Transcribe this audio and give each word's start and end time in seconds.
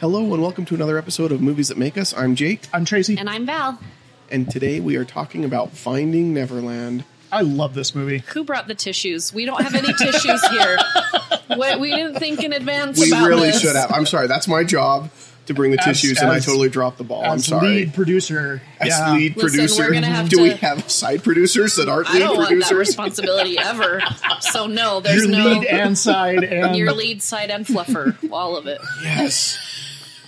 Hello 0.00 0.32
and 0.32 0.42
welcome 0.42 0.64
to 0.66 0.74
another 0.74 0.96
episode 0.96 1.30
of 1.30 1.40
Movies 1.42 1.68
That 1.68 1.76
Make 1.78 1.98
Us. 1.98 2.14
I'm 2.16 2.34
Jake, 2.34 2.62
I'm 2.72 2.84
Tracy. 2.84 3.16
And 3.18 3.28
I'm 3.28 3.44
Val. 3.46 3.78
and 4.30 4.50
today 4.50 4.80
we 4.80 4.96
are 4.96 5.04
talking 5.04 5.44
about 5.44 5.72
Finding 5.72 6.32
Neverland. 6.32 7.04
I 7.32 7.42
love 7.42 7.74
this 7.74 7.94
movie. 7.94 8.18
Who 8.32 8.42
brought 8.44 8.66
the 8.66 8.74
tissues? 8.74 9.32
We 9.32 9.44
don't 9.44 9.62
have 9.62 9.74
any 9.74 9.92
tissues 9.92 10.42
here. 10.48 10.78
What, 11.48 11.78
we 11.80 11.90
didn't 11.90 12.18
think 12.18 12.42
in 12.42 12.52
advance 12.52 12.98
We 12.98 13.10
about 13.10 13.28
really 13.28 13.50
this. 13.50 13.60
should 13.60 13.76
have. 13.76 13.92
I'm 13.92 14.06
sorry, 14.06 14.26
that's 14.26 14.48
my 14.48 14.64
job 14.64 15.10
to 15.46 15.54
bring 15.54 15.70
the 15.72 15.78
As- 15.80 15.84
tissues, 15.84 16.18
and 16.20 16.30
I 16.30 16.38
totally 16.40 16.68
dropped 16.70 16.98
the 16.98 17.04
ball. 17.04 17.24
I'm 17.24 17.38
sorry. 17.38 17.68
lead 17.68 17.94
producer. 17.94 18.62
As 18.80 18.88
yeah. 18.88 19.12
lead 19.12 19.36
Listen, 19.36 19.50
producer, 19.50 19.82
we're 19.82 19.92
gonna 19.92 20.06
have 20.08 20.28
do 20.28 20.42
we 20.42 20.50
have 20.54 20.90
side 20.90 21.22
producers 21.22 21.76
that 21.76 21.88
aren't 21.88 22.08
I 22.08 22.14
lead 22.14 22.18
don't 22.20 22.36
want 22.36 22.48
that 22.50 22.54
producers? 22.54 22.78
responsibility 22.78 23.58
ever. 23.58 24.00
So 24.40 24.66
no, 24.66 25.00
there's 25.00 25.22
Your 25.24 25.30
no 25.30 25.44
lead 25.50 25.64
and 25.66 25.96
side 25.98 26.42
and 26.44 26.74
your 26.76 26.92
lead 26.92 27.22
side 27.22 27.50
and 27.50 27.66
fluffer, 27.66 28.16
all 28.32 28.56
of 28.56 28.66
it. 28.66 28.80
yes, 29.04 29.58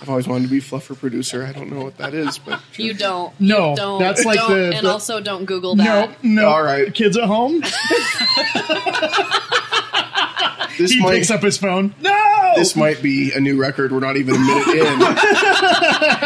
I've 0.03 0.09
always 0.09 0.27
wanted 0.27 0.43
to 0.43 0.49
be 0.49 0.59
fluffer 0.59 0.99
producer. 0.99 1.45
I 1.45 1.53
don't 1.53 1.71
know 1.71 1.81
what 1.81 1.97
that 1.97 2.13
is, 2.13 2.37
but 2.37 2.59
You 2.77 2.93
don't. 2.93 3.33
No, 3.39 3.69
you 3.71 3.75
don't, 3.77 3.99
that's 3.99 4.25
like 4.25 4.37
don't, 4.37 4.51
the- 4.51 4.75
and 4.75 4.85
also 4.85 5.21
don't 5.21 5.45
Google 5.45 5.77
no, 5.77 5.83
that. 5.85 6.21
no. 6.23 6.49
All 6.49 6.61
right. 6.61 6.93
Kids 6.93 7.15
at 7.15 7.23
home. 7.23 7.61
this 10.77 10.91
He 10.91 11.01
might 11.01 11.13
picks 11.13 11.31
up 11.31 11.41
his 11.41 11.57
phone. 11.57 11.93
No. 12.01 12.53
this 12.55 12.75
might 12.75 13.01
be 13.01 13.31
a 13.31 13.39
new 13.39 13.59
record. 13.59 13.91
We're 13.91 13.99
not 13.99 14.17
even 14.17 14.35
a 14.35 14.39
minute 14.39 14.67
in, 14.75 15.01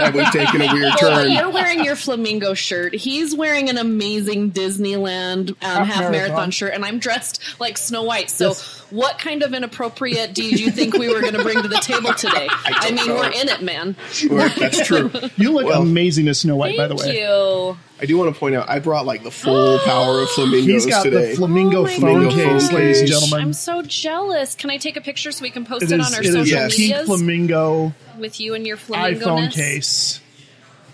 and 0.04 0.16
we've 0.16 0.32
taken 0.32 0.62
a 0.62 0.74
weird 0.74 0.94
Well, 1.02 1.24
turn. 1.24 1.32
you're 1.32 1.50
wearing 1.52 1.84
your 1.84 1.96
flamingo 1.96 2.54
shirt. 2.54 2.94
He's 2.96 3.36
wearing 3.36 3.70
an 3.70 3.78
amazing 3.78 4.52
Disneyland 4.52 5.50
um, 5.52 5.56
Half 5.62 5.88
half, 5.88 6.00
marathon. 6.00 6.12
marathon. 6.12 6.52
shirt, 6.52 6.74
and 6.74 6.86
I'm 6.86 7.00
dressed 7.00 7.42
like 7.60 7.78
Snow 7.78 8.04
White. 8.04 8.30
So, 8.30 8.50
Yes. 8.50 8.86
What 8.90 9.20
kind 9.20 9.44
of 9.44 9.54
inappropriate 9.54 10.34
do 10.34 10.44
you 10.44 10.72
think 10.72 10.94
we 10.98 11.14
were 11.14 11.20
going 11.22 11.34
to 11.34 11.44
bring 11.44 11.62
to 11.62 11.68
the 11.68 11.76
table 11.78 12.14
today? 12.14 12.48
I, 12.66 12.80
don't 12.88 12.96
mean, 12.96 13.08
know. 13.08 13.16
we're 13.16 13.32
in 13.32 13.50
it, 13.50 13.62
man. 13.62 13.96
We're- 14.30 14.50
that's 14.58 14.86
true. 14.86 15.12
You 15.36 15.52
look 15.52 15.66
Well- 15.66 15.82
amazing 15.82 16.28
as 16.28 16.40
Snow 16.40 16.56
White, 16.56 16.78
by 16.78 16.88
the 16.88 16.96
Thank 16.96 17.08
way. 17.14 17.20
you. 17.22 17.78
I 18.00 18.06
do 18.06 18.16
want 18.18 18.32
to 18.34 18.40
point 18.40 18.54
out 18.56 18.70
I 18.70 18.78
brought 18.80 19.06
like 19.08 19.24
the 19.24 19.32
full 19.32 19.80
power 19.86 20.22
of 20.22 20.30
flamingos 20.30 20.66
He's 20.66 20.86
got 20.86 21.04
today. 21.04 21.32
the 21.32 21.36
flamingo 21.36 21.82
Oh 21.84 21.88
phone 21.88 22.30
goodness. 22.30 22.68
case, 22.68 22.72
ladies 22.72 23.00
and 23.00 23.08
gentlemen. 23.10 23.42
I'm 23.42 23.54
so 23.54 23.82
jealous. 23.82 24.54
Can 24.56 24.70
I 24.70 24.78
take 24.78 24.98
a 24.98 25.02
picture 25.02 25.32
so 25.32 25.42
we 25.42 25.50
can 25.50 25.66
post 25.66 25.84
It 25.84 25.92
it, 25.92 26.00
is, 26.00 26.06
on 26.08 26.14
our 26.14 26.22
it 26.22 26.26
is 26.28 26.34
social 26.34 26.58
Yes. 26.60 26.74
a 26.74 26.78
pink 26.78 27.06
flamingo 27.08 27.94
with 28.20 28.40
you 28.40 28.54
and 28.54 28.68
your 28.68 28.78
flamingo 28.78 29.26
iPhone 29.26 29.52
case. 29.52 30.22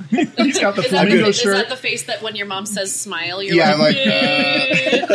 He's 0.09 0.59
got 0.59 0.75
the 0.75 0.83
Is 0.83 0.91
that, 0.91 1.07
flamingo 1.07 1.23
the, 1.23 1.29
is 1.29 1.43
that 1.43 1.69
the 1.69 1.75
face 1.75 2.03
that 2.03 2.21
when 2.21 2.35
your 2.35 2.45
mom 2.45 2.65
says 2.65 2.93
smile, 2.93 3.41
you're 3.41 3.55
Yeah, 3.55 3.75
like, 3.75 3.95
I'm 3.97 5.01
like, 5.01 5.11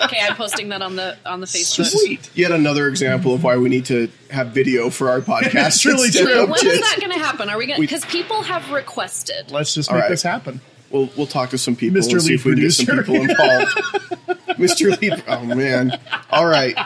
okay, 0.04 0.18
I'm 0.22 0.34
posting 0.36 0.68
that 0.70 0.82
on 0.82 0.96
the 0.96 1.16
on 1.26 1.40
the 1.40 1.46
Facebook. 1.46 1.86
Sweet. 1.86 2.30
Yet 2.34 2.50
another 2.52 2.88
example 2.88 3.34
of 3.34 3.42
why 3.44 3.56
we 3.56 3.68
need 3.68 3.84
to 3.86 4.08
have 4.30 4.48
video 4.48 4.90
for 4.90 5.10
our 5.10 5.20
podcast. 5.22 5.66
It's 5.66 5.84
really 5.86 6.10
true. 6.10 6.46
When 6.46 6.66
is 6.66 6.80
that 6.80 6.96
going 7.00 7.12
to 7.12 7.18
happen? 7.18 7.50
Are 7.50 7.58
we 7.58 7.66
going? 7.66 7.80
We- 7.80 7.86
Because 7.86 8.04
people 8.06 8.42
have 8.42 8.70
requested. 8.70 9.50
Let's 9.50 9.74
just 9.74 9.90
make 9.92 10.02
right. 10.02 10.08
this 10.10 10.22
happen. 10.22 10.60
We'll 10.90 11.10
we'll 11.16 11.26
talk 11.26 11.50
to 11.50 11.58
some 11.58 11.76
people 11.76 12.00
Mr. 12.00 12.12
and 12.12 12.22
see 12.22 12.28
Lead 12.30 12.34
if 12.40 12.44
we 12.44 12.52
can 12.54 12.60
get 12.62 12.70
some 12.72 12.86
people 12.96 13.14
involved. 13.16 13.70
Mr. 14.56 14.98
Lead. 15.00 15.22
Oh 15.28 15.44
man. 15.44 15.98
All 16.30 16.46
right. 16.46 16.76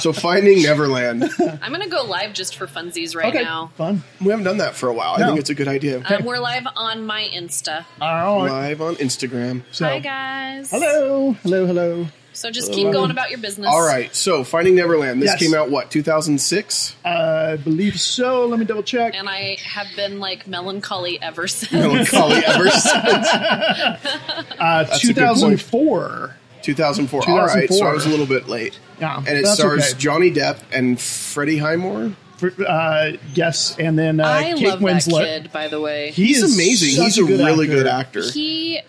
So 0.00 0.12
Finding 0.12 0.62
Neverland. 0.62 1.24
I'm 1.60 1.72
going 1.72 1.82
to 1.82 1.88
go 1.88 2.04
live 2.04 2.32
just 2.32 2.56
for 2.56 2.66
funsies 2.66 3.16
right 3.16 3.34
Okay, 3.34 3.42
now. 3.42 3.72
fun. 3.76 4.02
We 4.20 4.28
haven't 4.28 4.44
done 4.44 4.58
that 4.58 4.74
for 4.76 4.88
a 4.88 4.94
while. 4.94 5.14
I 5.14 5.26
think 5.26 5.38
it's 5.40 5.50
a 5.50 5.54
good 5.54 5.68
idea. 5.68 6.02
Um, 6.08 6.24
we're 6.24 6.38
live 6.38 6.66
on 6.76 7.04
my 7.04 7.28
Insta. 7.34 7.84
All 8.00 8.44
right. 8.44 8.50
Live 8.68 8.80
on 8.80 8.94
Instagram. 8.96 9.62
So, 9.72 9.86
Hi 9.86 9.98
guys. 9.98 10.70
hello, 10.70 11.32
hello, 11.42 11.66
hello. 11.66 12.06
So 12.38 12.50
just 12.52 12.72
keep 12.72 12.92
going 12.92 13.10
about 13.10 13.30
your 13.30 13.40
business. 13.40 13.66
All 13.68 13.84
right. 13.84 14.14
So 14.14 14.44
Finding 14.44 14.76
Neverland. 14.76 15.20
This 15.20 15.30
Yes. 15.30 15.38
came 15.40 15.54
out 15.54 15.70
what 15.70 15.90
2006. 15.90 16.94
I 17.04 17.56
believe 17.56 18.00
so. 18.00 18.46
Let 18.46 18.58
me 18.60 18.64
double 18.64 18.82
check. 18.84 19.14
And 19.16 19.28
I 19.28 19.56
have 19.64 19.88
been 19.96 20.20
like 20.20 20.46
melancholy 20.46 21.20
ever 21.20 21.48
since. 21.48 21.72
Melancholy 21.72 22.36
ever 22.46 22.70
since 22.70 22.94
Uh, 22.94 24.84
a 24.84 24.84
good 24.84 24.90
point. 24.90 25.00
2004. 25.02 26.36
2004. 26.62 27.22
All 27.30 27.38
right. 27.46 27.72
So 27.72 27.86
I 27.86 27.92
was 27.92 28.06
a 28.06 28.08
little 28.08 28.26
bit 28.26 28.48
late. 28.48 28.78
Yeah, 29.00 29.16
And 29.18 29.28
it 29.28 29.44
that's 29.44 29.58
stars 29.58 29.90
okay. 29.90 29.98
Johnny 29.98 30.30
Depp 30.30 30.58
and 30.72 31.00
Freddie 31.00 31.58
Highmore. 31.58 32.12
For, 32.36 32.52
uh, 32.68 33.12
yes, 33.34 33.74
and 33.80 33.98
then 33.98 34.20
uh, 34.20 34.24
I 34.28 34.52
Kate 34.54 34.68
love 34.68 34.78
Winslet. 34.78 35.10
that 35.24 35.42
kid, 35.42 35.52
by 35.52 35.66
the 35.66 35.80
way. 35.80 36.12
He 36.12 36.26
He's 36.26 36.40
is 36.44 36.54
amazing. 36.54 36.90
such 36.90 37.04
He's 37.06 37.18
a, 37.18 37.22
good 37.24 37.40
really 37.40 37.66
actor. 37.66 37.76
good 37.76 37.86
actor. 37.88 38.22
he 38.30 38.80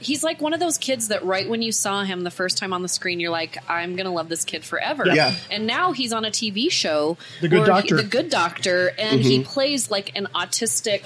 he's 0.00 0.22
like 0.24 0.40
one 0.40 0.52
of 0.54 0.60
those 0.60 0.78
kids 0.78 1.08
that 1.08 1.24
right 1.24 1.48
when 1.48 1.62
you 1.62 1.70
saw 1.72 2.02
him 2.02 2.22
the 2.24 2.30
first 2.30 2.58
time 2.58 2.72
on 2.72 2.82
the 2.82 2.88
screen 2.88 3.20
you're 3.20 3.30
like 3.30 3.58
i'm 3.68 3.96
gonna 3.96 4.12
love 4.12 4.28
this 4.28 4.44
kid 4.44 4.64
forever 4.64 5.04
Yeah. 5.06 5.34
and 5.50 5.66
now 5.66 5.92
he's 5.92 6.12
on 6.12 6.24
a 6.24 6.30
tv 6.30 6.70
show 6.70 7.16
The 7.40 7.48
Good 7.48 7.66
Doctor. 7.66 7.96
he, 7.96 8.02
the 8.02 8.08
good 8.08 8.30
doctor 8.30 8.92
and 8.98 9.20
he 9.20 9.38
Mm-hmm. 9.40 9.50
plays 9.50 9.90
like 9.90 10.16
an 10.16 10.26
autistic 10.34 11.02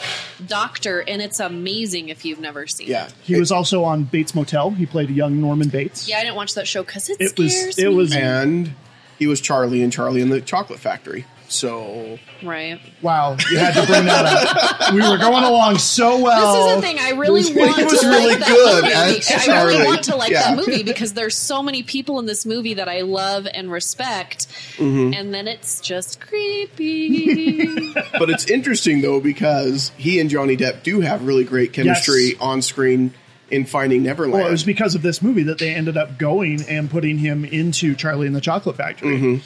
doctor 0.46 1.00
and 1.06 1.20
it's 1.20 1.40
amazing 1.40 2.08
if 2.08 2.24
you've 2.24 2.40
never 2.40 2.66
seen 2.66 2.88
yeah. 2.88 3.06
it 3.06 3.14
He 3.22 3.38
was 3.38 3.50
also 3.52 3.84
on 3.84 4.04
Bates 4.04 4.34
Motel. 4.34 4.70
He 4.70 4.86
played 4.86 5.10
a 5.10 5.12
young 5.12 5.40
Norman 5.40 5.68
Bates. 5.68 6.08
yeah 6.08 6.18
i 6.18 6.22
didn't 6.22 6.36
watch 6.36 6.54
that 6.54 6.66
show 6.66 6.82
because 6.82 7.08
it, 7.10 7.20
It 7.20 7.38
was- 7.38 7.52
scares 7.56 7.78
it 7.78 7.88
me. 7.88 7.94
was- 7.94 8.14
and 8.14 8.74
he 9.18 9.26
was 9.28 9.40
Charlie 9.40 9.82
and 9.82 9.92
Charlie 9.92 10.20
in 10.20 10.28
the 10.30 10.40
Chocolate 10.40 10.80
Factory. 10.80 11.24
So 11.54 12.18
right 12.42 12.80
Wow, 13.00 13.36
you 13.50 13.58
had 13.58 13.74
to 13.74 13.86
bring 13.86 14.04
that 14.06 14.26
up. 14.26 14.92
We 14.92 15.00
were 15.00 15.18
going 15.18 15.44
along 15.44 15.78
so 15.78 16.20
well. 16.20 16.54
this 16.54 16.70
is 16.70 16.76
the 16.76 16.82
thing. 16.82 16.98
I 17.00 17.10
really 17.18 17.40
was- 17.40 17.50
want 17.54 17.76
he 17.76 17.84
was 17.84 18.00
to 18.00 18.08
really 18.08 18.26
like 18.26 18.38
that 18.40 18.48
good 18.48 18.82
movie. 18.84 19.50
I 19.52 19.64
really 19.64 19.84
want 19.86 20.02
to 20.04 20.16
like 20.16 20.30
Yeah. 20.32 20.54
that 20.54 20.56
movie 20.66 20.82
because 20.82 21.12
there's 21.14 21.36
so 21.36 21.62
many 21.62 21.82
people 21.82 22.18
in 22.18 22.26
this 22.26 22.44
movie 22.44 22.74
that 22.74 22.88
I 22.88 23.02
love 23.02 23.46
and 23.52 23.70
respect, 23.70 24.46
Mm-hmm. 24.76 25.14
and 25.14 25.32
then 25.32 25.46
it's 25.48 25.80
just 25.80 26.20
creepy. 26.20 27.92
but 28.18 28.30
it's 28.30 28.46
interesting 28.50 29.00
though 29.00 29.20
because 29.20 29.92
he 29.96 30.20
and 30.20 30.28
Johnny 30.30 30.56
Depp 30.56 30.82
do 30.82 31.00
have 31.00 31.24
really 31.26 31.44
great 31.44 31.72
chemistry 31.72 32.28
Yes. 32.30 32.36
on 32.40 32.62
screen 32.62 33.14
in 33.50 33.66
Finding 33.66 34.02
Neverland. 34.02 34.32
Well, 34.34 34.48
it 34.48 34.50
was 34.50 34.64
because 34.64 34.94
of 34.94 35.02
this 35.02 35.22
movie 35.22 35.44
that 35.44 35.58
they 35.58 35.74
ended 35.74 35.96
up 35.96 36.18
going 36.18 36.62
and 36.68 36.90
putting 36.90 37.18
him 37.18 37.44
into 37.44 37.94
Charlie 37.94 38.26
and 38.26 38.34
the 38.34 38.40
Chocolate 38.40 38.76
Factory 38.76 39.40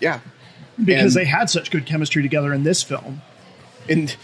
yeah. 0.00 0.20
Because 0.82 1.16
And- 1.16 1.24
they 1.24 1.28
had 1.28 1.50
such 1.50 1.70
good 1.70 1.86
chemistry 1.86 2.22
together 2.22 2.52
in 2.52 2.62
this 2.64 2.82
film. 2.82 3.22
And 3.88 4.14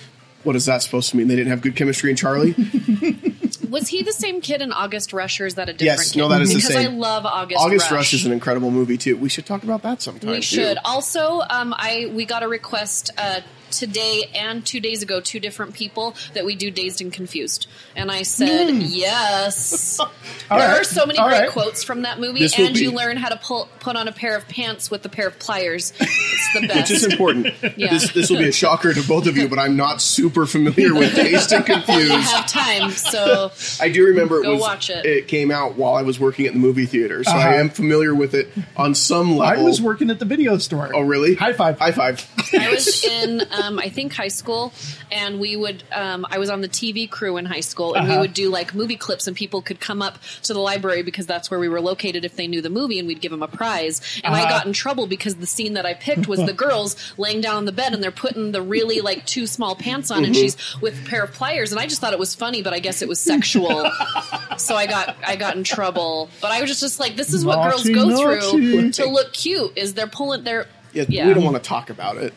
what 0.42 0.56
is 0.56 0.64
that 0.66 0.82
supposed 0.82 1.10
to 1.10 1.16
mean? 1.16 1.28
They 1.28 1.36
didn't 1.36 1.50
have 1.50 1.60
good 1.60 1.76
chemistry 1.76 2.10
in 2.10 2.16
Charlie? 2.16 2.54
Was 3.68 3.86
he 3.88 4.02
the 4.02 4.12
same 4.12 4.40
kid 4.40 4.62
in 4.62 4.72
August 4.72 5.12
Rush, 5.12 5.40
or 5.40 5.46
is 5.46 5.54
that 5.54 5.68
a 5.68 5.72
different 5.72 5.98
Yes, 6.00 6.12
kid? 6.12 6.18
no, 6.18 6.28
that 6.28 6.40
is 6.42 6.48
the 6.48 6.56
because 6.56 6.72
same. 6.72 6.92
I 6.92 6.94
love 6.96 7.24
August. 7.24 7.56
Rush. 7.58 7.66
August 7.66 7.90
Rush. 7.90 7.98
Rush 7.98 8.14
is 8.14 8.26
an 8.26 8.32
incredible 8.32 8.70
movie 8.72 8.96
too. 8.96 9.16
We 9.16 9.28
should 9.28 9.46
talk 9.46 9.62
about 9.62 9.82
that 9.82 10.02
sometime. 10.02 10.30
We 10.30 10.36
too. 10.36 10.42
should 10.42 10.78
also. 10.84 11.42
Um, 11.48 11.72
I 11.76 12.10
we 12.12 12.24
got 12.24 12.42
a 12.42 12.48
request 12.48 13.10
uh, 13.16 13.42
today 13.70 14.30
and 14.34 14.64
two 14.64 14.80
days 14.80 15.02
ago, 15.02 15.20
two 15.20 15.40
different 15.40 15.74
people 15.74 16.14
that 16.34 16.44
we 16.44 16.54
do 16.56 16.70
Dazed 16.70 17.00
and 17.00 17.12
Confused, 17.12 17.66
and 17.96 18.10
I 18.10 18.22
said 18.22 18.70
yes. 18.74 19.96
there 20.48 20.58
right. 20.58 20.80
are 20.80 20.84
so 20.84 21.06
many 21.06 21.18
All 21.18 21.28
great 21.28 21.40
right. 21.40 21.50
quotes 21.50 21.82
from 21.82 22.02
that 22.02 22.18
movie, 22.20 22.40
This 22.40 22.56
will 22.58 22.66
and 22.66 22.78
you 22.78 22.90
learn 22.92 23.16
how 23.16 23.28
to 23.28 23.36
pull, 23.36 23.68
put 23.80 23.96
on 23.96 24.08
a 24.08 24.12
pair 24.12 24.36
of 24.36 24.46
pants 24.48 24.90
with 24.90 25.04
a 25.04 25.08
pair 25.08 25.26
of 25.28 25.38
pliers. 25.38 25.92
It's 26.00 26.52
the 26.54 26.66
best. 26.66 26.90
Which 26.90 26.90
is 26.90 27.04
important. 27.04 27.48
Yeah. 27.76 27.90
This 27.90 28.12
this 28.12 28.30
will 28.30 28.38
be 28.38 28.48
a 28.48 28.52
shocker 28.52 28.92
to 28.92 29.06
both 29.06 29.26
of 29.26 29.36
you, 29.36 29.48
but 29.48 29.58
I'm 29.58 29.76
not 29.76 30.00
super 30.00 30.46
familiar 30.46 30.94
with 30.94 31.14
Dazed 31.14 31.52
and 31.52 31.64
Confused." 31.64 31.90
I 31.90 32.14
Confused. 32.16 32.30
have 32.32 32.46
time, 32.46 32.90
so 32.90 33.52
I 33.80 33.88
do 33.88 34.06
remember 34.06 34.40
it 34.40 34.44
Go 34.44 34.52
was 34.52 34.60
watch 34.60 34.90
it. 34.90 35.04
it 35.06 35.28
came 35.28 35.50
out 35.50 35.76
while 35.76 35.94
I 35.94 36.02
was 36.02 36.18
working 36.20 36.46
at 36.46 36.52
the 36.52 36.58
movie 36.58 36.86
theater, 36.86 37.24
so 37.24 37.30
I 37.32 37.40
Uh-huh. 37.50 37.58
am 37.60 37.70
familiar 37.70 38.14
with 38.14 38.34
it 38.34 38.48
on 38.76 38.94
some 38.94 39.36
level. 39.36 39.60
I 39.60 39.62
was 39.62 39.80
working 39.80 40.10
at 40.10 40.18
the 40.18 40.24
video 40.24 40.58
store. 40.58 40.90
Oh, 40.94 41.00
really? 41.00 41.34
High 41.34 41.52
five. 41.52 41.78
High 41.78 41.92
five. 41.92 42.26
I 42.58 42.70
was 42.70 43.04
in, 43.04 43.40
um, 43.40 43.46
I 43.78 43.88
think, 43.88 44.12
high 44.14 44.28
school, 44.28 44.72
and 45.10 45.38
we 45.40 45.56
would. 45.56 45.82
Um, 45.92 46.26
I 46.30 46.38
was 46.38 46.50
on 46.50 46.60
the 46.60 46.68
TV 46.68 47.08
crew 47.08 47.36
in 47.36 47.44
high 47.46 47.60
school, 47.60 47.94
and 47.94 48.06
we 48.06 48.12
Uh-huh. 48.12 48.20
would 48.22 48.34
do 48.34 48.50
like 48.50 48.74
movie 48.74 48.96
clips, 48.96 49.26
and 49.26 49.36
people 49.36 49.60
could 49.62 49.80
come 49.80 50.00
up 50.02 50.18
to 50.42 50.52
the 50.54 50.60
library 50.60 51.02
because 51.02 51.26
that's 51.26 51.50
where 51.50 51.60
we 51.60 51.68
were 51.68 51.80
located 51.80 52.24
if 52.24 52.36
they 52.36 52.46
knew 52.46 52.62
the 52.62 52.70
movie, 52.70 52.98
and 52.98 53.06
we'd 53.08 53.20
give 53.20 53.30
them 53.30 53.42
a 53.42 53.48
prize. 53.48 54.00
And 54.24 54.34
I 54.34 54.40
Uh-huh. 54.42 54.48
got 54.50 54.66
in 54.66 54.72
trouble 54.72 55.06
because 55.06 55.34
the 55.36 55.46
scene 55.46 55.74
that 55.74 55.86
I 55.86 55.94
picked 55.94 56.26
was 56.28 56.40
the 56.44 56.52
girls 56.64 56.96
laying 57.18 57.40
down 57.40 57.56
on 57.56 57.64
the 57.64 57.72
bed, 57.72 57.92
and 57.94 58.02
they're 58.02 58.10
putting 58.10 58.52
the 58.52 58.62
really 58.62 59.00
like 59.00 59.26
too 59.26 59.46
small 59.46 59.74
pants 59.74 60.10
on, 60.10 60.24
and 60.24 60.34
Mm-hmm. 60.34 60.40
she's 60.42 60.80
with 60.80 61.06
a 61.06 61.08
pair 61.08 61.22
of 61.24 61.32
pliers, 61.32 61.72
and 61.72 61.80
I 61.80 61.86
just 61.86 62.00
thought 62.00 62.12
it 62.12 62.18
was 62.18 62.34
funny, 62.34 62.62
but 62.62 62.72
I 62.72 62.78
guess 62.78 63.02
it 63.02 63.08
was 63.08 63.20
sexual. 63.20 63.90
so 64.58 64.76
I 64.76 64.86
got 64.86 65.16
I 65.26 65.36
got 65.36 65.56
in 65.56 65.64
trouble. 65.64 66.28
But 66.40 66.50
I 66.52 66.60
was 66.60 66.70
just, 66.70 66.80
just 66.80 67.00
like, 67.00 67.16
this 67.16 67.32
is 67.34 67.44
what 67.44 67.62
girls 67.68 67.84
go 67.88 68.08
naughty. 68.08 68.40
through 68.40 68.90
to 68.92 69.06
look 69.08 69.32
cute. 69.32 69.72
Is 69.76 69.94
they're 69.94 70.06
pulling 70.06 70.44
their 70.44 70.66
Yeah, 70.92 71.04
Yeah. 71.08 71.28
we 71.28 71.34
don't 71.34 71.44
want 71.44 71.56
to 71.56 71.62
talk 71.62 71.90
about 71.90 72.16
it. 72.16 72.32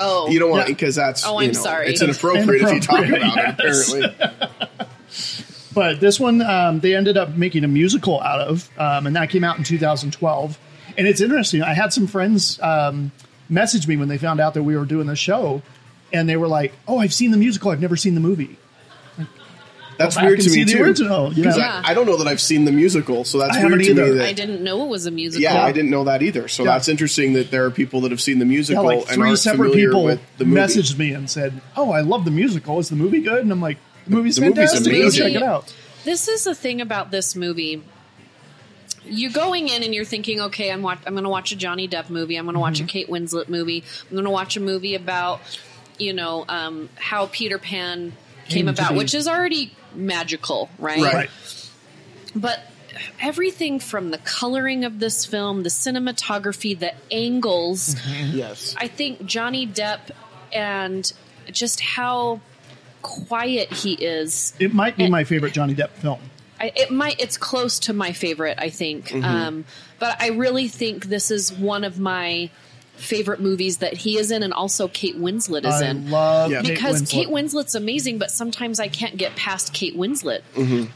Oh 0.00 0.28
You 0.28 0.38
don't 0.38 0.50
want 0.50 0.62
Yeah. 0.68 0.74
because 0.74 0.94
that's 0.96 1.24
Oh, 1.26 1.38
you 1.40 1.48
I'm 1.48 1.52
know, 1.52 1.60
sorry. 1.60 1.88
It's 1.88 2.02
inappropriate, 2.02 2.62
if 2.62 2.72
you 2.74 2.80
talk 2.80 3.00
Inappropriate, 3.04 3.32
about 3.32 3.60
it. 3.60 4.08
Apparently, 4.08 4.86
But 5.72 6.00
this 6.00 6.18
one, 6.18 6.42
um, 6.42 6.80
they 6.80 6.96
ended 6.96 7.16
up 7.16 7.36
making 7.36 7.62
a 7.62 7.68
musical 7.68 8.20
out 8.20 8.40
of, 8.40 8.68
um, 8.76 9.06
and 9.06 9.14
that 9.14 9.30
came 9.30 9.44
out 9.44 9.56
in 9.56 9.62
2012. 9.64 10.58
And 10.98 11.06
it's 11.06 11.20
interesting. 11.20 11.62
I 11.62 11.74
had 11.74 11.92
some 11.92 12.08
friends 12.08 12.58
um, 12.60 13.12
message 13.48 13.86
me 13.86 13.96
when 13.96 14.08
they 14.08 14.18
found 14.18 14.40
out 14.40 14.54
that 14.54 14.64
we 14.64 14.76
were 14.76 14.84
doing 14.84 15.06
the 15.06 15.14
show, 15.14 15.62
and 16.12 16.28
they 16.28 16.36
were 16.36 16.48
like, 16.48 16.72
"Oh, 16.88 16.98
I've 16.98 17.14
seen 17.14 17.30
the 17.30 17.36
musical. 17.36 17.70
I've 17.70 17.80
never 17.80 17.94
seen 17.96 18.14
the 18.14 18.20
movie." 18.20 18.56
Like, 20.00 20.06
That's 20.06 20.16
back 20.16 20.24
weird 20.24 20.38
and 20.38 20.44
to 20.44 20.50
see 20.50 20.58
me 20.60 20.64
the 20.64 20.72
too. 20.72 20.82
original, 20.82 21.32
you 21.34 21.44
'Cause 21.44 21.56
know? 21.58 21.62
Yeah. 21.64 21.82
I, 21.84 21.90
I 21.90 21.94
don't 21.94 22.06
know 22.06 22.16
that 22.16 22.26
I've 22.26 22.40
seen 22.40 22.64
the 22.64 22.72
musical, 22.72 23.24
so 23.24 23.38
that's 23.38 23.56
I 23.56 23.60
weird 23.60 23.72
haven't 23.84 23.96
to 23.96 24.02
me. 24.12 24.18
That, 24.18 24.26
I 24.26 24.32
didn't 24.32 24.62
know 24.64 24.82
it 24.84 24.88
was 24.88 25.04
a 25.06 25.10
musical. 25.10 25.42
yeah, 25.42 25.62
I 25.62 25.72
didn't 25.72 25.90
know 25.90 26.04
that 26.04 26.22
either. 26.22 26.48
So 26.48 26.64
Yeah. 26.64 26.72
that's 26.72 26.88
interesting 26.88 27.34
that 27.34 27.50
there 27.50 27.64
are 27.66 27.70
people 27.70 28.00
that 28.00 28.10
have 28.10 28.20
seen 28.20 28.38
the 28.38 28.46
Yeah, 28.46 28.50
musical 28.50 28.84
like 28.84 28.98
and 29.00 29.08
three 29.08 29.28
aren't 29.28 29.38
separate 29.38 29.72
people 29.74 30.02
with 30.04 30.20
the 30.38 30.44
movie. 30.46 30.60
messaged 30.60 30.96
me 30.98 31.12
and 31.12 31.28
said, 31.28 31.60
"Oh, 31.76 31.90
I 31.92 32.00
love 32.00 32.24
the 32.24 32.30
musical. 32.30 32.78
Is 32.78 32.88
the 32.88 32.96
movie 32.96 33.20
good?" 33.20 33.42
And 33.42 33.52
I'm 33.52 33.60
like, 33.60 33.76
"The 34.06 34.16
movie's 34.16 34.36
The 34.36 34.42
movie's 34.46 34.56
fantastic. 34.72 34.92
Go 34.92 35.10
check 35.10 35.32
it 35.34 35.42
out." 35.42 35.72
This 36.04 36.28
is 36.28 36.44
the 36.44 36.54
thing 36.54 36.80
about 36.80 37.10
this 37.10 37.36
movie. 37.36 37.82
You're 39.04 39.32
going 39.32 39.68
in 39.68 39.82
and 39.82 39.94
you're 39.94 40.04
thinking, 40.04 40.40
okay, 40.40 40.70
I'm 40.70 40.82
watch- 40.82 41.00
I'm 41.06 41.14
going 41.14 41.24
to 41.24 41.30
watch 41.30 41.52
a 41.52 41.56
Johnny 41.56 41.88
Depp 41.88 42.10
movie. 42.10 42.36
I'm 42.36 42.44
going 42.44 42.54
to 42.54 42.60
watch 42.60 42.74
Mm-hmm. 42.76 42.84
a 42.84 42.88
Kate 42.88 43.08
Winslet 43.08 43.48
movie. 43.48 43.82
I'm 44.08 44.14
going 44.14 44.24
to 44.24 44.30
watch 44.30 44.56
a 44.56 44.60
movie 44.60 44.94
about, 44.94 45.40
you 45.98 46.12
know, 46.12 46.44
um, 46.48 46.88
how 46.96 47.26
Peter 47.26 47.58
Pan 47.58 48.12
came, 48.50 48.66
Came 48.66 48.68
about, 48.68 48.90
be. 48.90 48.98
which 48.98 49.14
is 49.14 49.26
already 49.26 49.72
magical, 49.94 50.68
right? 50.78 51.00
Right. 51.00 51.14
Right. 51.14 51.30
But 52.34 52.60
everything 53.20 53.80
from 53.80 54.10
the 54.10 54.18
coloring 54.18 54.84
of 54.84 54.98
this 55.00 55.24
film, 55.24 55.62
the 55.62 55.68
cinematography, 55.70 56.78
the 56.78 56.92
angles, 57.10 57.96
Yes. 58.32 58.74
I 58.78 58.88
think 58.88 59.24
Johnny 59.24 59.66
Depp 59.66 60.10
and 60.52 61.10
just 61.50 61.80
how 61.80 62.40
quiet 63.02 63.72
he 63.72 63.94
is. 63.94 64.52
It 64.58 64.74
might 64.74 64.96
be 64.96 65.04
And- 65.04 65.12
my 65.12 65.24
favorite 65.24 65.52
Johnny 65.54 65.74
Depp 65.74 65.90
film. 65.90 66.20
I, 66.62 66.72
it 66.76 66.90
might 66.90 67.18
it's 67.18 67.38
close 67.38 67.78
to 67.78 67.94
my 67.94 68.12
favorite 68.12 68.58
i 68.60 68.68
think 68.68 69.08
Mm-hmm. 69.08 69.24
um, 69.24 69.64
but 69.98 70.20
i 70.20 70.28
really 70.28 70.68
think 70.68 71.06
this 71.06 71.30
is 71.30 71.50
one 71.50 71.84
of 71.84 71.98
my 71.98 72.50
favorite 73.00 73.40
movies 73.40 73.78
that 73.78 73.94
he 73.94 74.18
is 74.18 74.30
in 74.30 74.42
and 74.42 74.52
also 74.52 74.86
kate 74.88 75.18
winslet 75.18 75.60
is 75.66 75.74
I 75.82 75.86
in 75.88 76.10
love 76.10 76.50
Yeah. 76.50 76.62
Kate 76.62 76.68
because 76.74 77.02
Winslet. 77.02 77.10
Kate 77.10 77.28
Winslet's 77.28 77.74
amazing, 77.74 78.18
but 78.18 78.30
sometimes 78.30 78.78
I 78.78 78.88
can't 78.88 79.16
get 79.16 79.34
past 79.36 79.72
Kate 79.72 79.96
Winslet 79.96 80.42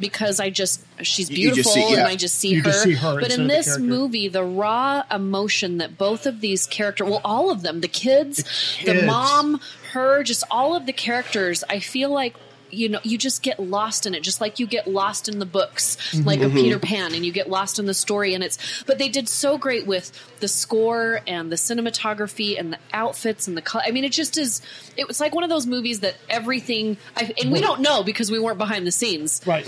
because 0.01 0.41
I 0.41 0.51
just 0.51 0.85
she's 1.03 1.29
Mm-hmm. 1.29 1.35
Just 1.35 1.65
beautiful 1.65 1.73
see- 1.73 1.93
yeah. 1.93 1.99
and 2.01 2.09
I 2.09 2.17
just 2.17 2.35
see 2.37 2.55
her. 2.55 2.63
just 2.63 2.83
see 2.83 2.93
her 2.93 3.21
but 3.21 3.33
in 3.33 3.43
of 3.43 3.49
the 3.49 3.55
this 3.55 3.79
movie, 3.79 4.29
the 4.29 4.45
raw 4.45 5.03
emotion 5.11 5.79
that 5.79 5.97
both 5.99 6.27
of 6.27 6.41
these 6.41 6.67
characters, 6.67 7.09
well, 7.09 7.21
all 7.25 7.51
of 7.51 7.63
them, 7.63 7.81
the 7.81 7.89
kids, 7.89 8.45
the, 8.85 8.93
kids. 8.93 9.07
mom, 9.07 9.61
her, 9.93 10.23
just 10.23 10.45
all 10.51 10.77
of 10.77 10.87
the 10.87 10.93
characters, 10.93 11.65
I 11.69 11.81
feel 11.81 12.11
like 12.11 12.35
you 12.71 12.89
know 12.89 12.99
you 13.03 13.17
just 13.19 13.43
get 13.43 13.61
lost 13.61 14.07
in 14.07 14.15
it 14.15 14.23
just 14.23 14.41
like 14.41 14.59
you 14.59 14.67
get 14.67 14.87
lost 14.89 15.29
in 15.29 15.39
the 15.39 15.47
books 15.47 15.97
Mm-hmm. 16.15 16.27
like 16.27 16.41
a 16.41 16.49
peter 16.51 16.79
pan 16.79 17.15
and 17.15 17.25
you 17.25 17.33
get 17.33 17.49
lost 17.49 17.79
in 17.79 17.87
the 17.87 17.95
story 17.95 18.35
and 18.35 18.43
it's 18.45 18.83
but 18.85 18.99
they 18.99 19.09
did 19.09 19.29
so 19.29 19.57
great 19.59 19.87
with 19.87 20.11
the 20.41 20.49
score 20.49 21.21
and 21.27 21.51
the 21.53 21.57
cinematography 21.57 22.59
and 22.59 22.73
the 22.73 22.79
outfits 22.93 23.47
and 23.49 23.57
the 23.57 23.63
color 23.63 23.85
i 23.87 23.91
mean 23.91 24.05
it 24.05 24.13
just 24.13 24.37
is 24.39 24.61
it 24.97 25.07
was 25.09 25.21
like 25.21 25.35
one 25.35 25.45
of 25.45 25.51
those 25.51 25.67
movies 25.67 26.01
that 26.01 26.15
everything 26.29 26.97
I, 27.17 27.33
and 27.41 27.53
we 27.53 27.61
don't 27.61 27.81
know 27.81 28.03
because 28.03 28.31
we 28.31 28.39
weren't 28.39 28.59
behind 28.59 28.87
the 28.87 28.93
scenes 28.93 29.41
Right. 29.47 29.67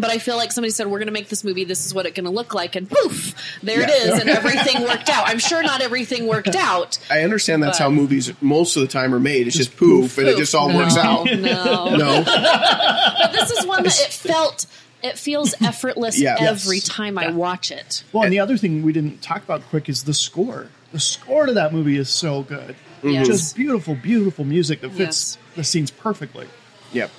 But 0.00 0.10
I 0.10 0.18
feel 0.18 0.36
like 0.36 0.52
somebody 0.52 0.70
said 0.72 0.86
we're 0.86 0.98
going 0.98 1.06
to 1.08 1.12
make 1.12 1.28
this 1.28 1.44
movie. 1.44 1.64
This 1.64 1.84
is 1.86 1.94
what 1.94 2.06
it's 2.06 2.16
going 2.16 2.24
to 2.24 2.30
look 2.32 2.54
like, 2.54 2.76
and 2.76 2.88
poof, 2.90 3.34
there 3.62 3.80
it 3.82 3.88
Yeah. 3.88 4.14
is, 4.14 4.20
and 4.20 4.28
everything 4.30 4.82
worked 4.82 5.08
out. 5.08 5.28
I'm 5.28 5.38
sure 5.38 5.62
not 5.62 5.80
everything 5.82 6.26
worked 6.26 6.48
out. 6.56 6.98
I 7.10 7.20
understand 7.22 7.62
that's 7.62 7.78
But- 7.78 7.84
how 7.84 7.90
movies 7.90 8.32
most 8.40 8.76
of 8.76 8.82
the 8.82 8.88
time 8.88 9.14
are 9.14 9.20
made. 9.20 9.46
It's 9.46 9.56
just 9.56 9.76
poof, 9.76 10.18
and 10.18 10.26
it 10.28 10.36
just 10.36 10.54
all 10.54 10.68
No, 10.70 10.76
works 10.78 10.96
out. 10.96 11.26
No, 11.30 11.96
No, 11.96 12.22
but 12.24 13.32
this 13.32 13.50
is 13.50 13.66
one 13.66 13.82
that 13.84 14.00
it 14.00 14.12
felt. 14.12 14.66
It 15.02 15.16
feels 15.18 15.54
effortless 15.62 16.18
Yeah. 16.20 16.36
every 16.38 16.76
Yes. 16.76 16.86
time 16.88 17.16
I 17.16 17.30
watch 17.30 17.70
it. 17.70 18.04
Well, 18.12 18.24
and 18.24 18.30
the 18.32 18.38
other 18.40 18.58
thing 18.58 18.82
we 18.82 18.92
didn't 18.92 19.22
talk 19.22 19.42
about 19.42 19.62
quick 19.70 19.88
is 19.88 20.02
the 20.04 20.12
score. 20.12 20.68
The 20.92 21.00
score 21.00 21.46
to 21.46 21.54
that 21.54 21.72
movie 21.72 21.96
is 21.96 22.10
so 22.10 22.42
good. 22.42 22.76
Mm-hmm. 22.98 23.08
Yes. 23.08 23.26
Just 23.26 23.56
beautiful, 23.56 23.94
beautiful 23.94 24.44
music 24.44 24.82
that 24.82 24.90
fits 24.90 25.38
Yes. 25.38 25.38
the 25.56 25.64
scenes 25.64 25.90
perfectly. 25.90 26.48
Yep. 26.92 27.10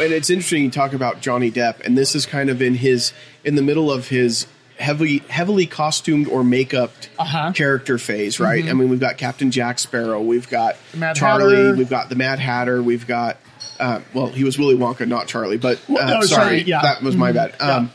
And 0.00 0.12
it's 0.12 0.30
interesting 0.30 0.64
you 0.64 0.70
talk 0.70 0.92
about 0.92 1.20
Johnny 1.20 1.50
Depp, 1.50 1.80
and 1.84 1.96
this 1.96 2.14
is 2.14 2.26
kind 2.26 2.50
of 2.50 2.60
in 2.62 2.74
his 2.74 3.12
in 3.44 3.54
the 3.54 3.62
middle 3.62 3.90
of 3.92 4.08
his 4.08 4.46
heavily 4.78 5.18
heavily 5.28 5.66
costumed 5.66 6.26
or 6.28 6.42
makeup 6.42 6.90
Uh-huh. 7.18 7.52
character 7.52 7.98
phase, 7.98 8.40
right? 8.40 8.64
I 8.66 8.72
mean, 8.72 8.88
we've 8.88 9.00
got 9.00 9.18
Captain 9.18 9.50
Jack 9.50 9.78
Sparrow, 9.78 10.20
we've 10.22 10.48
got 10.48 10.76
Charlie, 11.14 11.56
Hatter. 11.56 11.76
we've 11.76 11.90
got 11.90 12.08
the 12.08 12.16
Mad 12.16 12.38
Hatter, 12.38 12.82
we've 12.82 13.06
got 13.06 13.36
uh, 13.78 14.00
well, 14.14 14.26
he 14.28 14.44
was 14.44 14.58
Willy 14.58 14.76
Wonka, 14.76 15.06
not 15.08 15.26
Charlie, 15.26 15.56
but 15.58 15.76
uh, 15.78 15.80
Well, 15.88 16.06
no, 16.06 16.20
sorry, 16.22 16.44
sorry, 16.44 16.62
yeah. 16.62 16.82
that 16.82 17.02
was 17.02 17.16
my 17.16 17.32
bad. 17.32 17.54
Um, 17.60 17.90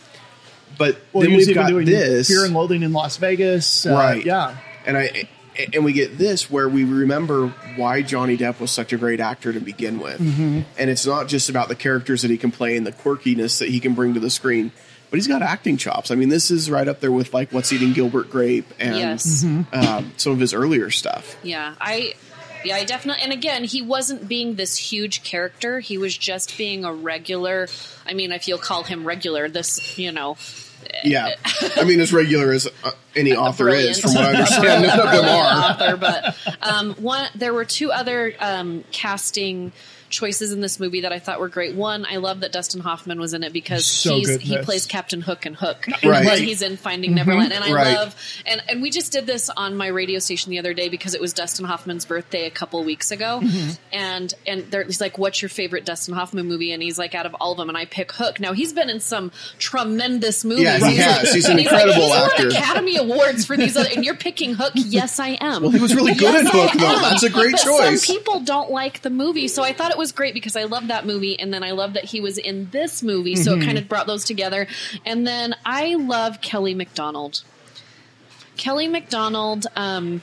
But 0.77 0.97
Well, 1.13 1.23
then 1.23 1.35
we've 1.37 1.53
got 1.55 1.69
doing 1.69 1.85
this, 1.85 2.27
Fear 2.27 2.45
and 2.45 2.53
Loathing 2.53 2.83
in 2.83 2.91
Las 2.91 3.17
Vegas. 3.17 3.85
Uh, 3.85 3.93
right? 3.93 4.23
Yeah. 4.25 4.57
and 4.85 4.97
I 4.97 5.27
and 5.73 5.83
we 5.85 5.93
get 5.93 6.17
this 6.17 6.49
where 6.49 6.67
we 6.69 6.83
remember 6.83 7.47
why 7.75 8.01
Johnny 8.01 8.37
Depp 8.37 8.59
was 8.59 8.71
such 8.71 8.93
a 8.93 8.97
great 8.97 9.19
actor 9.19 9.51
to 9.53 9.59
begin 9.59 9.99
with, 9.99 10.19
Mm-hmm. 10.19 10.61
and 10.77 10.89
it's 10.89 11.05
not 11.05 11.27
just 11.27 11.49
about 11.49 11.67
the 11.67 11.75
characters 11.75 12.21
that 12.23 12.31
he 12.31 12.37
can 12.37 12.51
play 12.51 12.77
and 12.77 12.85
the 12.85 12.91
quirkiness 12.91 13.59
that 13.59 13.69
he 13.69 13.79
can 13.79 13.93
bring 13.93 14.13
to 14.15 14.19
the 14.19 14.29
screen, 14.29 14.71
but 15.09 15.17
he's 15.17 15.27
got 15.27 15.41
acting 15.41 15.77
chops. 15.77 16.11
I 16.11 16.15
mean, 16.15 16.29
this 16.29 16.51
is 16.51 16.69
right 16.69 16.87
up 16.87 16.99
there 16.99 17.11
with 17.11 17.33
like 17.33 17.51
What's 17.51 17.71
Eating 17.73 17.93
Gilbert 17.93 18.29
Grape 18.29 18.65
and 18.79 18.95
Yes. 18.97 19.43
Mm-hmm. 19.43 19.73
um, 19.75 20.11
some 20.17 20.33
of 20.33 20.39
his 20.39 20.53
earlier 20.53 20.89
stuff. 20.91 21.37
Yeah, 21.43 21.75
I. 21.79 22.13
Yeah, 22.63 22.77
I 22.77 22.83
definitely. 22.83 23.21
And 23.21 23.31
again, 23.31 23.63
he 23.63 23.83
wasn't 23.83 24.27
being 24.27 24.55
this 24.55 24.75
huge 24.75 25.21
character. 25.21 25.79
He 25.81 25.99
was 25.99 26.17
just 26.17 26.57
being 26.57 26.83
a 26.83 26.91
regular. 26.91 27.67
I 28.07 28.15
mean, 28.15 28.31
if 28.31 28.47
you'll 28.47 28.57
call 28.57 28.81
him 28.81 29.05
regular, 29.05 29.47
this 29.49 29.99
you 29.99 30.11
know, 30.11 30.35
Yeah, 31.03 31.35
I 31.75 31.83
mean, 31.83 31.99
as 31.99 32.13
regular 32.13 32.51
as 32.51 32.67
uh, 32.83 32.91
any 33.15 33.35
author 33.35 33.69
is, 33.69 33.99
from 33.99 34.13
what 34.13 34.23
I 34.25 34.29
understand, 34.33 34.83
none 34.83 34.99
of 34.99 35.11
them 35.11 35.25
are. 35.25 35.71
author, 35.71 35.97
but 35.97 36.35
um, 36.61 36.93
one 36.93 37.27
there 37.35 37.53
were 37.53 37.65
two 37.65 37.91
other 37.91 38.33
um, 38.39 38.83
casting 38.91 39.71
choices 40.09 40.51
in 40.51 40.61
this 40.61 40.79
movie 40.79 41.01
that 41.01 41.11
I 41.11 41.19
thought 41.19 41.39
were 41.39 41.49
great. 41.49 41.75
One, 41.75 42.05
I 42.05 42.17
love 42.17 42.41
that 42.41 42.51
Dustin 42.51 42.81
Hoffman 42.81 43.19
was 43.19 43.33
in 43.33 43.43
it 43.43 43.53
because 43.53 43.85
So 43.85 44.15
he's 44.15 44.35
he 44.37 44.57
plays 44.59 44.85
Captain 44.85 45.21
Hook 45.21 45.45
and 45.45 45.55
Hook. 45.55 45.87
Right. 46.03 46.25
And 46.25 46.43
he's 46.43 46.61
in 46.61 46.77
Finding 46.77 47.11
mm-hmm. 47.11 47.17
Neverland, 47.17 47.53
and 47.53 47.63
I 47.63 47.71
Right. 47.73 47.95
love 47.95 48.15
and 48.45 48.61
and 48.69 48.81
we 48.81 48.89
just 48.91 49.11
did 49.11 49.25
this 49.25 49.49
on 49.49 49.75
my 49.75 49.87
radio 49.87 50.19
station 50.19 50.51
the 50.51 50.59
other 50.59 50.73
day 50.73 50.89
because 50.89 51.13
it 51.13 51.21
was 51.21 51.33
Dustin 51.33 51.65
Hoffman's 51.65 52.05
birthday 52.05 52.45
a 52.45 52.51
couple 52.51 52.83
weeks 52.83 53.11
ago, 53.11 53.39
mm-hmm. 53.43 53.71
and 53.91 54.33
and 54.45 54.71
there, 54.71 54.83
he's 54.83 55.01
like, 55.01 55.17
"What's 55.17 55.41
your 55.41 55.49
favorite 55.49 55.85
Dustin 55.85 56.13
Hoffman 56.13 56.45
movie?" 56.47 56.71
And 56.71 56.81
he's 56.83 56.97
like, 56.99 57.15
"Out 57.15 57.25
of 57.25 57.33
all 57.35 57.51
of 57.53 57.57
them," 57.57 57.69
and 57.69 57.77
I 57.77 57.85
pick 57.85 58.11
Hook. 58.11 58.39
Now 58.39 58.53
he's 58.53 58.73
been 58.73 58.89
in 58.89 58.99
some 58.99 59.31
tremendous 59.59 60.45
movies. 60.45 60.63
Yeah, 60.65 60.77
he 60.77 60.95
He's 60.95 61.03
has. 61.03 61.23
like- 61.25 61.33
He's 61.35 61.45
an 61.45 61.51
and 61.51 61.59
incredible 61.61 62.09
like, 62.09 62.21
he's 62.23 62.31
actor. 62.31 62.43
Won 62.47 62.51
Academy 62.55 62.97
Awards 62.97 63.45
for 63.45 63.57
these, 63.57 63.75
other, 63.75 63.89
and 63.93 64.05
you're 64.05 64.15
picking 64.15 64.53
Hook. 64.53 64.71
Yes, 64.75 65.19
I 65.19 65.37
am. 65.41 65.63
Well, 65.63 65.71
he 65.71 65.79
was 65.79 65.93
really 65.95 66.13
good 66.13 66.33
Yes, 66.33 66.45
at 66.47 66.51
Hook, 66.53 66.71
though. 66.79 66.99
That's 67.01 67.23
a 67.23 67.29
great 67.29 67.53
but 67.53 67.61
choice. 67.61 68.05
Some 68.05 68.15
people 68.15 68.39
don't 68.41 68.71
like 68.71 69.01
the 69.01 69.09
movie, 69.09 69.47
so 69.47 69.63
I 69.63 69.73
thought 69.73 69.94
it 69.95 69.99
was 69.99 70.11
great 70.11 70.33
because 70.33 70.55
I 70.55 70.65
love 70.65 70.87
that 70.89 71.05
movie, 71.05 71.39
and 71.39 71.53
then 71.53 71.63
I 71.63 71.71
love 71.71 71.93
that 71.93 72.03
he 72.05 72.19
was 72.21 72.37
in 72.37 72.69
this 72.71 73.01
movie, 73.01 73.35
so 73.35 73.53
Mm-hmm. 73.53 73.61
it 73.61 73.65
kind 73.65 73.77
of 73.77 73.87
brought 73.87 74.07
those 74.07 74.25
together. 74.25 74.67
And 75.05 75.25
then 75.25 75.55
I 75.65 75.95
love 75.95 76.41
Kelly 76.41 76.73
Macdonald. 76.73 77.43
Kelly 78.57 78.87
Macdonald 78.87 79.67
um, 79.75 80.21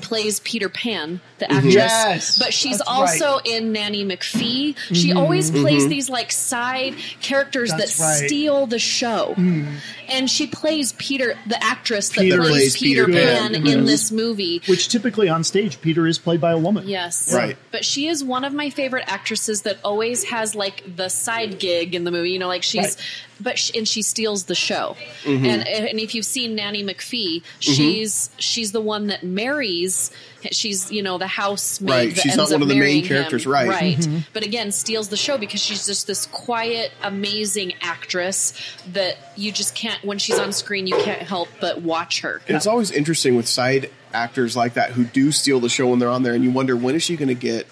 plays 0.00 0.40
Peter 0.40 0.68
Pan, 0.68 1.20
the 1.40 1.46
mm-hmm. 1.46 1.56
actress, 1.56 1.74
Yes, 1.74 2.38
but 2.38 2.54
she's 2.54 2.78
that's 2.78 2.88
also 2.88 3.38
in 3.44 3.72
Nanny 3.72 4.04
McPhee. 4.04 4.76
She 4.92 5.08
mm-hmm. 5.08 5.18
always 5.18 5.50
mm-hmm. 5.50 5.62
plays 5.62 5.88
these 5.88 6.08
like 6.08 6.30
side 6.30 6.94
characters 7.20 7.70
That's 7.70 7.98
that 7.98 8.04
right. 8.04 8.26
steal 8.28 8.66
the 8.66 8.78
show, 8.78 9.34
and 9.36 10.30
she 10.30 10.46
plays 10.46 10.92
Peter, 10.92 11.36
the 11.46 11.62
actress 11.62 12.10
that 12.10 12.20
Peter 12.20 12.38
plays, 12.38 12.50
plays 12.50 12.76
Peter, 12.76 13.06
Peter 13.06 13.18
Pan, 13.18 13.52
Pan. 13.54 13.66
in 13.66 13.84
this 13.84 14.12
movie. 14.12 14.62
Which 14.66 14.88
typically 14.88 15.28
on 15.28 15.44
stage, 15.44 15.80
Peter 15.80 16.06
is 16.06 16.18
played 16.18 16.40
by 16.40 16.52
a 16.52 16.58
woman. 16.58 16.86
Yes. 16.86 17.32
Right. 17.32 17.56
But 17.70 17.84
she 17.84 18.08
is 18.08 18.22
one 18.22 18.44
of 18.44 18.52
my 18.52 18.70
favorite 18.70 19.04
actresses 19.06 19.62
that 19.62 19.78
always 19.82 20.24
has 20.24 20.54
like 20.54 20.96
the 20.96 21.08
side 21.08 21.58
gig 21.58 21.94
in 21.94 22.04
the 22.04 22.10
movie. 22.10 22.30
You 22.30 22.38
know, 22.38 22.48
like 22.48 22.62
she's, 22.62 22.80
Right. 22.80 22.96
but 23.40 23.58
she, 23.58 23.78
and 23.78 23.88
she 23.88 24.02
steals 24.02 24.44
the 24.44 24.54
show. 24.54 24.96
Mm-hmm. 25.24 25.44
And 25.46 25.68
and 25.68 26.00
if 26.00 26.14
you've 26.14 26.26
seen 26.26 26.54
Nanny 26.54 26.84
McPhee, 26.84 27.42
she's 27.60 28.30
she's 28.38 28.72
the 28.72 28.80
one 28.80 29.08
that 29.08 29.22
marries. 29.22 30.10
She's 30.52 30.90
you 30.90 31.02
know 31.02 31.18
the 31.18 31.26
housemaid. 31.26 31.90
Right. 31.90 32.16
She's 32.16 32.36
not 32.36 32.50
one 32.50 32.62
of 32.62 32.68
the 32.68 32.74
main 32.76 33.04
characters, 33.04 33.44
him. 33.46 33.52
right. 33.52 33.68
Right. 33.68 33.96
Mm-hmm. 33.98 34.18
But 34.32 34.42
again, 34.44 34.72
steals 34.72 35.08
the 35.08 35.16
show 35.16 35.38
because 35.38 35.60
she's 35.62 35.86
just 35.86 36.06
this 36.06 36.26
quiet, 36.26 36.92
amazing 37.02 37.74
actress 37.82 38.52
that 38.92 39.16
you 39.36 39.52
just 39.52 39.74
can't. 39.74 40.02
When 40.04 40.18
she's 40.18 40.38
on 40.38 40.52
screen, 40.52 40.86
you 40.86 40.96
can't 40.96 41.22
help 41.22 41.48
but 41.60 41.82
watch 41.82 42.20
her. 42.22 42.40
And 42.48 42.56
it's 42.56 42.66
always 42.66 42.90
interesting 42.90 43.36
with 43.36 43.46
side 43.48 43.90
actors 44.12 44.56
like 44.56 44.74
that 44.74 44.92
who 44.92 45.04
do 45.04 45.30
steal 45.32 45.60
the 45.60 45.68
show 45.68 45.88
when 45.88 45.98
they're 45.98 46.08
on 46.10 46.22
there, 46.22 46.34
and 46.34 46.42
you 46.44 46.50
wonder 46.50 46.76
when 46.76 46.94
is 46.94 47.02
she 47.02 47.16
going 47.16 47.28
to 47.28 47.34
get 47.34 47.66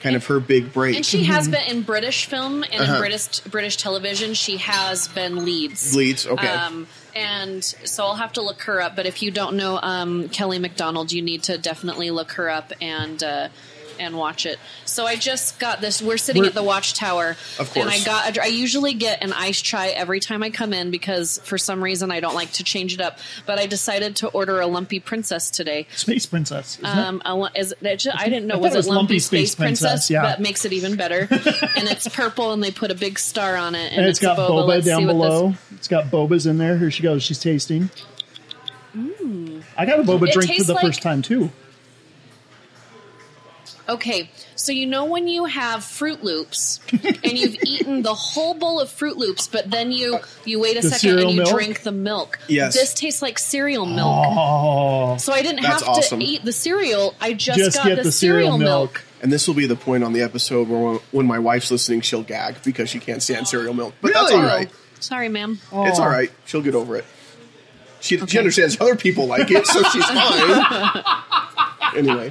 kind 0.00 0.14
of 0.16 0.26
her 0.26 0.38
big 0.40 0.72
break? 0.72 0.96
And 0.96 1.04
she 1.04 1.24
has 1.24 1.48
been 1.48 1.68
in 1.68 1.82
British 1.82 2.26
film 2.26 2.62
and 2.62 2.74
Uh-huh. 2.82 2.94
in 2.94 2.98
British 3.00 3.40
British 3.40 3.76
television. 3.76 4.34
She 4.34 4.56
has 4.58 5.08
been 5.08 5.44
leads. 5.44 5.94
Leads, 5.94 6.26
okay. 6.26 6.46
Um, 6.48 6.86
and 7.18 7.64
so 7.64 8.04
I'll 8.04 8.14
have 8.14 8.34
to 8.34 8.42
look 8.42 8.62
her 8.62 8.80
up. 8.80 8.94
But 8.94 9.06
if 9.06 9.22
you 9.22 9.32
don't 9.32 9.56
know 9.56 9.80
um, 9.82 10.28
Kelly 10.28 10.60
Macdonald, 10.60 11.10
you 11.10 11.20
need 11.20 11.42
to 11.44 11.58
definitely 11.58 12.10
look 12.10 12.32
her 12.32 12.48
up 12.48 12.72
and 12.80 13.20
uh, 13.22 13.48
and 13.98 14.16
watch 14.16 14.46
it. 14.46 14.58
So 14.84 15.06
I 15.06 15.16
just 15.16 15.58
got 15.58 15.80
this. 15.80 16.00
We're 16.02 16.16
sitting 16.18 16.40
We're- 16.42 16.48
at 16.48 16.54
the 16.54 16.62
Watchtower, 16.62 17.36
Of 17.58 17.70
course. 17.72 17.76
and 17.76 17.88
I 17.90 18.00
got. 18.04 18.36
a- 18.36 18.42
I 18.42 18.46
usually 18.46 18.94
get 18.94 19.22
an 19.22 19.32
ice 19.32 19.60
chai 19.62 19.88
every 19.88 20.20
time 20.20 20.42
I 20.42 20.50
come 20.50 20.72
in 20.72 20.90
because 20.90 21.40
for 21.44 21.58
some 21.58 21.82
reason 21.82 22.10
I 22.10 22.20
don't 22.20 22.34
like 22.34 22.52
to 22.52 22.64
change 22.64 22.94
it 22.94 23.00
up. 23.00 23.18
But 23.46 23.58
I 23.58 23.66
decided 23.66 24.16
to 24.16 24.28
order 24.28 24.60
a 24.60 24.66
lumpy 24.66 25.00
princess 25.00 25.50
today. 25.50 25.86
Space 25.94 26.26
Princess. 26.26 26.78
isn't? 26.78 26.86
Um, 26.86 27.22
I, 27.24 27.48
is 27.56 27.74
it, 27.80 27.96
ju- 27.98 28.10
I 28.14 28.28
didn't 28.28 28.46
know 28.46 28.54
I 28.54 28.58
was 28.58 28.74
it 28.74 28.76
was 28.76 28.86
lumpy, 28.88 28.98
Lumpy 28.98 29.18
space, 29.18 29.52
Space 29.52 29.54
princess, 29.54 29.88
Princess, 29.90 30.10
yeah. 30.10 30.22
that 30.22 30.40
makes 30.40 30.64
it 30.64 30.72
even 30.72 30.96
better. 30.96 31.20
and 31.30 31.88
it's 31.88 32.06
purple, 32.08 32.52
and 32.52 32.62
they 32.62 32.70
put 32.70 32.90
a 32.90 32.94
big 32.94 33.18
star 33.18 33.56
on 33.56 33.74
it, 33.74 33.90
and, 33.92 34.00
and 34.00 34.06
it's 34.06 34.18
got 34.20 34.36
boba. 34.38 34.66
boba, 34.66 34.84
down 34.84 35.06
what 35.06 35.12
this- 35.12 35.12
below. 35.12 35.54
It's 35.74 35.88
got 35.88 36.06
bobas 36.06 36.46
in 36.46 36.58
there. 36.58 36.76
Here 36.78 36.90
she 36.90 37.02
goes. 37.02 37.22
She's 37.22 37.38
tasting. 37.38 37.90
I 39.76 39.86
got 39.86 40.00
a 40.00 40.02
boba 40.02 40.28
It 40.28 40.32
drink 40.34 40.54
for 40.56 40.64
the 40.64 40.74
like- 40.74 40.84
first 40.86 41.02
time 41.02 41.22
too. 41.22 41.50
Okay, 43.88 44.30
so 44.54 44.70
you 44.70 44.86
know 44.86 45.06
when 45.06 45.28
you 45.28 45.46
have 45.46 45.80
Froot 45.80 46.22
Loops 46.22 46.78
and 46.92 47.38
you've 47.38 47.56
eaten 47.66 48.02
the 48.02 48.12
whole 48.14 48.52
bowl 48.52 48.80
of 48.80 48.90
Froot 48.90 49.16
Loops, 49.16 49.48
but 49.48 49.70
then 49.70 49.90
you 49.92 50.18
you 50.44 50.60
wait 50.60 50.76
a 50.76 50.82
The 50.82 50.90
second 50.90 51.18
and 51.20 51.30
you 51.30 51.36
milk? 51.38 51.48
drink 51.54 51.82
the 51.84 51.92
milk. 51.92 52.38
Yes. 52.48 52.74
this 52.74 52.92
tastes 52.92 53.22
like 53.22 53.38
cereal 53.38 53.86
milk. 53.86 54.26
Oh, 54.28 55.16
So 55.16 55.32
I 55.32 55.40
didn't 55.40 55.64
have 55.64 55.82
awesome. 55.84 56.20
to 56.20 56.24
eat 56.26 56.44
the 56.44 56.52
cereal. 56.52 57.14
I 57.20 57.32
just, 57.32 57.58
just 57.58 57.76
got 57.78 57.86
get 57.86 57.96
the, 57.96 58.02
the 58.04 58.12
cereal 58.12 58.58
milk. 58.58 59.02
And 59.22 59.32
this 59.32 59.48
will 59.48 59.54
be 59.54 59.66
the 59.66 59.74
point 59.76 60.04
on 60.04 60.12
the 60.12 60.20
episode 60.20 60.68
where 60.68 60.98
when 61.10 61.26
my 61.26 61.38
wife's 61.38 61.70
listening, 61.70 62.02
she'll 62.02 62.22
gag 62.22 62.62
because 62.62 62.90
she 62.90 62.98
can't 63.00 63.22
stand 63.22 63.48
cereal 63.48 63.72
milk. 63.74 63.94
But 64.02 64.12
that's 64.12 64.30
Really? 64.30 64.42
all 64.42 64.46
right. 64.48 64.70
Sorry, 65.00 65.28
ma'am. 65.30 65.58
It's 65.72 65.98
all 65.98 66.08
right. 66.08 66.30
She'll 66.44 66.60
get 66.62 66.74
over 66.74 66.96
it. 66.96 67.04
She, 68.00 68.16
she 68.26 68.38
understands 68.38 68.80
other 68.80 68.94
people 68.94 69.26
like 69.26 69.50
it, 69.50 69.66
so 69.66 69.82
she's 69.84 70.04
fine. 70.04 71.44
Anyway, 71.96 72.30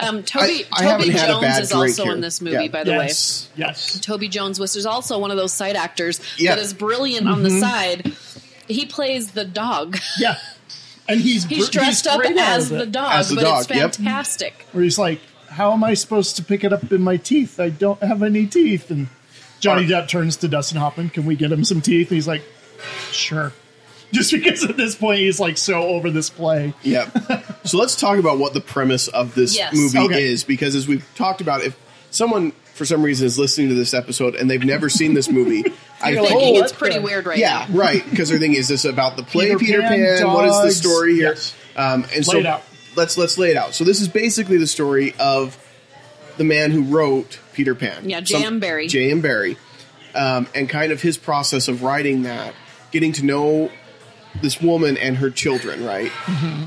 Um, 0.00 0.22
Toby 0.22 0.64
I- 0.72 0.80
I 0.80 0.82
haven't 0.82 1.06
Toby 1.06 1.18
had 1.18 1.28
a 1.30 1.32
Jones 1.32 1.42
bad 1.42 1.62
is 1.62 1.68
drink 1.70 1.82
also 1.82 2.04
here. 2.04 2.12
in 2.14 2.20
this 2.20 2.40
movie, 2.40 2.64
Yeah. 2.64 2.68
by 2.68 2.84
the 2.84 2.90
way. 2.92 3.06
Yes, 3.06 3.48
yes. 3.56 3.98
Toby 4.00 4.28
Jones, 4.28 4.58
which 4.60 4.76
is 4.76 4.86
also 4.86 5.18
one 5.18 5.30
of 5.30 5.36
those 5.36 5.52
side 5.52 5.76
actors 5.76 6.20
Yeah. 6.38 6.54
that 6.54 6.62
is 6.62 6.72
brilliant 6.74 7.28
on 7.28 7.42
the 7.42 7.50
side. 7.60 8.12
He 8.68 8.86
plays 8.86 9.32
the 9.32 9.44
dog. 9.44 9.98
Yeah, 10.18 10.36
and 11.08 11.20
he's 11.20 11.44
He's 11.44 11.66
br- 11.68 11.72
dressed 11.78 12.06
up 12.06 12.20
great 12.20 12.36
as 12.36 12.68
the 12.68 12.86
dog, 12.86 13.12
As 13.12 13.28
the 13.28 13.36
but 13.36 13.42
dog, 13.42 13.60
it's 13.62 13.70
yep. 13.76 13.94
fantastic. 13.96 14.66
Where 14.72 14.84
he's 14.84 14.98
like, 14.98 15.20
"How 15.50 15.72
am 15.72 15.82
I 15.84 15.94
supposed 15.94 16.36
to 16.36 16.44
pick 16.44 16.64
it 16.64 16.72
up 16.72 16.90
in 16.92 17.02
my 17.02 17.16
teeth? 17.16 17.58
I 17.60 17.68
don't 17.70 18.02
have 18.02 18.22
any 18.22 18.46
teeth." 18.46 18.90
And 18.90 19.08
Johnny 19.60 19.86
Depp 19.86 20.08
turns 20.08 20.36
to 20.38 20.48
Dustin 20.48 20.78
Hoffman, 20.78 21.10
"Can 21.10 21.26
we 21.26 21.34
get 21.36 21.52
him 21.52 21.64
some 21.64 21.80
teeth?" 21.80 22.08
And 22.10 22.16
he's 22.16 22.28
like, 22.28 22.42
"Sure." 23.10 23.52
Just 24.14 24.30
because 24.32 24.64
at 24.64 24.76
this 24.76 24.94
point 24.94 25.20
he's 25.20 25.40
like 25.40 25.56
so 25.58 25.82
over 25.82 26.10
this 26.10 26.30
play. 26.30 26.74
yeah. 26.82 27.10
So 27.64 27.78
let's 27.78 27.94
talk 27.94 28.18
about 28.18 28.38
what 28.38 28.54
the 28.54 28.60
premise 28.60 29.06
of 29.06 29.36
this 29.36 29.56
Yes. 29.56 29.72
movie 29.72 29.98
Okay. 29.98 30.24
is, 30.24 30.42
because 30.42 30.74
as 30.74 30.88
we've 30.88 31.06
talked 31.14 31.40
about, 31.40 31.62
if 31.62 31.78
someone 32.10 32.50
for 32.74 32.84
some 32.84 33.04
reason 33.04 33.24
is 33.24 33.38
listening 33.38 33.68
to 33.68 33.74
this 33.76 33.94
episode 33.94 34.34
and 34.34 34.50
they've 34.50 34.64
never 34.64 34.88
seen 34.88 35.14
this 35.14 35.28
movie, 35.28 35.62
I 36.02 36.10
You're 36.10 36.22
think 36.26 36.40
thinking 36.40 36.60
oh, 36.60 36.64
it's 36.64 36.72
pretty 36.72 36.96
good. 36.96 37.04
weird 37.04 37.24
right 37.26 37.38
yeah, 37.38 37.66
now. 37.68 37.78
right. 37.78 38.04
Because 38.10 38.30
they're 38.30 38.40
thinking, 38.40 38.58
is 38.58 38.66
this 38.66 38.84
about 38.84 39.16
the 39.16 39.22
play 39.22 39.54
Peter 39.54 39.58
Peter, 39.58 39.80
Pan, 39.82 40.18
Pan? 40.18 40.26
what 40.32 40.44
is 40.46 40.56
the 40.56 40.62
dogs, 40.64 40.76
story 40.76 41.14
here? 41.14 41.28
yes. 41.34 41.54
Um, 41.76 42.04
and 42.14 42.26
so 42.26 42.32
Lay 42.32 42.40
it 42.40 42.46
out. 42.46 42.62
let's 42.96 43.16
let's 43.16 43.38
lay 43.38 43.52
it 43.52 43.56
out. 43.56 43.74
So 43.74 43.84
this 43.84 44.00
is 44.00 44.08
basically 44.08 44.56
the 44.58 44.66
story 44.66 45.14
of 45.20 45.56
the 46.38 46.44
man 46.44 46.72
who 46.72 46.82
wrote 46.82 47.38
Peter 47.52 47.76
Pan. 47.76 48.10
Yeah, 48.10 48.20
J.M. 48.20 48.58
Barrie. 48.58 48.88
J.M. 48.88 49.20
Barrie, 49.20 49.56
um, 50.16 50.48
and 50.54 50.68
kind 50.68 50.90
of 50.90 51.00
his 51.00 51.16
process 51.16 51.68
of 51.68 51.84
writing 51.84 52.22
that, 52.24 52.54
getting 52.90 53.12
to 53.12 53.24
know 53.24 53.70
this 54.40 54.60
woman 54.60 54.96
and 54.96 55.16
her 55.18 55.30
children. 55.30 55.84
Right. 55.84 56.10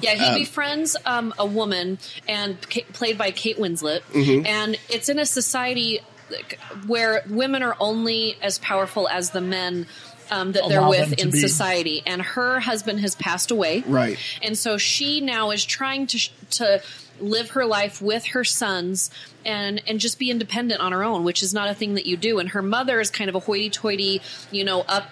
Yeah, 0.01 0.13
he 0.15 0.39
befriends 0.39 0.95
um, 1.05 1.33
a 1.39 1.45
woman 1.45 1.97
and 2.27 2.57
Ka- 2.69 2.81
played 2.93 3.17
by 3.17 3.31
Kate 3.31 3.57
Winslet, 3.57 4.01
Mm-hmm. 4.11 4.45
and 4.45 4.77
it's 4.89 5.09
in 5.09 5.19
a 5.19 5.25
society 5.25 5.99
like, 6.31 6.59
where 6.87 7.23
women 7.29 7.63
are 7.63 7.75
only 7.79 8.37
as 8.41 8.59
powerful 8.59 9.07
as 9.07 9.31
the 9.31 9.41
men. 9.41 9.87
Um, 10.31 10.53
that 10.53 10.63
they're 10.69 10.87
with 10.89 11.21
in 11.21 11.29
be. 11.29 11.37
society, 11.39 12.01
and 12.03 12.19
her 12.19 12.59
husband 12.59 12.99
has 13.01 13.13
passed 13.13 13.51
away. 13.51 13.83
Right. 13.85 14.17
and 14.41 14.57
so 14.57 14.75
she 14.79 15.21
now 15.21 15.51
is 15.51 15.63
trying 15.63 16.07
to 16.07 16.17
sh- 16.17 16.31
to 16.51 16.81
live 17.19 17.51
her 17.51 17.63
life 17.63 18.01
with 18.01 18.25
her 18.29 18.43
sons 18.43 19.11
and 19.45 19.83
and 19.85 19.99
just 19.99 20.17
be 20.17 20.31
independent 20.31 20.81
on 20.81 20.93
her 20.93 21.03
own, 21.03 21.25
which 21.25 21.43
is 21.43 21.53
not 21.53 21.69
a 21.69 21.75
thing 21.75 21.93
that 21.93 22.07
you 22.07 22.17
do. 22.17 22.39
And 22.39 22.49
her 22.49 22.63
mother 22.63 22.99
is 22.99 23.11
kind 23.11 23.29
of 23.29 23.35
a 23.35 23.39
hoity-toity, 23.39 24.19
you 24.49 24.63
know, 24.63 24.81
up. 24.87 25.11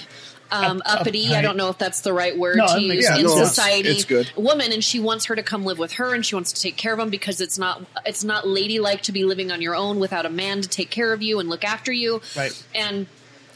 Um, 0.53 0.81
uppity, 0.85 1.25
uptight. 1.27 1.35
I 1.35 1.41
don't 1.41 1.57
know 1.57 1.69
if 1.69 1.77
that's 1.77 2.01
the 2.01 2.13
right 2.13 2.37
word 2.37 2.57
No, 2.57 2.67
to 2.67 2.73
that 2.73 2.81
use 2.81 2.89
makes 2.89 3.03
Yeah, 3.09 3.15
in 3.17 3.23
no, 3.25 3.31
it's- 3.33 3.49
society. 3.49 3.89
it's 3.89 4.05
good. 4.05 4.31
Woman, 4.35 4.71
and 4.71 4.83
she 4.83 4.99
wants 4.99 5.25
her 5.25 5.35
to 5.35 5.43
come 5.43 5.65
live 5.65 5.79
with 5.79 5.93
her, 5.93 6.13
and 6.13 6.25
she 6.25 6.35
wants 6.35 6.53
to 6.53 6.61
take 6.61 6.77
care 6.77 6.93
of 6.93 6.99
him 6.99 7.09
because 7.09 7.41
it's 7.41 7.57
not 7.57 7.81
it's 8.05 8.23
not 8.23 8.47
ladylike 8.47 9.01
to 9.03 9.11
be 9.11 9.23
living 9.23 9.51
on 9.51 9.61
your 9.61 9.75
own 9.75 9.99
without 9.99 10.25
a 10.25 10.29
man 10.29 10.61
to 10.61 10.69
take 10.69 10.89
care 10.89 11.11
of 11.13 11.21
you 11.21 11.39
and 11.39 11.49
look 11.49 11.63
after 11.63 11.91
you. 11.91 12.21
Right. 12.37 12.53
And 12.75 13.07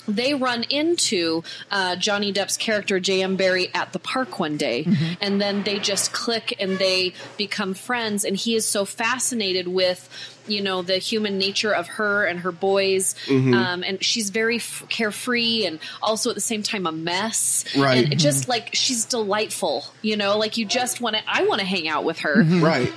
they 0.08 0.34
run 0.34 0.64
into 0.64 1.44
uh, 1.72 1.96
Johnny 1.98 2.32
Depp's 2.34 2.58
character 2.58 3.00
J.M. 3.00 3.36
Barrie 3.36 3.70
at 3.74 3.94
the 3.94 4.00
park 4.00 4.40
one 4.40 4.58
day, 4.58 4.84
Mm-hmm. 4.86 5.14
and 5.22 5.42
then 5.42 5.64
they 5.64 5.80
just 5.80 6.14
click 6.14 6.56
and 6.60 6.78
they 6.78 7.14
become 7.38 7.74
friends. 7.74 8.24
And 8.26 8.36
he 8.36 8.56
is 8.56 8.66
so 8.66 8.86
fascinated 8.86 9.68
with, 9.68 10.08
you 10.48 10.62
know, 10.62 10.82
the 10.82 10.98
human 10.98 11.38
nature 11.38 11.74
of 11.74 11.88
her 11.88 12.26
and 12.26 12.40
her 12.40 12.52
boys, 12.52 13.16
Mm-hmm. 13.26 13.54
um, 13.54 13.84
and 13.84 14.04
she's 14.04 14.30
very 14.30 14.58
f- 14.58 14.86
carefree 14.90 15.66
and 15.66 15.80
also 16.02 16.30
at 16.30 16.36
the 16.36 16.42
same 16.42 16.64
time 16.64 16.88
a 16.88 16.92
mess. 16.92 17.66
Right. 17.76 18.04
And 18.06 18.14
it 18.14 18.18
just 18.18 18.48
like 18.48 18.74
she's 18.74 19.06
delightful, 19.06 19.86
you 20.02 20.16
know, 20.18 20.38
like 20.38 20.58
you 20.58 20.66
just 20.66 21.02
want 21.02 21.16
to. 21.16 21.22
I 21.28 21.46
want 21.46 21.60
to 21.60 21.66
hang 21.68 21.88
out 21.88 22.04
with 22.06 22.20
her. 22.20 22.44
Right. 22.44 22.92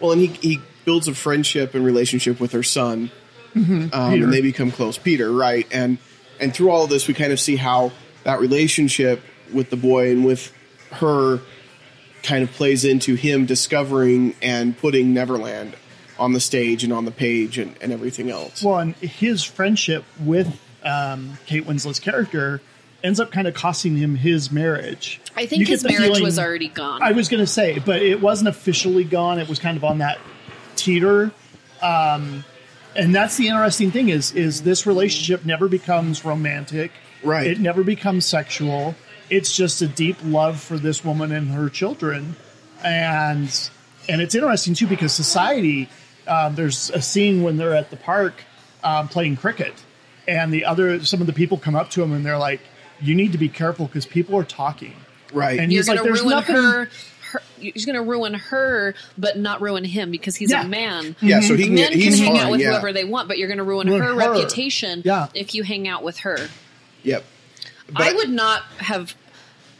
Well, 0.00 0.12
and 0.12 0.20
he 0.20 0.26
he 0.28 0.60
builds 0.84 1.08
a 1.08 1.14
friendship 1.14 1.74
and 1.74 1.84
relationship 1.84 2.38
with 2.40 2.52
her 2.52 2.62
son, 2.62 3.10
um, 3.56 3.90
and 3.92 4.32
they 4.32 4.40
become 4.42 4.70
close. 4.70 4.98
Peter, 4.98 5.30
right? 5.32 5.66
And 5.72 5.98
and 6.40 6.54
through 6.54 6.70
all 6.70 6.84
of 6.84 6.90
this, 6.90 7.06
we 7.08 7.14
kind 7.14 7.32
of 7.32 7.40
see 7.40 7.56
how 7.56 7.92
that 8.24 8.40
relationship 8.40 9.20
with 9.52 9.70
the 9.70 9.76
boy 9.76 10.10
and 10.10 10.24
with 10.24 10.52
her 10.92 11.40
kind 12.22 12.42
of 12.42 12.50
plays 12.52 12.84
into 12.84 13.14
him 13.14 13.44
discovering 13.46 14.34
and 14.40 14.76
putting 14.78 15.12
Neverland 15.12 15.76
on 16.18 16.32
the 16.32 16.40
stage 16.40 16.84
and 16.84 16.92
on 16.92 17.04
the 17.04 17.10
page 17.10 17.58
and, 17.58 17.74
and 17.80 17.92
everything 17.92 18.30
else. 18.30 18.62
Well, 18.62 18.78
and 18.78 18.94
his 18.96 19.44
friendship 19.44 20.04
with 20.20 20.58
um, 20.82 21.36
Kate 21.46 21.66
Winslet's 21.66 21.98
character 22.00 22.60
ends 23.02 23.20
up 23.20 23.30
kind 23.32 23.46
of 23.46 23.52
costing 23.54 23.96
him 23.96 24.14
his 24.16 24.50
marriage. 24.50 25.20
I 25.36 25.44
think 25.46 25.60
You 25.60 25.66
his 25.66 25.84
marriage 25.84 26.00
feeling- 26.06 26.22
was 26.22 26.38
already 26.38 26.68
gone. 26.68 27.02
I 27.02 27.12
was 27.12 27.28
going 27.28 27.42
to 27.42 27.46
say, 27.46 27.78
but 27.84 28.00
it 28.00 28.20
wasn't 28.22 28.48
officially 28.48 29.04
gone. 29.04 29.38
It 29.38 29.48
was 29.48 29.58
kind 29.58 29.76
of 29.76 29.84
on 29.84 29.98
that 29.98 30.18
teeter. 30.76 31.30
Um, 31.82 32.44
and 32.96 33.14
that's 33.14 33.36
the 33.36 33.48
interesting 33.48 33.90
thing 33.90 34.08
is 34.08 34.32
is 34.32 34.62
this 34.62 34.86
relationship 34.86 35.44
never 35.44 35.68
becomes 35.68 36.24
romantic. 36.24 36.92
Right. 37.22 37.46
It 37.46 37.60
never 37.60 37.82
becomes 37.82 38.26
sexual. 38.26 38.94
It's 39.30 39.56
just 39.56 39.80
a 39.82 39.88
deep 39.88 40.16
love 40.22 40.60
for 40.60 40.78
this 40.78 41.04
woman 41.04 41.32
and 41.32 41.48
her 41.50 41.68
children. 41.68 42.36
And 42.82 43.48
and 44.08 44.20
it's 44.20 44.34
interesting 44.34 44.74
too 44.74 44.86
because 44.86 45.12
society 45.12 45.88
um, 46.26 46.54
there's 46.54 46.90
a 46.90 47.02
scene 47.02 47.42
when 47.42 47.56
they're 47.56 47.74
at 47.74 47.90
the 47.90 47.96
park 47.96 48.34
um, 48.82 49.08
playing 49.08 49.36
cricket 49.36 49.74
and 50.26 50.52
the 50.52 50.64
other 50.64 51.04
some 51.04 51.20
of 51.20 51.26
the 51.26 51.32
people 51.32 51.58
come 51.58 51.74
up 51.74 51.90
to 51.90 52.02
him 52.02 52.12
and 52.12 52.24
they're 52.24 52.38
like 52.38 52.60
you 53.00 53.14
need 53.14 53.32
to 53.32 53.38
be 53.38 53.48
careful 53.48 53.86
because 53.86 54.06
people 54.06 54.36
are 54.36 54.44
talking 54.44 54.94
right. 55.32 55.58
and 55.58 55.72
you're 55.72 55.80
he's 55.80 55.88
like, 55.88 56.02
"There's 56.02 56.24
nothing- 56.24 56.56
her, 56.56 56.88
her. 57.34 57.42
He's 57.58 57.84
going 57.86 57.96
to 57.96 58.02
ruin 58.02 58.34
her, 58.34 58.94
but 59.18 59.38
not 59.38 59.60
ruin 59.60 59.84
him 59.84 60.10
because 60.10 60.34
he's 60.36 60.50
Yeah. 60.50 60.64
a 60.64 60.68
man. 60.68 61.14
yeah, 61.20 61.40
so 61.40 61.56
he 61.56 61.64
can 61.66 61.74
Men 61.74 61.92
can 61.92 62.00
hang 62.12 62.32
fine, 62.34 62.36
out 62.46 62.50
with 62.50 62.60
yeah. 62.60 62.70
whoever 62.70 62.92
they 62.92 63.04
want, 63.04 63.28
but 63.28 63.38
you're 63.38 63.48
going 63.48 63.58
to 63.58 63.64
ruin 63.64 63.86
Ruin 63.88 64.00
her, 64.02 64.08
her. 64.08 64.14
reputation 64.14 65.02
Yeah. 65.04 65.28
if 65.34 65.54
you 65.54 65.62
hang 65.62 65.86
out 65.88 66.02
with 66.02 66.18
her. 66.20 66.48
Yep. 67.04 67.24
I 67.94 68.12
would 68.14 68.30
not 68.30 68.62
have. 68.78 69.14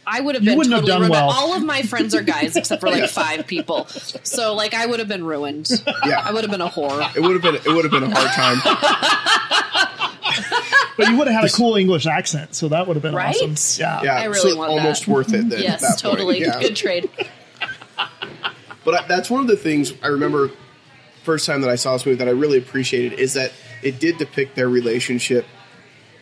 I 0.07 0.21
would 0.21 0.35
have 0.35 0.43
been 0.43 0.55
have 0.59 0.67
totally 0.69 0.85
done 0.87 0.99
ruined. 1.01 1.11
well. 1.11 1.31
All 1.31 1.55
of 1.55 1.63
my 1.63 1.81
friends 1.81 2.13
are 2.13 2.21
guys 2.21 2.55
except 2.57 2.79
for 2.79 2.89
like 2.91 3.09
five 3.09 3.47
people. 3.47 3.87
So 3.87 4.53
like 4.53 4.75
I 4.75 4.85
would 4.85 4.99
have 4.99 5.07
been 5.07 5.23
ruined. 5.25 5.67
Yeah. 6.05 6.21
I 6.23 6.31
would 6.31 6.43
have 6.43 6.51
been 6.51 6.61
a 6.61 6.69
whore. 6.69 7.15
It 7.15 7.21
would 7.21 7.33
have 7.33 7.41
been 7.41 7.55
it 7.55 7.65
would 7.65 7.83
have 7.85 7.91
been 7.91 8.03
a 8.03 8.15
hard 8.15 8.31
time. 8.31 10.01
But 10.97 11.09
you 11.09 11.17
would 11.17 11.27
have 11.27 11.41
had 11.41 11.49
a 11.49 11.53
cool 11.53 11.75
English 11.75 12.05
accent, 12.05 12.55
so 12.55 12.69
that 12.69 12.87
would 12.87 12.95
have 12.95 13.03
been 13.03 13.13
Right? 13.13 13.35
awesome. 13.35 13.81
Yeah. 13.81 14.01
Yeah, 14.03 14.15
I 14.15 14.23
really 14.25 14.51
so 14.51 14.55
want 14.57 14.71
almost 14.71 15.05
that. 15.05 15.11
worth 15.11 15.33
it. 15.33 15.49
Then, 15.49 15.61
Yes, 15.61 15.99
totally. 16.01 16.39
Yeah. 16.39 16.57
Good 16.61 16.75
trade. 16.77 17.09
But 18.85 18.93
I, 19.03 19.07
that's 19.07 19.29
one 19.29 19.41
of 19.41 19.47
the 19.47 19.57
things 19.57 19.93
I 20.01 20.07
remember 20.07 20.51
first 21.23 21.45
time 21.47 21.61
that 21.61 21.69
I 21.69 21.75
saw 21.75 21.93
this 21.93 22.05
movie 22.05 22.19
that 22.19 22.27
I 22.27 22.31
really 22.31 22.59
appreciated 22.59 23.19
is 23.19 23.33
that 23.33 23.51
it 23.81 23.99
did 23.99 24.17
depict 24.19 24.55
their 24.55 24.69
relationship 24.69 25.45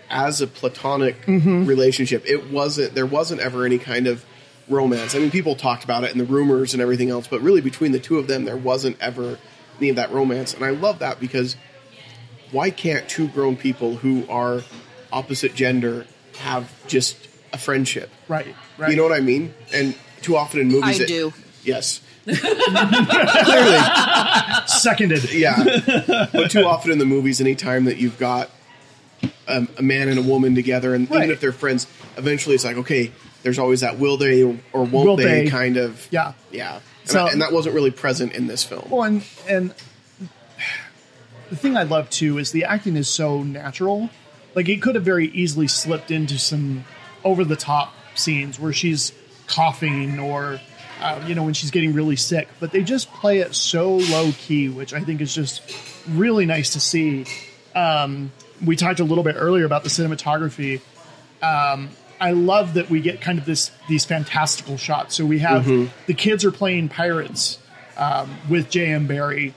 as 0.10 0.42
a 0.42 0.48
platonic 0.48 1.26
Mm-hmm. 1.26 1.66
relationship. 1.66 2.24
It 2.26 2.50
wasn't 2.52 2.94
there 2.96 3.06
wasn't 3.06 3.42
ever 3.42 3.66
any 3.66 3.78
kind 3.80 4.08
of 4.08 4.24
romance. 4.70 5.14
I 5.14 5.20
mean, 5.20 5.30
people 5.32 5.56
talked 5.56 5.84
about 5.84 6.04
it 6.06 6.12
and 6.12 6.20
the 6.20 6.26
rumors 6.26 6.74
and 6.74 6.82
everything 6.82 7.10
else, 7.10 7.28
but 7.28 7.42
really 7.42 7.60
between 7.62 7.92
the 7.92 8.00
two 8.00 8.18
of 8.18 8.28
them, 8.28 8.46
there 8.46 8.56
wasn't 8.58 8.96
ever 9.02 9.38
any 9.80 9.90
of 9.90 9.98
that 9.98 10.12
romance. 10.12 10.54
And 10.54 10.64
I 10.64 10.70
love 10.70 11.00
that 11.00 11.20
because 11.20 11.58
why 12.52 12.70
can't 12.70 13.08
two 13.10 13.28
grown 13.28 13.58
people 13.58 13.98
who 13.98 14.26
are 14.30 14.62
opposite 15.12 15.54
gender 15.56 16.06
have 16.38 16.72
just 16.88 17.28
a 17.52 17.58
friendship? 17.58 18.10
Right. 18.30 18.56
Right. 18.78 18.92
You 18.92 18.96
know 18.96 19.04
what 19.04 19.12
I 19.12 19.20
mean? 19.20 19.54
And 19.74 19.96
too 20.22 20.38
often 20.38 20.62
in 20.62 20.68
movies, 20.70 21.00
I 21.02 21.04
it- 21.04 21.08
do. 21.08 21.34
Yes, 21.64 22.02
Clearly, 22.26 23.78
Seconded. 24.68 25.32
yeah. 25.34 26.28
But 26.32 26.52
too 26.52 26.64
often 26.66 26.92
in 26.92 26.98
the 27.00 27.06
movies, 27.06 27.42
anytime 27.42 27.86
that 27.86 27.98
you've 27.98 28.18
got 28.18 28.50
um, 29.48 29.68
a 29.78 29.82
man 29.82 30.08
and 30.10 30.20
a 30.20 30.22
woman 30.22 30.56
together, 30.56 30.94
and 30.96 31.10
Right. 31.10 31.20
even 31.24 31.32
if 31.32 31.40
they're 31.42 31.52
friends, 31.52 31.88
eventually 32.18 32.56
it's 32.56 32.64
like, 32.66 32.78
okay, 32.78 33.12
there's 33.44 33.60
always 33.60 33.82
that 33.82 34.00
will 34.00 34.18
they 34.18 34.44
or 34.44 34.58
won't 34.74 34.92
Will 34.92 35.16
they, 35.18 35.44
they. 35.46 35.48
kind 35.50 35.78
of. 35.78 36.08
Yeah. 36.12 36.34
Yeah. 36.52 36.80
And, 37.02 37.10
So- 37.10 37.28
and 37.28 37.42
that 37.42 37.52
wasn't 37.52 37.76
really 37.76 37.92
present 37.92 38.34
in 38.34 38.48
this 38.48 38.64
film. 38.64 38.88
Well, 38.90 39.04
and, 39.04 39.24
and 39.48 39.74
the 41.50 41.56
thing 41.56 41.76
I 41.78 41.84
love 41.84 42.10
too 42.10 42.38
is 42.38 42.52
the 42.52 42.64
acting 42.66 42.96
is 42.96 43.08
so 43.10 43.44
natural. 43.44 44.10
Like 44.56 44.70
it 44.70 44.82
could 44.82 44.96
have 44.96 45.04
very 45.04 45.28
easily 45.30 45.68
slipped 45.68 46.10
into 46.12 46.38
some 46.40 46.86
over 47.24 47.44
the 47.44 47.56
top 47.56 47.94
scenes 48.16 48.60
where 48.60 48.72
she's 48.74 49.12
coughing 49.48 50.20
or 50.20 50.62
uh, 51.02 51.24
you 51.28 51.36
know 51.36 51.44
when 51.44 51.54
she's 51.54 51.72
getting 51.72 51.94
really 51.94 52.16
sick, 52.16 52.48
but 52.60 52.72
they 52.72 52.84
just 52.84 53.12
play 53.14 53.40
it 53.40 53.56
so 53.56 53.96
low 53.96 54.32
key, 54.38 54.70
which 54.70 54.94
I 54.94 55.02
think 55.02 55.22
is 55.22 55.34
just 55.34 55.62
really 56.10 56.46
nice 56.46 56.74
to 56.74 56.80
see. 56.80 57.26
Um, 57.76 58.32
we 58.64 58.76
talked 58.76 59.00
a 59.00 59.04
little 59.04 59.24
bit 59.24 59.36
earlier 59.38 59.66
about 59.66 59.84
the 59.84 59.90
cinematography. 59.90 60.82
Um, 61.42 61.90
I 62.20 62.32
love 62.32 62.76
that 62.76 62.90
we 62.90 63.02
get 63.02 63.22
kind 63.22 63.38
of 63.38 63.46
this 63.46 63.72
these 63.90 64.06
fantastical 64.06 64.78
shots. 64.78 65.16
So 65.16 65.26
we 65.26 65.40
have 65.40 65.66
the 66.06 66.14
kids 66.14 66.46
are 66.46 66.52
playing 66.52 66.90
pirates 66.90 67.60
um, 67.98 68.38
with 68.50 68.70
J.M. 68.70 69.08
Barrie, 69.08 69.54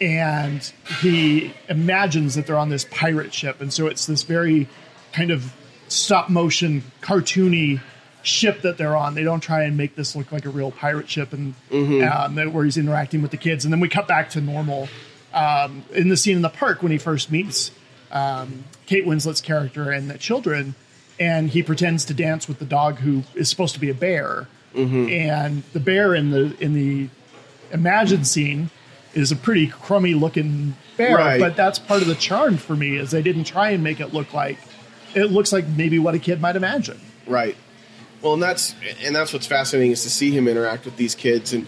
and 0.00 0.62
he 1.00 1.54
imagines 1.68 2.34
that 2.36 2.46
they're 2.46 2.58
on 2.58 2.68
this 2.68 2.86
pirate 2.90 3.34
ship, 3.34 3.60
and 3.60 3.72
so 3.72 3.86
it's 3.86 4.06
this 4.06 4.22
very 4.22 4.68
kind 5.12 5.30
of 5.30 5.54
stop 5.88 6.28
motion, 6.28 6.82
cartoony 7.00 7.80
ship 8.24 8.62
that 8.62 8.76
they're 8.78 8.96
on. 8.96 9.14
They 9.14 9.22
don't 9.22 9.40
try 9.40 9.62
and 9.64 9.76
make 9.76 9.94
this 9.96 10.16
look 10.16 10.32
like 10.32 10.44
a 10.44 10.50
real 10.50 10.70
pirate 10.72 11.08
ship, 11.08 11.32
and 11.32 11.54
um, 11.72 12.52
where 12.52 12.64
he's 12.64 12.76
interacting 12.76 13.22
with 13.22 13.30
the 13.30 13.36
kids, 13.36 13.64
and 13.64 13.72
then 13.72 13.80
we 13.80 13.88
cut 13.88 14.08
back 14.08 14.30
to 14.30 14.40
normal 14.40 14.88
um, 15.32 15.84
in 15.92 16.08
the 16.08 16.16
scene 16.16 16.36
in 16.36 16.42
the 16.42 16.48
park 16.48 16.82
when 16.82 16.90
he 16.92 16.98
first 16.98 17.30
meets 17.30 17.70
um, 18.12 18.64
Kate 18.86 19.06
Winslet's 19.06 19.40
character 19.40 19.90
and 19.90 20.08
the 20.10 20.18
children, 20.18 20.74
and 21.20 21.50
he 21.50 21.62
pretends 21.62 22.04
to 22.06 22.14
dance 22.14 22.48
with 22.48 22.58
the 22.58 22.64
dog 22.64 22.96
who 22.98 23.22
is 23.34 23.48
supposed 23.50 23.74
to 23.74 23.80
be 23.80 23.90
a 23.90 23.94
bear, 23.94 24.48
and 24.74 25.62
the 25.72 25.80
bear 25.80 26.14
in 26.14 26.30
the 26.30 26.56
in 26.60 26.74
the 26.74 27.08
imagined 27.72 28.26
scene 28.26 28.70
is 29.14 29.30
a 29.30 29.36
pretty 29.36 29.66
crummy 29.68 30.14
looking 30.14 30.74
bear, 30.96 31.16
Right. 31.16 31.40
but 31.40 31.54
that's 31.56 31.78
part 31.78 32.02
of 32.02 32.08
the 32.08 32.14
charm 32.16 32.56
for 32.56 32.74
me 32.74 32.96
is 32.96 33.10
they 33.12 33.22
didn't 33.22 33.44
try 33.44 33.70
and 33.70 33.82
make 33.84 34.00
it 34.00 34.12
look 34.12 34.32
like 34.34 34.58
it 35.14 35.26
looks 35.30 35.52
like 35.52 35.66
maybe 35.68 35.98
what 36.00 36.14
a 36.14 36.18
kid 36.18 36.40
might 36.40 36.56
imagine. 36.56 37.00
Right. 37.26 37.56
Well, 38.24 38.32
and 38.32 38.42
that's 38.42 38.74
and 39.02 39.14
that's 39.14 39.34
what's 39.34 39.46
fascinating 39.46 39.90
is 39.90 40.02
to 40.04 40.10
see 40.10 40.30
him 40.30 40.48
interact 40.48 40.86
with 40.86 40.96
these 40.96 41.14
kids. 41.14 41.52
And 41.52 41.66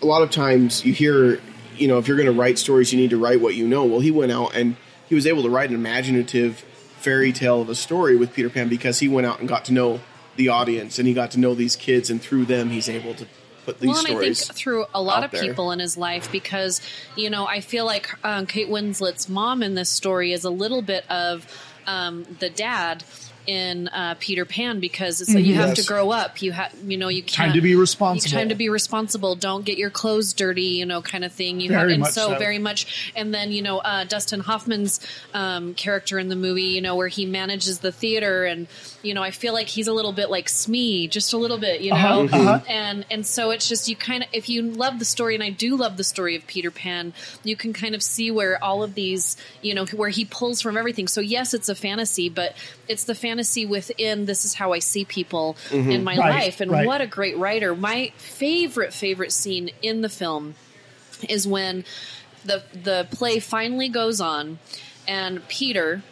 a 0.00 0.06
lot 0.06 0.22
of 0.22 0.30
times 0.30 0.82
you 0.82 0.94
hear, 0.94 1.42
you 1.76 1.88
know, 1.88 1.98
if 1.98 2.08
you're 2.08 2.16
going 2.16 2.26
to 2.26 2.32
write 2.32 2.58
stories, 2.58 2.90
you 2.90 2.98
need 2.98 3.10
to 3.10 3.18
write 3.18 3.42
what 3.42 3.54
you 3.54 3.68
know. 3.68 3.84
Well, 3.84 4.00
he 4.00 4.10
went 4.10 4.32
out 4.32 4.56
and 4.56 4.76
he 5.10 5.14
was 5.14 5.26
able 5.26 5.42
to 5.42 5.50
write 5.50 5.68
an 5.68 5.74
imaginative 5.74 6.56
fairy 7.00 7.32
tale 7.32 7.60
of 7.60 7.68
a 7.68 7.74
story 7.74 8.16
with 8.16 8.32
Peter 8.32 8.48
Pan 8.48 8.70
because 8.70 9.00
he 9.00 9.08
went 9.08 9.26
out 9.26 9.40
and 9.40 9.48
got 9.48 9.66
to 9.66 9.74
know 9.74 10.00
the 10.36 10.48
audience 10.48 10.98
and 10.98 11.06
he 11.06 11.12
got 11.12 11.32
to 11.32 11.38
know 11.38 11.54
these 11.54 11.76
kids, 11.76 12.08
and 12.08 12.20
through 12.20 12.46
them, 12.46 12.70
he's 12.70 12.88
able 12.88 13.12
to 13.14 13.26
put 13.66 13.78
these 13.78 13.88
well, 13.88 14.06
and 14.06 14.16
I 14.16 14.20
think 14.20 14.36
through 14.56 14.86
a 14.94 15.02
lot 15.02 15.22
of 15.22 15.32
there. 15.32 15.42
people 15.42 15.70
in 15.70 15.80
his 15.80 15.98
life 15.98 16.32
because 16.32 16.80
you 17.14 17.28
know 17.28 17.46
I 17.46 17.60
feel 17.60 17.84
like 17.84 18.08
um, 18.24 18.46
Kate 18.46 18.70
Winslet's 18.70 19.28
mom 19.28 19.62
in 19.62 19.74
this 19.74 19.90
story 19.90 20.32
is 20.32 20.44
a 20.44 20.50
little 20.50 20.80
bit 20.80 21.08
of 21.10 21.46
um, 21.86 22.24
the 22.40 22.48
dad 22.48 23.04
in 23.46 23.88
uh, 23.88 24.14
Peter 24.18 24.44
Pan 24.44 24.80
because 24.80 25.20
it's 25.20 25.34
like 25.34 25.44
you 25.44 25.54
have 25.54 25.68
Yes. 25.70 25.78
to 25.78 25.84
grow 25.86 26.10
up. 26.10 26.40
You 26.42 26.52
have 26.52 26.72
you 26.84 26.96
know 26.96 27.08
you 27.08 27.22
can't 27.22 27.48
Time 27.48 27.52
to 27.54 27.60
be 27.60 27.74
responsible. 27.74 28.38
Time 28.38 28.48
to 28.48 28.54
be 28.54 28.68
responsible. 28.68 29.34
Don't 29.36 29.64
get 29.64 29.78
your 29.78 29.90
clothes 29.90 30.32
dirty. 30.32 30.62
You 30.62 30.86
know, 30.86 31.02
kind 31.02 31.24
of 31.24 31.32
thing. 31.32 31.60
You 31.60 31.68
Very 31.70 31.80
have 31.80 31.90
and 31.90 32.00
much 32.00 32.12
so, 32.12 32.28
so. 32.32 32.38
very 32.38 32.58
much. 32.58 33.12
And 33.16 33.34
then 33.34 33.52
you 33.52 33.62
know 33.62 33.78
uh, 33.78 34.04
Dustin 34.04 34.40
Hoffman's 34.40 35.00
um, 35.34 35.74
character 35.74 36.18
in 36.18 36.28
the 36.28 36.36
movie. 36.36 36.62
You 36.62 36.80
know 36.80 36.96
where 36.96 37.08
he 37.08 37.26
manages 37.26 37.80
the 37.80 37.92
theater 37.92 38.44
and 38.44 38.66
you 39.02 39.14
know 39.14 39.22
I 39.22 39.30
feel 39.30 39.52
like 39.52 39.66
he's 39.68 39.88
a 39.88 39.92
little 39.92 40.12
bit 40.12 40.30
like 40.30 40.48
Smee, 40.48 41.08
just 41.08 41.32
a 41.32 41.36
little 41.36 41.58
bit. 41.58 41.80
You 41.80 41.90
know 41.90 41.96
Uh-huh, 41.96 42.20
uh-huh. 42.36 42.60
and 42.68 43.04
and 43.10 43.26
so 43.26 43.50
it's 43.50 43.68
just 43.68 43.88
you 43.88 43.96
kind 43.96 44.22
of 44.22 44.28
if 44.32 44.48
you 44.48 44.62
love 44.62 44.98
the 44.98 45.04
story 45.04 45.34
and 45.34 45.42
i 45.42 45.50
do 45.50 45.76
love 45.76 45.96
the 45.96 46.04
story 46.04 46.36
of 46.36 46.46
peter 46.46 46.70
pan 46.70 47.12
you 47.42 47.56
can 47.56 47.72
kind 47.72 47.94
of 47.94 48.02
see 48.02 48.30
where 48.30 48.62
all 48.62 48.82
of 48.82 48.94
these 48.94 49.36
you 49.62 49.74
know 49.74 49.84
where 49.86 50.08
he 50.08 50.24
pulls 50.24 50.60
from 50.60 50.76
everything 50.76 51.06
so 51.08 51.20
yes 51.20 51.52
it's 51.54 51.68
a 51.68 51.74
fantasy 51.74 52.28
but 52.28 52.54
it's 52.88 53.04
the 53.04 53.14
fantasy 53.14 53.33
within 53.68 54.26
this 54.26 54.44
is 54.44 54.54
how 54.54 54.72
i 54.72 54.78
see 54.78 55.04
people 55.04 55.56
in 55.72 56.04
my 56.04 56.16
Right, 56.16 56.30
life 56.44 56.60
and 56.60 56.70
right. 56.70 56.86
what 56.86 57.00
a 57.00 57.06
great 57.06 57.36
writer 57.36 57.74
my 57.74 58.12
favorite 58.16 58.92
favorite 58.92 59.32
scene 59.32 59.70
in 59.82 60.00
the 60.02 60.08
film 60.08 60.54
is 61.28 61.46
when 61.46 61.84
the 62.44 62.62
the 62.72 63.06
play 63.10 63.38
finally 63.40 63.88
goes 63.88 64.20
on 64.20 64.58
and 65.08 65.46
peter 65.48 66.02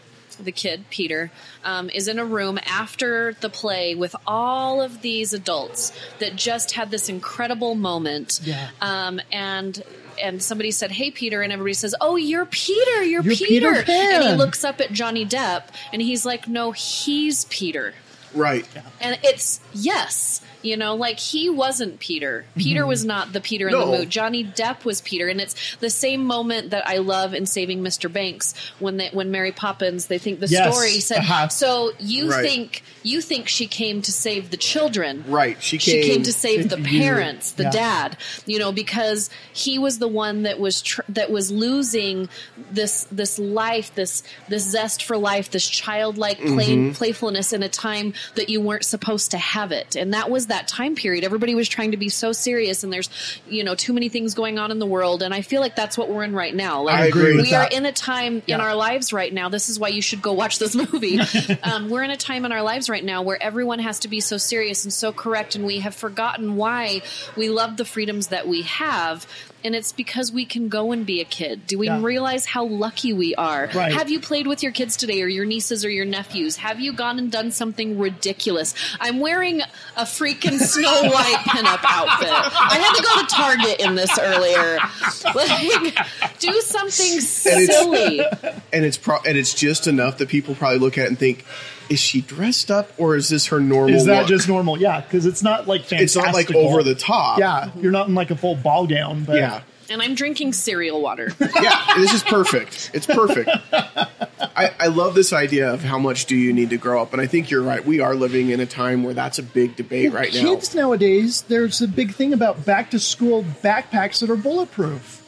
the 0.40 0.52
kid 0.52 0.85
peter 0.90 1.30
um, 1.64 1.90
is 1.90 2.08
in 2.08 2.18
a 2.18 2.24
room 2.24 2.58
after 2.66 3.35
the 3.40 3.48
play 3.50 3.94
with 3.94 4.16
all 4.26 4.80
of 4.80 5.02
these 5.02 5.32
adults 5.35 5.92
that 6.18 6.35
just 6.37 6.72
had 6.72 6.90
this 6.90 7.08
incredible 7.08 7.74
moment 7.74 8.40
Yeah. 8.42 8.70
um, 8.80 9.20
and 9.30 9.82
and 10.22 10.42
somebody 10.42 10.70
said 10.70 10.90
hey 10.90 11.11
peter 11.11 11.42
and 11.42 11.52
everybody 11.52 11.74
says 11.74 11.94
oh 12.00 12.16
you're 12.16 12.46
peter 12.46 13.02
you're, 13.02 13.22
You're 13.22 13.35
peter, 13.35 13.82
Peter. 13.82 13.92
And 13.92 14.24
he 14.24 14.32
looks 14.35 14.64
up 14.64 14.80
at 14.80 14.92
johnny 14.92 15.26
depp 15.26 15.64
and 15.92 16.00
he's 16.00 16.24
like 16.24 16.48
no 16.48 16.72
he's 16.72 17.44
peter. 17.46 17.94
Right. 18.35 18.66
and 19.00 19.18
it's 19.22 19.61
yes 19.74 20.40
you 20.62 20.77
know 20.77 20.94
like 20.94 21.18
he 21.18 21.48
wasn't 21.51 21.98
peter 21.98 22.44
peter 22.57 22.87
was 22.87 23.05
not 23.05 23.33
the 23.33 23.40
peter 23.40 23.68
in 23.68 23.79
the 23.79 23.85
mood. 23.87 24.11
johnny 24.11 24.44
depp 24.44 24.85
was 24.85 25.01
peter 25.01 25.29
and 25.29 25.40
it's 25.40 25.77
the 25.77 25.90
same 25.90 26.25
moment 26.25 26.70
that 26.70 26.87
i 26.87 26.98
love 26.98 27.35
in 27.35 27.46
saving 27.46 27.81
mr 27.81 28.12
banks 28.12 28.55
when 28.79 28.96
they 28.96 29.09
when 29.12 29.31
mary 29.31 29.53
poppins 29.53 30.07
they 30.07 30.18
think 30.18 30.40
the 30.40 30.46
Yes. 30.46 30.72
story 30.75 31.01
said 31.01 31.18
Uh-huh. 31.18 31.48
so 31.48 31.92
you 31.98 32.31
Right. 32.31 32.44
think 32.44 32.83
you 33.03 33.20
think 33.20 33.48
she 33.48 33.66
came 33.66 34.03
to 34.03 34.12
save 34.12 34.51
the 34.51 34.57
children 34.57 35.25
Right. 35.27 35.57
She 35.62 35.79
she 35.79 35.92
came, 36.01 36.03
came 36.12 36.22
to 36.25 36.33
save 36.33 36.68
the 36.68 36.77
parents, 36.77 37.53
the 37.53 37.64
Yeah. 37.64 37.70
dad, 37.70 38.16
you 38.46 38.59
know, 38.59 38.70
because 38.70 39.29
he 39.53 39.79
was 39.79 39.98
the 39.98 40.07
one 40.09 40.42
that 40.44 40.61
was 40.61 40.81
tr- 40.83 41.01
that 41.09 41.31
was 41.31 41.51
losing 41.51 42.29
this 42.70 43.07
this 43.11 43.38
life, 43.38 43.92
this 43.94 44.22
this 44.48 44.62
zest 44.64 45.03
for 45.03 45.16
life, 45.16 45.51
this 45.51 45.68
childlike 45.68 46.38
play- 46.38 46.68
Mm-hmm. 46.77 46.92
playfulness 46.92 47.53
in 47.53 47.62
a 47.62 47.68
time 47.68 48.14
that 48.37 48.48
you 48.48 48.61
weren't 48.61 48.85
supposed 48.85 49.31
to 49.33 49.38
have 49.38 49.72
it, 49.72 49.96
and 49.96 50.14
that 50.14 50.31
was 50.31 50.46
that 50.52 50.68
time 50.68 50.94
period. 50.94 51.24
Everybody 51.24 51.54
was 51.54 51.68
trying 51.68 51.92
to 51.92 51.96
be 51.96 52.08
so 52.08 52.32
serious, 52.32 52.84
and 52.84 52.92
there's 52.92 53.10
you 53.48 53.64
know 53.64 53.74
too 53.74 53.92
many 53.92 54.08
things 54.08 54.34
going 54.34 54.58
on 54.58 54.70
in 54.70 54.78
the 54.78 54.86
world, 54.86 55.22
and 55.22 55.34
I 55.34 55.42
feel 55.42 55.60
like 55.60 55.74
that's 55.74 55.98
what 55.98 56.08
we're 56.08 56.22
in 56.22 56.34
right 56.34 56.54
now. 56.54 56.82
Like 56.82 56.96
I 56.96 57.06
agree 57.06 57.36
with 57.36 57.46
we 57.46 57.54
are 57.54 57.62
that. 57.62 57.72
in 57.72 57.86
a 57.86 57.92
time 57.92 58.42
in 58.46 58.60
our 58.60 58.74
lives 58.74 59.12
right 59.12 59.32
now. 59.32 59.48
This 59.48 59.68
is 59.68 59.78
why 59.78 59.88
you 59.88 60.02
should 60.02 60.22
go 60.22 60.32
watch 60.32 60.58
this 60.58 60.74
movie. 60.92 61.18
um, 61.62 61.88
we're 61.90 62.02
in 62.02 62.10
a 62.10 62.16
time 62.16 62.44
in 62.44 62.52
our 62.52 62.62
lives 62.62 62.88
right 62.88 63.04
now 63.04 63.22
where 63.22 63.42
everyone 63.42 63.78
has 63.78 64.00
to 64.00 64.08
be 64.08 64.20
so 64.20 64.36
serious 64.36 64.84
and 64.84 64.92
so 64.92 65.12
correct, 65.12 65.56
and 65.56 65.64
we 65.64 65.80
have 65.80 65.94
forgotten 65.94 66.56
why 66.56 67.02
we 67.36 67.48
love 67.48 67.76
the 67.76 67.84
freedoms 67.84 68.28
that 68.28 68.46
we 68.46 68.62
have. 68.62 69.26
And 69.64 69.75
it's 69.75 69.92
because 69.92 70.33
we 70.33 70.44
can 70.44 70.68
go 70.68 70.92
and 70.92 71.07
be 71.07 71.20
a 71.20 71.25
kid. 71.25 71.66
Do 71.66 71.79
we 71.79 71.87
Yeah. 71.87 72.01
realize 72.03 72.46
how 72.46 72.64
lucky 72.64 73.12
we 73.12 73.35
are? 73.37 73.70
Right. 73.75 73.92
Have 73.92 74.11
you 74.11 74.18
played 74.20 74.46
with 74.46 74.62
your 74.62 74.72
kids 74.72 74.96
today, 74.96 75.22
or 75.22 75.29
your 75.29 75.44
nieces, 75.44 75.85
or 75.85 75.90
your 75.90 76.05
nephews? 76.05 76.57
Have 76.57 76.81
you 76.81 76.92
gone 76.92 77.18
and 77.18 77.31
done 77.31 77.51
something 77.53 77.98
ridiculous? 77.98 78.75
I'm 79.01 79.20
wearing 79.20 79.61
a 79.96 80.03
freaking 80.05 80.59
Snow 80.59 81.03
White 81.11 81.44
pinup 81.46 81.81
outfit. 81.85 82.29
I 82.31 82.79
had 82.79 82.94
to 82.96 83.03
go 83.03 83.20
to 83.20 83.27
Target 83.27 83.81
in 83.81 83.94
this 83.94 84.18
earlier. 84.18 84.79
Like, 85.35 85.96
do 86.40 86.53
something 86.61 87.20
silly. 87.20 88.20
and 88.72 88.85
it's 88.85 88.96
pro- 88.96 89.20
and 89.27 89.37
it's 89.38 89.55
just 89.55 89.87
enough 89.87 90.18
that 90.18 90.29
people 90.29 90.55
probably 90.55 90.79
look 90.79 90.98
at 90.98 91.05
it 91.05 91.09
and 91.09 91.18
think, 91.18 91.44
is 91.92 92.00
she 92.00 92.22
dressed 92.22 92.70
up 92.70 92.90
or 92.96 93.16
is 93.16 93.28
this 93.28 93.46
her 93.48 93.61
normal? 93.61 93.94
Is 93.94 94.07
that 94.07 94.20
look? 94.20 94.28
just 94.28 94.48
normal? 94.48 94.78
Yeah, 94.78 95.02
because 95.02 95.26
it's 95.26 95.42
not 95.42 95.68
like 95.68 95.83
fantastic. 95.83 96.05
It's 96.05 96.16
not 96.16 96.33
like 96.33 96.55
over 96.55 96.83
the 96.83 96.94
top. 96.94 97.38
Yeah, 97.38 97.70
you're 97.76 97.92
not 97.92 98.09
in 98.09 98.14
like 98.14 98.31
a 98.31 98.37
full 98.37 98.57
ball 98.57 98.87
gown, 98.87 99.24
but 99.24 99.37
Yeah. 99.37 99.62
And 99.90 100.00
I'm 100.00 100.14
drinking 100.14 100.55
cereal 100.55 101.02
water. 101.02 101.33
yeah, 101.61 101.94
this 101.96 102.14
is 102.14 102.22
perfect. 102.22 102.92
It's 102.94 103.05
perfect. 103.05 103.50
I, 103.72 104.70
I 104.81 104.87
love 104.87 105.14
this 105.14 105.35
idea 105.35 105.70
of 105.70 105.83
how 105.83 105.98
much 105.98 106.24
do 106.24 106.35
you 106.35 106.55
need 106.55 106.70
to 106.70 106.78
grow 106.78 107.02
up, 107.02 107.12
and 107.12 107.20
I 107.20 107.26
think 107.26 107.50
you're 107.50 107.62
right. 107.62 107.85
We 107.85 108.00
are 108.00 108.14
living 108.14 108.48
in 108.48 108.61
a 108.61 108.64
time 108.64 109.02
where 109.05 109.12
that's 109.12 109.38
a 109.38 109.42
big 109.42 109.76
debate 109.76 110.14
right 110.14 110.33
now. 110.33 110.40
kids 110.40 110.74
nowadays, 110.74 111.42
there's 111.42 111.83
a 111.83 111.88
big 111.88 112.14
thing 112.14 112.33
about 112.33 112.64
back 112.64 112.90
to 112.92 112.98
school 112.98 113.44
backpacks 113.62 114.20
that 114.20 114.31
are 114.31 114.37
bulletproof. 114.37 115.18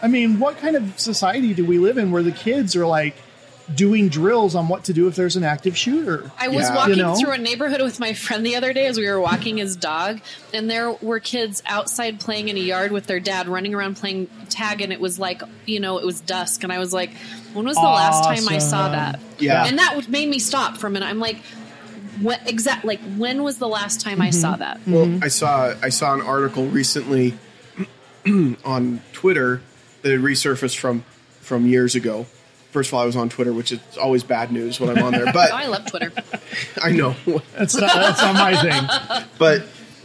I 0.00 0.08
mean, 0.08 0.38
what 0.38 0.56
kind 0.58 0.76
of 0.76 0.98
society 0.98 1.52
do 1.52 1.66
we 1.66 1.78
live 1.78 1.98
in 1.98 2.10
where 2.10 2.22
the 2.22 2.32
kids 2.32 2.74
are 2.74 2.86
like 2.86 3.16
doing 3.74 4.08
drills 4.08 4.54
on 4.54 4.68
what 4.68 4.84
to 4.84 4.92
do 4.92 5.08
if 5.08 5.16
there's 5.16 5.34
an 5.36 5.42
active 5.42 5.76
shooter? 5.76 6.30
I 6.38 6.48
was 6.48 6.68
Yeah. 6.68 6.76
walking 6.76 6.96
You 6.96 7.02
know? 7.02 7.14
through 7.16 7.32
a 7.32 7.38
neighborhood 7.38 7.82
with 7.82 7.98
my 7.98 8.12
friend 8.12 8.46
the 8.46 8.54
other 8.56 8.72
day 8.72 8.86
as 8.86 8.96
we 8.96 9.06
were 9.08 9.20
walking 9.20 9.56
his 9.56 9.74
dog, 9.74 10.20
and 10.54 10.70
there 10.70 10.92
were 10.92 11.18
kids 11.18 11.62
outside 11.66 12.20
playing 12.20 12.48
in 12.48 12.56
a 12.56 12.60
yard 12.60 12.92
with 12.92 13.06
their 13.06 13.18
dad, 13.20 13.48
running 13.48 13.74
around 13.74 13.96
playing 13.96 14.28
tag, 14.50 14.80
and 14.82 14.92
it 14.92 15.00
was 15.00 15.18
like, 15.18 15.42
you 15.66 15.80
know, 15.80 15.98
it 15.98 16.06
was 16.06 16.20
dusk, 16.20 16.62
and 16.62 16.72
I 16.72 16.78
was 16.78 16.92
like, 16.92 17.10
when 17.54 17.64
was 17.66 17.76
the 17.76 17.82
last 17.82 18.22
time 18.24 18.48
I 18.48 18.58
saw 18.58 18.88
that? 18.90 19.18
Yeah. 19.38 19.66
and 19.66 19.78
that 19.78 20.08
made 20.08 20.28
me 20.28 20.38
stop 20.38 20.76
for 20.76 20.86
a 20.86 20.90
minute. 20.90 21.06
I'm 21.06 21.18
like, 21.18 21.38
what 22.20 22.40
exact? 22.48 22.84
Like, 22.84 23.00
when 23.16 23.42
was 23.42 23.58
the 23.58 23.68
last 23.68 24.00
time 24.00 24.22
I 24.22 24.28
Mm-hmm. 24.28 24.40
saw 24.40 24.56
that? 24.56 24.80
Well, 24.86 25.18
I 25.22 25.28
saw 25.28 25.74
I 25.82 25.88
saw 25.90 26.14
an 26.14 26.20
article 26.22 26.66
recently 26.66 27.34
on 28.64 29.00
Twitter 29.12 29.60
that 30.02 30.10
had 30.12 30.20
resurfaced 30.20 30.76
from 30.76 31.04
from 31.40 31.66
years 31.66 31.94
ago. 31.94 32.26
First 32.76 32.90
of 32.90 32.94
all, 32.94 33.00
I 33.00 33.06
was 33.06 33.16
on 33.16 33.30
Twitter, 33.30 33.54
which 33.54 33.72
is 33.72 33.80
always 33.96 34.22
bad 34.22 34.52
news 34.52 34.78
when 34.78 34.90
I'm 34.90 35.02
on 35.02 35.12
there. 35.12 35.26
Oh, 35.26 35.32
But 35.32 35.50
I 35.54 35.66
love 35.66 35.86
Twitter. 35.86 36.12
I 36.82 36.90
know, 36.90 37.16
That's 37.56 37.74
not, 37.74 37.94
that's 37.94 38.20
not 38.20 38.34
my 38.34 38.54
thing. 38.54 39.24
but 39.38 39.62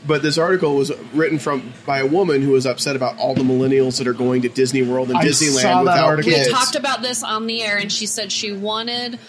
but 0.07 0.21
this 0.21 0.37
article 0.37 0.77
was 0.77 0.89
written 1.13 1.37
from 1.37 1.73
by 1.85 1.99
a 1.99 2.05
woman 2.05 2.41
who 2.41 2.51
was 2.51 2.65
upset 2.65 2.95
about 2.95 3.17
all 3.17 3.35
the 3.35 3.43
millennials 3.43 3.97
that 3.97 4.07
are 4.07 4.13
going 4.13 4.43
to 4.43 4.47
Disney 4.47 4.83
World 4.83 5.09
and 5.09 5.17
I 5.17 5.25
Disneyland 5.25 5.61
saw 5.63 5.83
that 5.83 5.91
without 5.91 6.05
article. 6.05 6.31
kids. 6.31 6.47
We 6.47 6.53
talked 6.53 6.75
about 6.77 7.01
this 7.01 7.23
on 7.23 7.45
the 7.45 7.61
air, 7.61 7.77
and 7.77 7.91
she 7.91 8.05
said 8.05 8.31
she 8.31 8.53
wanted 8.53 9.19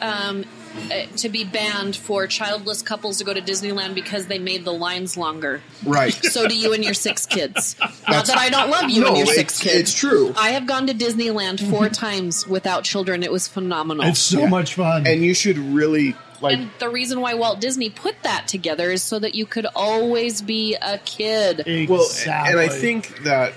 um, 0.00 0.44
uh, 0.90 1.06
to 1.16 1.28
be 1.28 1.44
banned 1.44 1.94
for 1.96 2.26
childless 2.26 2.82
couples 2.82 3.18
to 3.18 3.24
go 3.24 3.32
to 3.32 3.40
Disneyland 3.40 3.94
because 3.94 4.26
they 4.26 4.38
made 4.38 4.64
the 4.64 4.72
lines 4.72 5.16
longer. 5.16 5.62
right. 5.84 6.12
So 6.12 6.48
do 6.48 6.56
you 6.56 6.72
and 6.72 6.84
your 6.84 6.94
six 6.94 7.26
kids. 7.26 7.76
Not 8.08 8.26
that 8.26 8.36
I 8.36 8.48
don't 8.48 8.70
love 8.70 8.90
you 8.90 9.04
and 9.06 9.12
No, 9.14 9.16
your 9.18 9.26
six 9.26 9.54
it's, 9.54 9.60
kids. 9.62 9.76
it's 9.90 9.94
true. 9.94 10.32
I 10.36 10.50
have 10.50 10.66
gone 10.66 10.86
to 10.88 10.94
Disneyland 10.94 11.60
four 11.70 11.88
times 11.88 12.46
without 12.46 12.84
children. 12.84 13.22
It 13.22 13.30
was 13.32 13.46
phenomenal. 13.48 14.04
It's 14.06 14.18
so 14.20 14.40
Yeah. 14.40 14.48
much 14.48 14.74
fun. 14.74 15.06
and 15.06 15.22
you 15.22 15.34
should 15.34 15.58
really 15.58 16.16
like 16.40 16.58
and 16.58 16.70
the 16.80 16.88
reason 16.90 17.20
why 17.20 17.34
Walt 17.34 17.60
Disney 17.60 17.88
put 17.90 18.16
that 18.22 18.48
together 18.48 18.90
is 18.90 19.02
so 19.02 19.18
that 19.20 19.34
you 19.34 19.46
could 19.46 19.66
always 19.76 20.42
be 20.42 20.74
a 20.82 20.98
kid. 20.98 21.60
exactly. 21.60 21.86
Well, 21.86 22.08
and 22.50 22.58
I 22.60 22.68
think 22.68 23.22
that 23.24 23.54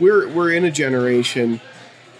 we're 0.00 0.28
we're 0.28 0.52
in 0.52 0.64
a 0.64 0.70
generation, 0.70 1.60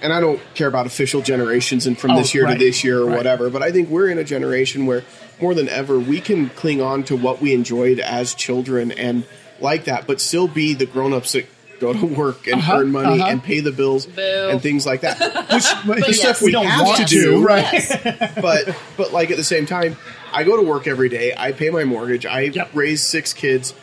and 0.02 0.12
I 0.12 0.20
don't 0.20 0.40
care 0.54 0.68
about 0.68 0.86
official 0.86 1.20
generations 1.22 1.86
and 1.86 1.98
from 1.98 2.12
Oh, 2.12 2.16
this 2.18 2.34
year 2.34 2.44
right, 2.44 2.58
to 2.58 2.58
this 2.64 2.84
year 2.84 3.00
or 3.00 3.06
right. 3.06 3.16
whatever, 3.16 3.50
but 3.50 3.62
I 3.62 3.72
think 3.72 3.88
we're 3.88 4.08
in 4.08 4.18
a 4.18 4.24
generation 4.24 4.86
where 4.86 5.04
more 5.40 5.54
than 5.54 5.68
ever 5.68 5.98
we 5.98 6.20
can 6.20 6.50
cling 6.50 6.80
on 6.82 7.02
to 7.04 7.16
what 7.16 7.40
we 7.40 7.52
enjoyed 7.54 7.98
as 8.00 8.34
children 8.34 8.90
and 8.92 9.24
like 9.60 9.84
that, 9.84 10.06
but 10.06 10.20
still 10.20 10.48
be 10.48 10.74
the 10.74 10.86
grown 10.86 11.12
ups 11.12 11.32
that 11.32 11.46
go 11.80 11.92
to 11.92 12.06
work 12.06 12.46
and 12.48 12.56
Uh-huh, 12.56 12.78
earn 12.78 12.90
money 12.90 13.20
uh-huh. 13.20 13.30
and 13.30 13.42
pay 13.42 13.60
the 13.60 13.70
bills 13.72 14.04
Boo. 14.06 14.20
and 14.50 14.60
things 14.60 14.84
like 14.84 15.02
that. 15.02 15.18
Which 15.52 15.64
But 15.86 16.00
the 16.06 16.06
yes. 16.12 16.20
stuff 16.20 16.40
we, 16.40 16.46
we 16.46 16.52
don't 16.52 16.66
have 16.66 16.86
want 16.86 16.98
to 16.98 17.04
to, 17.04 17.22
do, 17.22 17.44
right? 17.44 17.72
Yes. 17.72 18.34
but 18.42 18.76
but 18.96 19.12
like 19.12 19.30
at 19.30 19.36
the 19.36 19.44
same 19.44 19.64
time, 19.66 19.96
I 20.32 20.42
go 20.44 20.56
to 20.56 20.62
work 20.62 20.86
every 20.88 21.08
day. 21.08 21.32
I 21.36 21.52
pay 21.52 21.70
my 21.70 21.84
mortgage. 21.84 22.26
I 22.26 22.40
Yep. 22.42 22.70
raise 22.74 23.02
six 23.02 23.32
kids, 23.32 23.74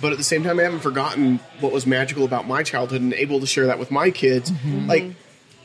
but 0.00 0.10
at 0.10 0.18
the 0.18 0.24
same 0.24 0.42
time, 0.42 0.58
I 0.58 0.64
haven't 0.64 0.80
forgotten 0.80 1.38
what 1.60 1.72
was 1.72 1.86
magical 1.86 2.24
about 2.24 2.46
my 2.48 2.62
childhood 2.64 3.00
and 3.02 3.14
able 3.14 3.38
to 3.40 3.46
share 3.46 3.66
that 3.66 3.78
with 3.78 3.90
my 3.92 4.10
kids. 4.10 4.50
Mm-hmm. 4.50 4.88
Like 4.88 5.04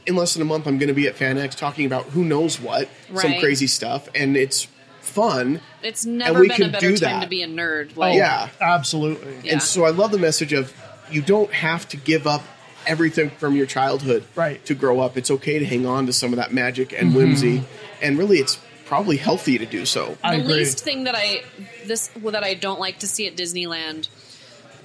in 0.09 0.15
less 0.15 0.33
than 0.33 0.41
a 0.41 0.45
month, 0.45 0.67
I'm 0.67 0.77
going 0.77 0.89
to 0.89 0.93
be 0.93 1.07
at 1.07 1.15
FanX 1.15 1.55
talking 1.55 1.85
about 1.85 2.05
who 2.07 2.25
knows 2.25 2.59
what, 2.59 2.89
some 3.15 3.39
crazy 3.39 3.67
stuff, 3.67 4.09
and 4.15 4.35
it's 4.35 4.67
fun. 5.01 5.61
It's 5.81 6.05
never 6.05 6.41
we 6.41 6.47
been 6.47 6.55
a 6.55 6.59
can 6.63 6.71
better 6.71 6.89
do 6.89 6.97
time 6.97 7.19
that. 7.19 7.23
to 7.23 7.29
be 7.29 7.43
a 7.43 7.47
nerd. 7.47 7.91
Oh, 7.95 7.99
Like, 8.01 8.17
yeah. 8.17 8.49
absolutely. 8.59 9.35
Yeah. 9.43 9.53
And 9.53 9.61
so 9.61 9.85
I 9.85 9.91
love 9.91 10.11
the 10.11 10.17
message 10.17 10.51
of 10.51 10.73
you 11.11 11.21
don't 11.21 11.51
have 11.53 11.87
to 11.89 11.97
give 11.97 12.27
up 12.27 12.43
everything 12.85 13.29
from 13.29 13.55
your 13.55 13.65
childhood 13.65 14.23
Right. 14.35 14.63
to 14.65 14.73
grow 14.73 14.99
up. 14.99 15.15
It's 15.17 15.31
okay 15.31 15.59
to 15.59 15.65
hang 15.65 15.85
on 15.85 16.05
to 16.07 16.13
some 16.13 16.33
of 16.33 16.37
that 16.37 16.53
magic 16.53 16.91
and 16.93 17.13
whimsy, 17.15 17.59
mm-hmm. 17.59 17.65
and 18.01 18.17
really, 18.17 18.37
it's 18.39 18.59
probably 18.85 19.17
healthy 19.17 19.59
to 19.59 19.65
do 19.67 19.85
so. 19.85 20.17
I 20.23 20.37
the 20.37 20.41
agree. 20.41 20.53
least 20.55 20.79
thing 20.83 21.03
that 21.03 21.13
I 21.15 21.43
this 21.85 22.09
well, 22.19 22.31
that 22.31 22.43
I 22.43 22.55
don't 22.55 22.79
like 22.79 22.99
to 22.99 23.07
see 23.07 23.27
at 23.27 23.35
Disneyland 23.35 24.09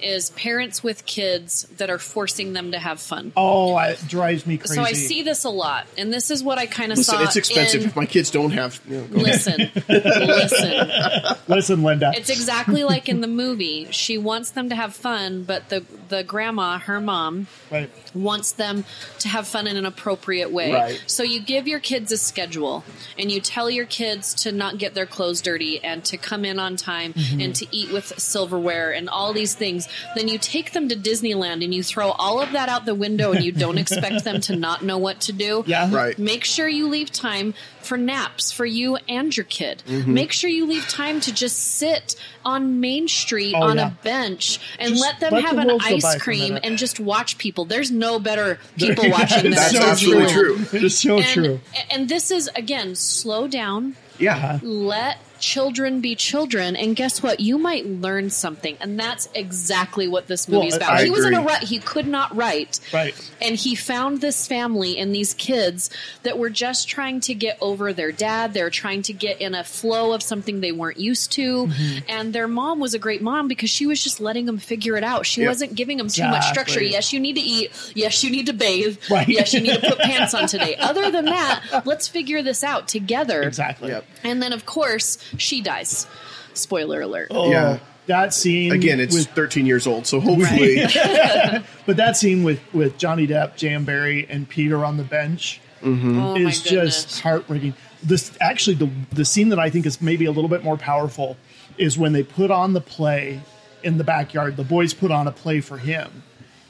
is 0.05 0.29
parents 0.31 0.83
with 0.83 1.05
kids 1.05 1.63
that 1.77 1.89
are 1.89 1.97
forcing 1.99 2.53
them 2.53 2.71
to 2.71 2.79
have 2.79 2.99
fun. 3.01 3.33
Oh, 3.35 3.77
it 3.79 3.99
drives 4.07 4.45
me 4.45 4.57
crazy. 4.57 4.75
So 4.75 4.81
I 4.83 4.93
see 4.93 5.23
this 5.23 5.43
a 5.43 5.49
lot, 5.49 5.87
and 5.97 6.13
this 6.13 6.31
is 6.31 6.43
what 6.43 6.57
I 6.57 6.65
kind 6.67 6.91
of 6.91 6.97
Listen, 6.97 7.15
saw. 7.15 7.23
it's 7.23 7.35
expensive. 7.35 7.81
in- 7.81 7.87
if 7.89 7.95
my 7.95 8.05
kids 8.05 8.29
don't 8.31 8.51
have, 8.51 8.79
you 8.87 8.97
know, 8.97 9.03
go 9.07 9.17
listen, 9.19 9.71
listen. 9.87 10.87
Listen, 11.47 11.83
Linda. 11.83 12.11
It's 12.15 12.29
exactly 12.29 12.83
like 12.83 13.07
in 13.07 13.21
the 13.21 13.27
movie. 13.27 13.87
She 13.91 14.17
wants 14.17 14.51
them 14.51 14.69
to 14.69 14.75
have 14.75 14.95
fun, 14.95 15.43
but 15.43 15.69
the 15.69 15.83
the 16.09 16.23
grandma, 16.23 16.79
her 16.79 16.99
mom, 16.99 17.47
right. 17.71 17.89
wants 18.13 18.51
them 18.53 18.83
to 19.19 19.27
have 19.27 19.47
fun 19.47 19.67
in 19.67 19.77
an 19.77 19.85
appropriate 19.85 20.51
way. 20.51 20.73
Right. 20.73 21.03
So 21.07 21.23
you 21.23 21.39
give 21.41 21.67
your 21.67 21.79
kids 21.79 22.11
a 22.11 22.17
schedule 22.17 22.83
and 23.17 23.31
you 23.31 23.41
tell 23.41 23.69
your 23.69 23.85
kids 23.85 24.33
to 24.43 24.51
not 24.51 24.77
get 24.77 24.93
their 24.93 25.05
clothes 25.05 25.41
dirty 25.41 25.83
and 25.83 26.03
to 26.05 26.17
come 26.17 26.45
in 26.45 26.59
on 26.59 26.75
time 26.77 27.13
Mm-hmm. 27.15 27.41
and 27.41 27.55
to 27.55 27.67
eat 27.71 27.91
with 27.91 28.19
silverware 28.19 28.91
and 28.91 29.07
all 29.09 29.31
these 29.33 29.53
things. 29.55 29.87
Then 30.15 30.27
you 30.27 30.37
take 30.37 30.71
them 30.73 30.89
to 30.89 30.95
Disneyland 30.95 31.63
and 31.63 31.73
you 31.73 31.83
throw 31.83 32.11
all 32.11 32.41
of 32.41 32.51
that 32.53 32.69
out 32.69 32.85
the 32.85 32.95
window 32.95 33.31
and 33.31 33.43
you 33.43 33.51
don't 33.51 33.77
expect 33.77 34.23
them 34.23 34.41
to 34.41 34.55
not 34.55 34.83
know 34.83 34.97
what 34.97 35.21
to 35.21 35.33
do. 35.33 35.63
Yeah. 35.67 35.93
Right. 35.93 36.17
Make 36.17 36.43
sure 36.45 36.67
you 36.67 36.87
leave 36.87 37.11
time 37.11 37.53
for 37.81 37.97
naps 37.97 38.51
for 38.51 38.65
you 38.65 38.97
and 39.07 39.35
your 39.35 39.43
kid. 39.43 39.83
Mm-hmm. 39.87 40.13
Make 40.13 40.31
sure 40.31 40.49
you 40.49 40.65
leave 40.65 40.87
time 40.87 41.19
to 41.21 41.31
just 41.33 41.57
sit 41.57 42.15
on 42.43 42.79
Main 42.79 43.07
Street 43.07 43.53
Oh, 43.55 43.61
on 43.63 43.77
yeah. 43.77 43.87
a 43.89 43.91
bench 44.03 44.59
and 44.79 44.89
Just 44.89 45.01
let 45.01 45.19
them 45.19 45.33
let 45.33 45.43
have 45.45 45.55
the 45.55 45.61
an 45.61 45.67
world 45.67 45.81
go 45.81 45.99
by 45.99 46.07
ice 46.09 46.21
cream 46.21 46.57
and 46.63 46.77
just 46.79 46.99
watch 46.99 47.37
people. 47.37 47.65
There's 47.65 47.91
no 47.91 48.17
better 48.19 48.59
people 48.77 49.09
watching 49.11 49.43
than 49.43 49.51
That's 49.51 49.75
a 49.75 49.81
absolutely 49.81 50.25
Disneyland. 50.25 50.69
true. 50.71 50.79
It's 50.87 50.95
so 50.99 51.17
And, 51.17 51.25
true. 51.25 51.59
and 51.91 52.09
this 52.09 52.31
is 52.31 52.49
again, 52.55 52.95
slow 52.95 53.47
down. 53.47 53.95
Yeah. 54.17 54.59
Let 54.63 55.17
children 55.39 56.01
be 56.01 56.15
children, 56.15 56.75
and 56.75 56.95
guess 56.95 57.21
what? 57.23 57.39
You 57.39 57.57
might 57.57 57.85
learn 57.85 58.29
something, 58.29 58.77
and 58.79 58.99
that's 58.99 59.27
exactly 59.33 60.07
what 60.07 60.27
this 60.27 60.47
movie's 60.47 60.73
Well, 60.73 60.81
about. 60.89 60.93
I 60.99 61.03
he 61.05 61.09
was 61.09 61.25
in 61.25 61.33
a 61.33 61.41
rut; 61.41 61.63
he 61.63 61.79
could 61.79 62.07
not 62.07 62.35
write, 62.35 62.79
Right. 62.93 63.13
and 63.41 63.55
he 63.55 63.75
found 63.75 64.21
this 64.21 64.47
family 64.47 64.97
and 64.97 65.13
these 65.13 65.33
kids 65.33 65.89
that 66.23 66.37
were 66.37 66.49
just 66.49 66.87
trying 66.87 67.19
to 67.21 67.33
get 67.33 67.57
over 67.61 67.93
their 67.93 68.11
dad. 68.11 68.53
They're 68.53 68.69
trying 68.69 69.01
to 69.03 69.13
get 69.13 69.41
in 69.41 69.53
a 69.55 69.63
flow 69.63 70.13
of 70.13 70.21
something 70.23 70.61
they 70.61 70.71
weren't 70.71 70.99
used 70.99 71.31
to. 71.33 71.67
Mm-hmm. 71.67 71.97
And 72.09 72.33
their 72.33 72.47
mom 72.47 72.79
was 72.79 72.93
a 72.93 72.99
great 72.99 73.21
mom 73.21 73.47
because 73.47 73.69
she 73.69 73.85
was 73.85 74.03
just 74.03 74.19
letting 74.19 74.45
them 74.45 74.57
figure 74.57 74.95
it 74.97 75.03
out. 75.03 75.25
She 75.25 75.41
Yep. 75.41 75.47
wasn't 75.49 75.75
giving 75.75 75.97
them 75.97 76.07
too 76.07 76.23
much 76.27 76.45
structure. 76.47 76.81
Yes, 76.81 77.11
you 77.13 77.19
need 77.19 77.35
to 77.35 77.41
eat. 77.41 77.71
Yes, 77.95 78.23
you 78.23 78.29
need 78.31 78.45
to 78.47 78.53
bathe. 78.53 78.97
Right. 79.09 79.27
Yes, 79.27 79.53
you 79.53 79.61
need 79.61 79.81
to 79.81 79.89
put 79.89 79.99
pants 79.99 80.33
on 80.33 80.47
today. 80.47 80.75
Other 80.77 81.11
than 81.11 81.25
that, 81.25 81.83
let's 81.85 82.07
figure 82.07 82.41
this 82.41 82.63
out 82.63 82.87
together. 82.87 83.43
Exactly. 83.43 83.89
Yep. 83.89 84.05
And 84.23 84.41
then, 84.41 84.53
of 84.53 84.65
course, 84.65 85.17
she 85.37 85.61
dies. 85.61 86.07
Spoiler 86.53 87.01
alert. 87.01 87.27
Oh, 87.31 87.49
Yeah. 87.51 87.79
That 88.07 88.35
scene 88.35 88.71
Again, 88.71 88.99
it's 88.99 89.15
with 89.15 89.27
13 89.29 89.65
years 89.65 89.87
old, 89.87 90.05
so 90.05 90.19
hopefully, 90.19 90.83
But 91.87 91.97
that 91.97 92.15
scene 92.15 92.43
with 92.43 92.59
with 92.71 92.99
Johnny 92.99 93.25
Depp, 93.25 93.55
J.M. 93.57 93.83
Barrie, 93.83 94.27
and 94.29 94.47
Peter 94.47 94.85
on 94.85 94.97
the 94.97 95.03
bench 95.03 95.59
Oh 95.83 96.35
is 96.35 96.61
just 96.61 97.21
heartbreaking. 97.21 97.73
This 98.03 98.31
actually 98.39 98.75
the 98.75 98.91
the 99.11 99.25
scene 99.25 99.49
that 99.49 99.57
I 99.57 99.71
think 99.71 99.87
is 99.87 100.01
maybe 100.01 100.25
a 100.25 100.31
little 100.31 100.49
bit 100.49 100.63
more 100.63 100.77
powerful 100.77 101.35
is 101.79 101.97
when 101.97 102.13
they 102.13 102.21
put 102.21 102.51
on 102.51 102.73
the 102.73 102.81
play 102.81 103.41
in 103.81 103.97
the 103.97 104.03
backyard. 104.03 104.55
The 104.55 104.63
boys 104.63 104.93
put 104.93 105.09
on 105.09 105.27
a 105.27 105.31
play 105.31 105.59
for 105.61 105.77
him, 105.79 106.21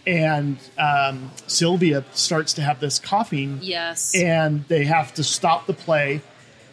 and 0.07 0.57
um, 0.77 1.31
Sylvia 1.47 2.05
starts 2.13 2.53
to 2.53 2.61
have 2.61 2.79
this 2.79 2.97
coughing. 2.97 3.59
yes. 3.61 4.15
and 4.15 4.63
they 4.69 4.85
have 4.85 5.13
to 5.15 5.23
stop 5.23 5.67
the 5.67 5.73
play 5.73 6.21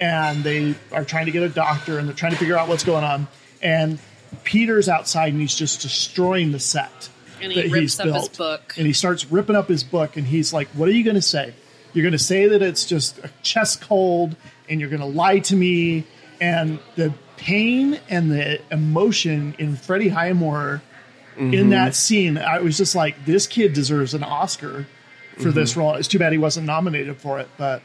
and 0.02 0.42
they 0.42 0.74
are 0.90 1.04
trying 1.04 1.26
to 1.26 1.32
get 1.32 1.44
a 1.44 1.48
doctor 1.48 1.98
and 1.98 2.08
they're 2.08 2.16
trying 2.16 2.32
to 2.32 2.38
figure 2.38 2.58
out 2.58 2.68
what's 2.68 2.82
going 2.82 3.04
on. 3.04 3.28
And 3.62 4.00
peter's 4.42 4.88
outside 4.88 5.32
and 5.32 5.40
he's 5.40 5.54
just 5.54 5.82
destroying 5.82 6.52
the 6.52 6.58
set 6.58 7.10
And 7.40 7.52
he 7.52 7.62
rips 7.64 7.74
he's 7.74 8.00
up 8.00 8.08
his 8.08 8.28
book. 8.30 8.74
and 8.76 8.86
he 8.86 8.92
starts 8.92 9.30
ripping 9.30 9.54
up 9.54 9.68
his 9.68 9.84
book 9.84 10.16
and 10.16 10.26
he's 10.26 10.52
like 10.52 10.68
what 10.68 10.88
are 10.88 10.92
you 10.92 11.04
going 11.04 11.14
to 11.14 11.22
say? 11.22 11.54
You're 11.92 12.02
going 12.02 12.12
to 12.12 12.18
say 12.18 12.48
that 12.48 12.62
it's 12.62 12.84
just 12.84 13.18
a 13.18 13.30
chest 13.42 13.82
cold 13.82 14.34
and 14.68 14.80
you're 14.80 14.88
going 14.88 15.00
to 15.00 15.06
lie 15.06 15.38
to 15.40 15.54
me. 15.54 16.06
And 16.40 16.80
the 16.96 17.12
pain 17.36 18.00
and 18.08 18.30
the 18.32 18.60
emotion 18.72 19.54
in 19.58 19.76
freddie 19.76 20.08
highmore 20.08 20.82
in 21.36 21.50
mm-hmm. 21.50 21.70
that 21.70 21.94
scene 21.94 22.36
i 22.36 22.60
was 22.60 22.76
just 22.76 22.94
like 22.94 23.24
this 23.24 23.46
kid 23.46 23.72
deserves 23.72 24.14
an 24.14 24.22
oscar 24.22 24.86
for 25.38 25.50
this 25.50 25.70
mm-hmm. 25.70 25.80
role. 25.80 25.94
It's 25.94 26.08
too 26.08 26.18
bad 26.18 26.30
he 26.32 26.38
wasn't 26.38 26.66
nominated 26.66 27.16
for 27.16 27.40
it 27.40 27.48
but 27.56 27.82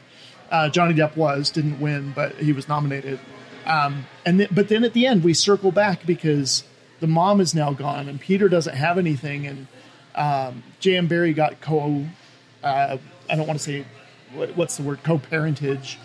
uh, 0.50 0.68
johnny 0.68 0.94
depp 0.94 1.16
was 1.16 1.50
didn't 1.50 1.80
win 1.80 2.12
but 2.14 2.34
he 2.36 2.52
was 2.52 2.68
nominated 2.68 3.18
um, 3.66 4.06
and 4.24 4.38
th- 4.38 4.50
but 4.52 4.68
then 4.68 4.82
at 4.84 4.92
the 4.94 5.06
end 5.06 5.22
we 5.24 5.34
circle 5.34 5.70
back 5.72 6.06
because 6.06 6.64
the 7.00 7.06
mom 7.06 7.40
is 7.40 7.54
now 7.54 7.72
gone 7.72 8.08
and 8.08 8.20
peter 8.20 8.48
doesn't 8.48 8.76
have 8.76 8.98
anything 8.98 9.46
and 9.46 9.66
um, 10.14 10.62
j.m. 10.80 11.06
barrie 11.06 11.32
got 11.34 11.60
co 11.60 12.04
uh, 12.62 12.96
i 13.30 13.36
don't 13.36 13.46
want 13.46 13.58
to 13.58 13.64
say 13.64 13.84
what, 14.34 14.56
what's 14.56 14.76
the 14.76 14.82
word 14.82 15.02
co-parentage 15.02 15.98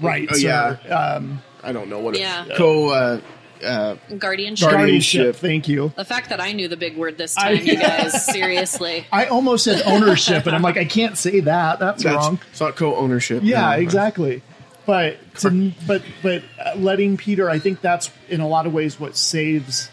rights 0.00 0.32
Oh, 0.32 0.36
yeah. 0.36 0.70
or, 0.88 0.92
uh, 0.92 1.22
I 1.62 1.72
don't 1.72 1.88
know 1.88 1.98
what 2.00 2.16
Yeah. 2.16 2.44
it, 2.44 2.56
co. 2.56 2.90
Uh, 2.90 3.20
uh, 3.64 3.96
Guardianship. 4.18 4.70
Guardianship. 4.70 5.18
guardianship 5.18 5.36
thank 5.36 5.68
you 5.68 5.92
the 5.96 6.04
fact 6.04 6.28
that 6.30 6.40
I 6.40 6.52
knew 6.52 6.68
the 6.68 6.76
big 6.76 6.96
word 6.96 7.18
this 7.18 7.36
I- 7.36 7.56
time, 7.56 7.66
you 7.66 7.76
guys, 7.80 8.24
seriously. 8.24 9.06
I 9.12 9.26
almost 9.26 9.64
said 9.64 9.82
ownership, 9.86 10.46
and 10.46 10.54
I'm 10.56 10.62
like, 10.62 10.76
I 10.76 10.84
can't 10.84 11.16
say 11.16 11.40
that. 11.40 11.78
That's, 11.78 12.02
that's, 12.02 12.16
wrong. 12.16 12.40
It's 12.50 12.60
not 12.60 12.76
co-ownership. 12.76 13.42
Yeah, 13.44 13.70
No. 13.70 13.76
exactly. 13.82 14.42
But 14.86 15.18
to, 15.40 15.72
but 15.86 16.02
but 16.22 16.42
uh, 16.58 16.74
letting 16.76 17.16
Peter, 17.18 17.50
I 17.50 17.58
think 17.58 17.82
that's 17.82 18.10
in 18.30 18.40
a 18.40 18.48
lot 18.48 18.66
of 18.66 18.72
ways 18.72 18.98
what 18.98 19.16
saves 19.16 19.90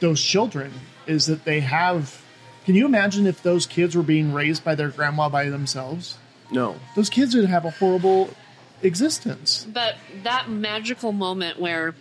those 0.00 0.20
children 0.22 0.72
is 1.06 1.26
that 1.26 1.44
they 1.44 1.60
have. 1.60 2.20
Can 2.66 2.74
you 2.74 2.84
imagine 2.86 3.26
if 3.26 3.42
those 3.42 3.64
kids 3.66 3.96
were 3.96 4.02
being 4.02 4.32
raised 4.34 4.64
by 4.64 4.74
their 4.74 4.90
grandma 4.90 5.28
by 5.30 5.48
themselves? 5.48 6.18
No. 6.50 6.76
Those 6.94 7.08
kids 7.08 7.34
would 7.34 7.46
have 7.46 7.64
a 7.64 7.70
horrible 7.70 8.28
existence. 8.82 9.66
But 9.72 9.96
that 10.22 10.48
magical 10.50 11.12
moment 11.12 11.58
where 11.58 11.94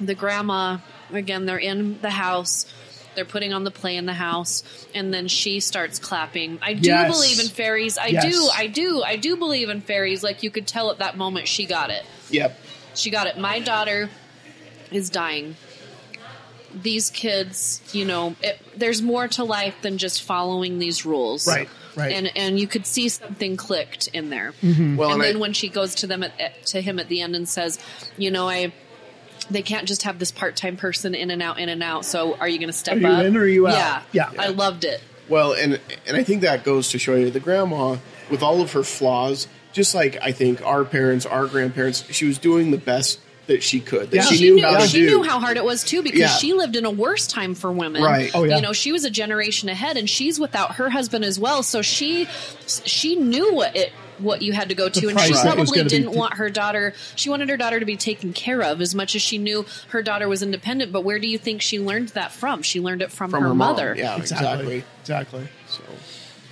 the 0.00 0.14
grandma, 0.14 0.78
again, 1.12 1.46
they're 1.46 1.58
in 1.58 2.00
the 2.00 2.10
house 2.10 2.66
they're 3.14 3.24
putting 3.24 3.54
on 3.54 3.64
the 3.64 3.70
play 3.70 3.96
in 3.96 4.04
the 4.04 4.12
house, 4.12 4.62
and 4.94 5.10
then 5.14 5.26
she 5.26 5.58
starts 5.60 5.98
clapping. 5.98 6.58
I 6.60 6.74
do 6.74 6.90
Yes. 6.90 7.10
believe 7.10 7.40
in 7.40 7.46
fairies. 7.48 7.96
I 7.96 8.08
Yes. 8.08 8.24
do. 8.30 8.50
I 8.54 8.66
do. 8.66 9.02
I 9.02 9.16
do 9.16 9.36
believe 9.38 9.70
in 9.70 9.80
fairies. 9.80 10.22
Like 10.22 10.42
you 10.42 10.50
could 10.50 10.66
tell 10.66 10.90
at 10.90 10.98
that 10.98 11.16
moment 11.16 11.48
she 11.48 11.64
got 11.64 11.88
it. 11.88 12.04
Yep. 12.28 12.60
She 12.94 13.08
got 13.08 13.26
it. 13.26 13.38
My 13.38 13.58
daughter 13.58 14.10
is 14.90 15.08
dying. 15.08 15.56
These 16.74 17.08
kids, 17.08 17.80
you 17.94 18.04
know, 18.04 18.36
it, 18.42 18.60
there's 18.76 19.00
more 19.00 19.28
to 19.28 19.44
life 19.44 19.76
than 19.80 19.96
just 19.96 20.22
following 20.22 20.78
these 20.78 21.06
rules. 21.06 21.46
Right, 21.46 21.70
right. 21.96 22.12
And 22.12 22.30
and 22.36 22.60
you 22.60 22.66
could 22.66 22.84
see 22.86 23.08
something 23.08 23.56
clicked 23.56 24.08
in 24.08 24.28
there. 24.28 24.52
Mm-hmm. 24.62 24.96
Well, 24.96 25.08
and 25.12 25.22
and 25.22 25.24
then 25.30 25.36
I, 25.36 25.40
when 25.40 25.52
she 25.54 25.70
goes 25.70 25.94
to 25.96 26.06
them 26.06 26.22
at, 26.22 26.38
at- 26.38 26.66
to 26.66 26.82
him 26.82 26.98
at 26.98 27.08
the 27.08 27.22
end 27.22 27.34
and 27.34 27.48
says, 27.48 27.78
"You 28.18 28.30
know, 28.30 28.46
I 28.46 28.74
they 29.50 29.62
can't 29.62 29.86
just 29.86 30.02
have 30.02 30.18
this 30.18 30.30
part-time 30.30 30.76
person 30.76 31.14
in 31.14 31.30
and 31.30 31.42
out 31.42 31.58
in 31.58 31.68
and 31.68 31.82
out. 31.82 32.04
So 32.04 32.36
are 32.36 32.48
you 32.48 32.58
going 32.58 32.68
to 32.68 32.72
step 32.72 32.96
Are 32.96 33.00
you 33.00 33.06
up? 33.06 33.24
in 33.24 33.36
or 33.36 33.40
are 33.40 33.46
you 33.46 33.66
out? 33.66 34.02
Yeah. 34.12 34.30
Yeah. 34.32 34.42
I 34.42 34.48
loved 34.48 34.84
it. 34.84 35.00
Well, 35.28 35.52
and 35.52 35.80
and 36.06 36.16
I 36.16 36.22
think 36.22 36.42
that 36.42 36.62
goes 36.64 36.90
to 36.90 36.98
show 36.98 37.14
you 37.16 37.30
the 37.30 37.40
grandma, 37.40 37.96
with 38.30 38.42
all 38.42 38.60
of 38.60 38.72
her 38.72 38.82
flaws, 38.84 39.48
just 39.72 39.94
like 39.94 40.16
I 40.22 40.32
think 40.32 40.64
our 40.64 40.84
parents, 40.84 41.26
our 41.26 41.46
grandparents, 41.46 42.04
she 42.12 42.26
was 42.26 42.38
doing 42.38 42.70
the 42.70 42.78
best 42.78 43.20
that 43.46 43.62
she 43.62 43.80
could. 43.80 44.10
That 44.10 44.16
Yeah. 44.16 44.22
she, 44.24 44.36
She, 44.36 44.44
knew 44.50 44.56
knew, 44.56 44.62
how 44.66 44.78
to 44.80 44.86
she 44.88 45.00
do. 45.00 45.06
knew 45.06 45.22
how 45.22 45.38
hard 45.38 45.56
it 45.56 45.64
was 45.64 45.84
too 45.84 46.02
because 46.02 46.18
Yeah. 46.18 46.28
she 46.36 46.52
lived 46.52 46.74
in 46.76 46.84
a 46.84 46.90
worse 46.90 47.26
time 47.28 47.54
for 47.54 47.70
women. 47.70 48.02
Right. 48.02 48.30
Oh, 48.34 48.42
yeah. 48.44 48.56
You 48.56 48.62
know, 48.62 48.72
she 48.72 48.90
was 48.90 49.04
a 49.04 49.10
generation 49.10 49.68
ahead, 49.68 49.96
and 49.96 50.10
she's 50.10 50.38
without 50.40 50.76
her 50.76 50.90
husband 50.90 51.24
as 51.24 51.38
well. 51.38 51.62
So 51.62 51.82
she 51.82 52.26
she 52.66 53.14
knew 53.16 53.52
what 53.54 53.76
it 53.76 53.92
what 54.20 54.42
you 54.42 54.52
had 54.52 54.68
to 54.70 54.74
go 54.74 54.88
to, 54.88 55.08
and 55.08 55.18
she 55.20 55.32
price 55.32 55.42
probably 55.42 55.82
didn't 55.84 56.12
t- 56.12 56.18
want 56.18 56.34
her 56.34 56.50
daughter. 56.50 56.94
She 57.14 57.30
wanted 57.30 57.48
her 57.48 57.56
daughter 57.56 57.78
to 57.80 57.86
be 57.86 57.96
taken 57.96 58.32
care 58.32 58.62
of 58.62 58.80
as 58.80 58.94
much 58.94 59.14
as 59.14 59.22
she 59.22 59.38
knew 59.38 59.64
her 59.88 60.02
daughter 60.02 60.28
was 60.28 60.42
independent. 60.42 60.92
But 60.92 61.04
where 61.04 61.18
do 61.18 61.26
you 61.28 61.38
think 61.38 61.62
she 61.62 61.78
learned 61.80 62.08
that 62.10 62.32
from? 62.32 62.62
She 62.62 62.80
learned 62.80 63.02
it 63.02 63.10
from, 63.10 63.30
from 63.30 63.42
her, 63.42 63.48
her, 63.48 63.54
mother. 63.54 63.94
Yeah, 63.96 64.16
Exactly. 64.16 64.78
exactly. 64.78 64.84
Exactly. 65.00 65.48
So 65.68 65.82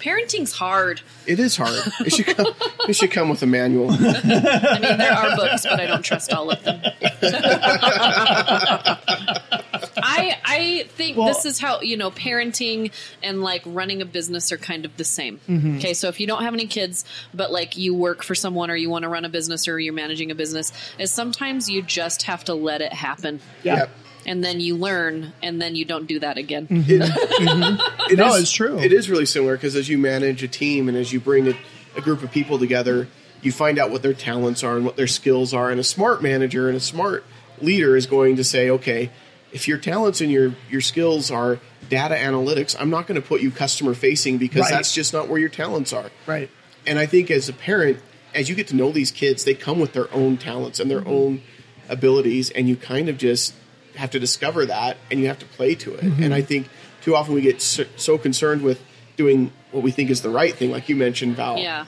Parenting's 0.01 0.53
hard. 0.53 1.01
it 1.27 1.39
is 1.41 1.57
hard. 1.57 1.81
It 2.05 2.13
should 2.13 2.27
come. 2.27 2.47
It 2.87 2.95
should 2.95 3.11
come 3.13 3.31
with 3.31 3.43
a 3.43 3.47
manual. 3.47 3.91
I 3.91 4.79
mean, 4.79 4.99
there 4.99 5.15
are 5.15 5.35
books, 5.37 5.63
but 5.63 5.81
I 5.81 5.87
don't 5.87 6.03
trust 6.03 6.31
all 6.35 6.51
of 6.51 6.63
them. 6.63 6.83
I 10.05 10.39
I 10.45 10.85
think 10.91 11.17
Well- 11.17 11.29
this 11.29 11.45
is 11.45 11.59
how 11.59 11.81
you 11.81 11.97
know 11.97 12.11
parenting 12.11 12.93
and 13.23 13.43
like 13.43 13.63
running 13.67 14.03
a 14.03 14.05
business 14.05 14.53
are 14.53 14.57
kind 14.59 14.85
of 14.85 14.97
the 14.97 15.05
same. 15.05 15.41
Mm-hmm. 15.49 15.79
Okay, 15.79 15.95
so 15.95 16.09
if 16.09 16.21
you 16.21 16.27
don't 16.27 16.43
have 16.43 16.55
any 16.55 16.67
kids, 16.67 17.05
but 17.33 17.51
like 17.51 17.77
you 17.77 17.95
work 17.95 18.23
for 18.23 18.35
someone 18.35 18.71
or 18.71 18.77
you 18.77 18.91
want 18.91 19.03
to 19.05 19.09
run 19.09 19.25
a 19.25 19.29
business 19.29 19.67
or 19.67 19.81
you're 19.81 19.95
managing 19.95 20.31
a 20.31 20.35
business, 20.35 20.73
is 20.99 21.11
sometimes 21.11 21.69
you 21.71 21.83
just 21.83 22.23
have 22.25 22.45
to 22.45 22.55
let 22.55 22.81
it 22.83 22.93
happen. 22.93 23.41
Yeah. 23.63 23.77
Yep. 23.77 23.91
And 24.27 24.43
then 24.43 24.59
you 24.59 24.77
learn, 24.77 25.35
and 25.43 25.61
then 25.61 25.75
you 25.77 25.85
don't 25.85 26.07
do 26.07 26.19
that 26.21 26.39
again. 26.39 26.67
It 26.71 28.17
No, 28.17 28.35
is- 28.35 28.43
it's 28.43 28.53
true. 28.53 28.79
It 28.79 28.93
is 28.93 29.11
really 29.11 29.27
similar 29.27 29.57
because 29.57 29.77
as 29.77 29.89
you 29.89 29.99
manage 29.99 30.43
a 30.43 30.49
team 30.49 30.89
and 30.89 30.97
as 30.97 31.13
you 31.13 31.21
bring 31.21 31.49
a, 31.49 31.55
a 31.97 32.01
group 32.01 32.23
of 32.23 32.31
people 32.31 32.59
together, 32.59 33.09
you 33.43 33.53
find 33.53 33.79
out 33.79 33.91
what 33.91 34.03
their 34.03 34.15
talents 34.15 34.65
are 34.65 34.77
and 34.77 34.85
what 34.87 34.97
their 34.97 35.07
skills 35.07 35.53
are. 35.53 35.71
And 35.71 35.79
a 35.79 35.85
smart 35.85 36.23
manager 36.23 36.69
and 36.69 36.77
a 36.77 36.81
smart 36.81 37.25
leader 37.61 37.97
is 37.97 38.07
going 38.07 38.37
to 38.37 38.45
say, 38.45 38.71
okay, 38.71 39.11
if 39.55 39.67
your 39.67 39.79
talents 39.79 40.21
and 40.21 40.31
your 40.31 40.55
your 40.69 40.83
skills 40.83 41.31
are 41.31 41.59
data 41.89 42.15
analytics, 42.17 42.77
I'm 42.79 42.91
not 42.91 43.07
going 43.07 43.21
to 43.21 43.27
put 43.27 43.41
you 43.41 43.51
customer 43.51 43.95
facing 43.95 44.37
because 44.39 44.63
Right. 44.63 44.71
that's 44.73 44.93
just 44.95 45.13
not 45.15 45.29
where 45.29 45.39
your 45.39 45.49
talents 45.49 45.93
are. 45.93 46.11
Right. 46.27 46.51
And 46.87 46.99
I 46.99 47.07
think 47.07 47.31
as 47.31 47.49
a 47.49 47.53
parent, 47.55 47.99
as 48.35 48.49
you 48.51 48.55
get 48.55 48.69
to 48.69 48.77
know 48.77 48.91
these 48.93 49.11
kids, 49.11 49.45
they 49.45 49.55
come 49.55 49.79
with 49.81 49.93
their 49.95 50.13
own 50.13 50.37
talents 50.37 50.79
and 50.81 50.91
their 50.91 51.01
Mm-hmm. 51.01 51.11
own 51.11 51.43
abilities, 51.89 52.51
and 52.51 52.69
you 52.69 52.77
kind 52.77 53.09
of 53.09 53.19
just 53.19 53.55
have 53.97 54.11
to 54.11 54.19
discover 54.19 54.67
that 54.67 54.97
and 55.11 55.21
you 55.21 55.27
have 55.29 55.39
to 55.39 55.47
play 55.47 55.75
to 55.77 55.95
it. 55.95 56.01
Mm-hmm. 56.01 56.23
And 56.25 56.35
I 56.35 56.41
think 56.43 56.69
too 57.03 57.15
often 57.15 57.35
we 57.35 57.43
get 57.43 57.61
so, 57.63 57.85
so 57.97 58.19
concerned 58.19 58.63
with 58.63 58.81
doing 59.17 59.53
what 59.71 59.83
we 59.83 59.91
think 59.91 60.11
is 60.11 60.23
the 60.23 60.31
right 60.31 60.55
thing, 60.55 60.71
like 60.71 60.89
you 60.89 60.97
mentioned, 60.97 61.37
Val, 61.37 61.59
Yeah. 61.59 61.85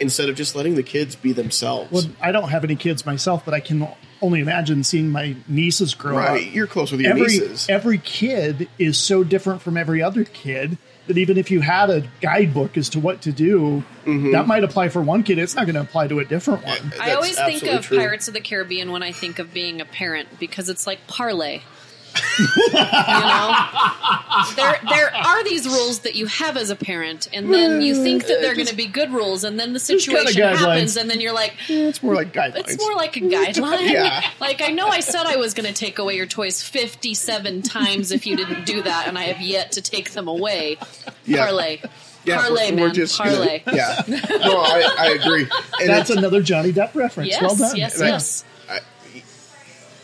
instead 0.00 0.28
of 0.28 0.36
just 0.36 0.54
letting 0.56 0.74
the 0.74 0.82
kids 0.82 1.14
be 1.16 1.32
themselves. 1.32 1.90
Well, 1.92 2.04
I 2.20 2.32
don't 2.32 2.48
have 2.50 2.64
any 2.64 2.76
kids 2.76 3.06
myself, 3.06 3.44
but 3.44 3.54
I 3.54 3.60
can 3.60 3.86
only 4.22 4.40
imagine 4.40 4.82
seeing 4.84 5.08
my 5.10 5.36
nieces 5.48 5.94
grow 5.94 6.18
up. 6.18 6.28
right, 6.30 6.50
you're 6.50 6.66
close 6.66 6.90
with 6.92 7.00
your 7.00 7.10
every 7.10 7.22
nieces. 7.22 7.66
every 7.68 7.98
kid 7.98 8.68
is 8.78 8.98
so 8.98 9.22
different 9.24 9.62
from 9.62 9.76
every 9.76 10.02
other 10.02 10.24
kid 10.24 10.78
that 11.06 11.18
even 11.18 11.36
if 11.38 11.50
you 11.52 11.60
had 11.60 11.88
a 11.88 12.02
guidebook 12.20 12.76
as 12.76 12.88
to 12.90 12.98
what 13.00 13.22
to 13.22 13.32
do, 13.32 13.84
Mm-hmm. 14.04 14.30
that 14.32 14.46
might 14.46 14.62
apply 14.62 14.88
for 14.88 15.02
one 15.02 15.24
kid. 15.24 15.36
It's 15.38 15.56
not 15.56 15.66
going 15.66 15.74
to 15.74 15.80
apply 15.80 16.06
to 16.08 16.20
a 16.20 16.24
different 16.24 16.64
one. 16.64 16.78
I 17.00 17.06
That's 17.10 17.14
always 17.16 17.36
think 17.36 17.64
of 17.64 17.84
true. 17.86 17.98
Pirates 17.98 18.28
of 18.28 18.34
the 18.34 18.40
Caribbean 18.40 18.92
when 18.92 19.02
I 19.02 19.10
think 19.10 19.40
of 19.40 19.52
being 19.52 19.80
a 19.80 19.84
parent 19.84 20.28
because 20.38 20.68
it's 20.68 20.86
like 20.86 21.08
parlay. 21.08 21.62
You 22.38 22.74
know, 22.74 23.56
there 24.56 24.78
there 24.88 25.14
are 25.14 25.44
these 25.44 25.66
rules 25.66 26.00
that 26.00 26.14
you 26.14 26.26
have 26.26 26.56
as 26.56 26.70
a 26.70 26.76
parent, 26.76 27.28
and 27.32 27.52
then 27.52 27.80
you 27.82 27.94
think 28.02 28.26
that 28.26 28.40
they're 28.40 28.54
going 28.54 28.66
to 28.66 28.76
be 28.76 28.86
good 28.86 29.10
rules, 29.12 29.44
and 29.44 29.58
then 29.58 29.72
the 29.72 29.80
kinda 29.80 30.00
situation 30.00 30.42
guidelines. 30.42 30.56
happens, 30.56 30.96
and 30.96 31.10
then 31.10 31.20
you're 31.20 31.32
like, 31.32 31.54
it's 31.68 32.02
more 32.02 32.14
like 32.14 32.32
hmm, 32.32 32.38
guidelines. 32.38 32.68
it's 32.68 32.78
more 32.82 32.94
like 32.94 33.16
a 33.16 33.20
guideline. 33.20 33.90
Yeah. 33.90 34.22
Like 34.40 34.60
I 34.62 34.68
know 34.68 34.86
I 34.88 35.00
said 35.00 35.26
I 35.26 35.36
was 35.36 35.54
going 35.54 35.66
to 35.66 35.72
take 35.72 35.98
away 35.98 36.14
your 36.16 36.26
toys 36.26 36.62
57 36.62 37.62
times 37.62 38.12
if 38.12 38.26
you 38.26 38.36
didn't 38.36 38.64
do 38.66 38.82
that, 38.82 39.08
and 39.08 39.18
I 39.18 39.24
have 39.24 39.40
yet 39.40 39.72
to 39.72 39.82
take 39.82 40.10
them 40.12 40.28
away. 40.28 40.76
Yeah. 41.24 41.46
Parlay. 41.46 41.80
Yeah, 42.24 42.40
parlay, 42.40 42.70
we're, 42.72 42.76
we're 42.80 42.86
man. 42.86 42.94
just 42.94 43.16
parlay. 43.18 43.60
Gonna, 43.60 43.76
yeah, 43.76 44.02
no, 44.08 44.60
I, 44.60 44.94
I 44.98 45.06
agree. 45.20 45.42
And 45.80 45.88
That's 45.88 46.10
it's- 46.10 46.16
another 46.18 46.42
Johnny 46.42 46.72
Depp 46.72 46.94
reference. 46.94 47.30
Yes, 47.30 47.40
well 47.42 47.56
done. 47.56 47.76
yes, 47.76 47.94
And 48.00 48.04
I- 48.04 48.08
yes. 48.10 48.44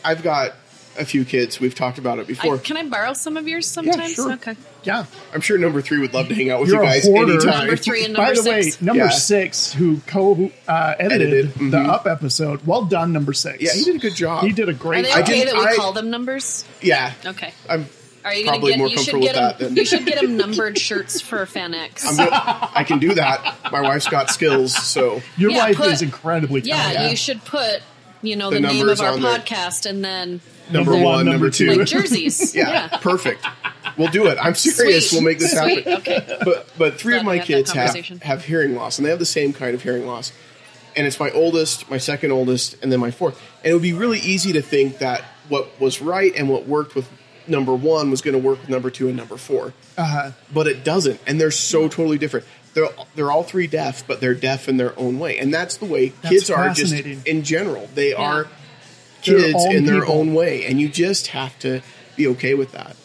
I've 0.05 0.22
got 0.22 0.53
a 0.98 1.05
few 1.05 1.24
kids. 1.24 1.59
We've 1.61 1.74
talked 1.74 1.98
about 1.98 2.18
it 2.18 2.22
I, 2.22 2.24
before. 2.24 2.59
can 2.59 2.76
I 2.76 2.85
borrow 2.88 3.12
some 3.12 3.37
of 3.37 3.46
yours 3.48 3.66
sometimes? 3.66 4.14
sure. 4.14 4.33
Okay. 4.33 4.57
Yeah. 4.85 5.07
I'm 5.33 5.40
sure 5.40 5.59
number 5.59 5.81
three 5.81 5.98
would 5.98 6.12
love 6.12 6.28
to 6.28 6.35
hang 6.35 6.50
out 6.50 6.61
with 6.61 6.68
You're 6.70 6.83
you 6.83 6.88
guys 6.90 7.05
hoarder. 7.05 7.33
anytime. 7.35 7.59
Number 7.61 7.76
three 7.76 8.05
and 8.05 8.12
number 8.14 8.31
By 8.31 8.35
the 8.35 8.42
six. 8.42 8.81
way, 8.81 8.87
number 8.87 9.05
Yeah. 9.05 9.11
six, 9.11 9.72
who 9.72 10.00
co 10.07 10.50
uh, 10.68 10.94
edited, 10.98 11.28
Edited, 11.33 11.55
the 11.70 11.76
mhm. 11.78 11.88
Up 11.88 12.07
episode, 12.07 12.66
well 12.66 12.85
done, 12.85 13.12
number 13.12 13.33
six. 13.33 13.62
Yeah, 13.62 13.72
he 13.74 13.85
did 13.85 13.96
a 13.96 13.98
good 13.98 14.14
job. 14.16 14.44
He 14.44 14.52
did 14.52 14.68
a 14.68 14.72
great. 14.72 15.00
Are 15.00 15.02
great 15.02 15.05
they 15.05 15.11
job. 15.11 15.18
I 15.18 15.22
okay 15.22 15.33
didn't- 15.44 15.55
that 15.57 15.61
we 15.61 15.72
I- 15.72 15.76
call 15.76 15.92
them 15.92 16.11
numbers? 16.11 16.64
Yeah, 16.81 17.12
Okay. 17.24 17.52
I'm. 17.68 17.87
Are 18.24 18.33
you 18.33 18.44
going 18.44 18.61
to 18.61 18.61
Probably 18.61 18.70
get? 18.72 18.78
more 18.78 18.88
You 18.88 18.98
should 18.98 19.12
comfortable 19.14 19.20
get 19.22 19.35
with 19.35 19.35
them. 19.35 19.59
that 19.59 19.59
than- 19.64 19.76
You 19.76 19.85
should 19.85 20.07
get 20.07 20.20
them 20.20 20.37
numbered 20.37 20.78
shirts 20.78 21.20
for 21.20 21.44
FanX. 21.44 22.07
I'm 22.07 22.16
go- 22.16 22.28
I 22.72 22.85
can 22.85 23.00
do 23.00 23.14
that. 23.14 23.57
My 23.72 23.81
wife's 23.81 24.07
got 24.07 24.31
skills, 24.31 24.72
so 24.74 25.22
Your 25.37 25.50
Yeah, 25.50 25.59
wife 25.64 25.76
put- 25.76 25.90
is 25.92 26.02
incredibly 26.02 26.61
yeah, 26.61 27.09
you 27.11 27.16
should 27.16 27.44
put 27.44 27.83
you 28.22 28.37
know 28.37 28.50
The 28.50 28.61
the, 28.61 28.68
name 28.68 28.88
of 28.88 29.00
our 29.00 29.14
on 29.14 29.20
there. 29.22 29.38
podcast 29.40 29.87
and 29.90 30.05
then 30.05 30.40
number, 30.72 30.92
Number 30.92 31.04
one, 31.04 31.14
one, 31.14 31.24
number 31.26 31.32
number 31.32 31.50
two. 31.50 31.72
two. 31.72 31.78
like 31.80 31.87
jerseys. 31.88 32.54
yeah, 32.54 32.88
perfect. 32.98 33.44
We'll 33.96 34.08
do 34.11 34.26
it. 34.26 34.38
I'm 34.40 34.54
serious. 34.54 35.11
Sweet. 35.11 35.16
We'll 35.16 35.24
make 35.28 35.38
this 35.38 35.52
Sweet. 35.52 35.87
happen. 35.87 35.92
Okay. 36.00 36.38
But 36.44 36.66
but 36.78 36.94
three 36.98 37.12
Glad 37.14 37.20
of 37.20 37.26
my 37.26 37.38
kids 37.40 37.72
have 37.72 37.94
have 38.22 38.44
hearing 38.44 38.74
loss, 38.74 38.98
and 38.98 39.06
they 39.06 39.11
have 39.11 39.18
the 39.18 39.26
same 39.26 39.52
kind 39.52 39.74
of 39.74 39.82
hearing 39.82 40.06
loss. 40.06 40.32
And 40.94 41.06
it's 41.06 41.18
my 41.18 41.30
oldest, 41.30 41.88
my 41.90 41.96
second 41.98 42.32
oldest, 42.32 42.76
and 42.82 42.92
then 42.92 43.00
my 43.00 43.11
fourth. 43.11 43.40
And 43.64 43.70
it 43.70 43.74
would 43.74 43.82
be 43.82 43.94
really 43.94 44.18
easy 44.20 44.52
to 44.52 44.62
think 44.62 44.98
that 44.98 45.22
what 45.48 45.80
was 45.80 46.02
right 46.02 46.35
and 46.37 46.48
what 46.50 46.66
worked 46.66 46.94
with 46.94 47.08
number 47.46 47.74
one 47.74 48.11
was 48.11 48.20
going 48.22 48.35
to 48.35 48.38
work 48.38 48.61
with 48.61 48.68
number 48.68 48.90
two 48.90 49.08
and 49.08 49.16
number 49.16 49.37
four. 49.37 49.72
Uh-huh. 49.98 50.30
but 50.54 50.66
it 50.66 50.85
doesn't 50.85 51.20
and 51.26 51.38
they're 51.38 51.50
so 51.50 51.87
totally 51.87 52.16
different 52.16 52.46
they're 52.72 52.88
they're 53.14 53.30
all 53.30 53.42
three 53.42 53.66
deaf 53.66 54.06
but 54.06 54.22
they're 54.22 54.32
deaf 54.35 54.66
in 54.66 54.78
their 54.78 54.98
own 54.98 55.18
way 55.18 55.37
and 55.38 55.52
that's 55.52 55.76
the 55.76 55.85
way 55.85 56.08
That's 56.22 56.28
kids 56.35 56.50
are 56.50 56.70
just 56.70 56.94
in 56.94 57.42
general 57.42 57.90
they 57.94 58.14
are 58.14 58.44
Their 58.44 58.52
kids 59.22 59.64
in 59.66 59.85
their 59.85 60.00
people. 60.00 60.14
own 60.18 60.35
way 60.35 60.64
and 60.66 60.80
you 60.80 60.88
just 60.88 61.28
have 61.28 61.58
to 61.61 61.80
be 62.16 62.26
okay 62.26 62.54
with 62.54 62.72
that 62.72 62.96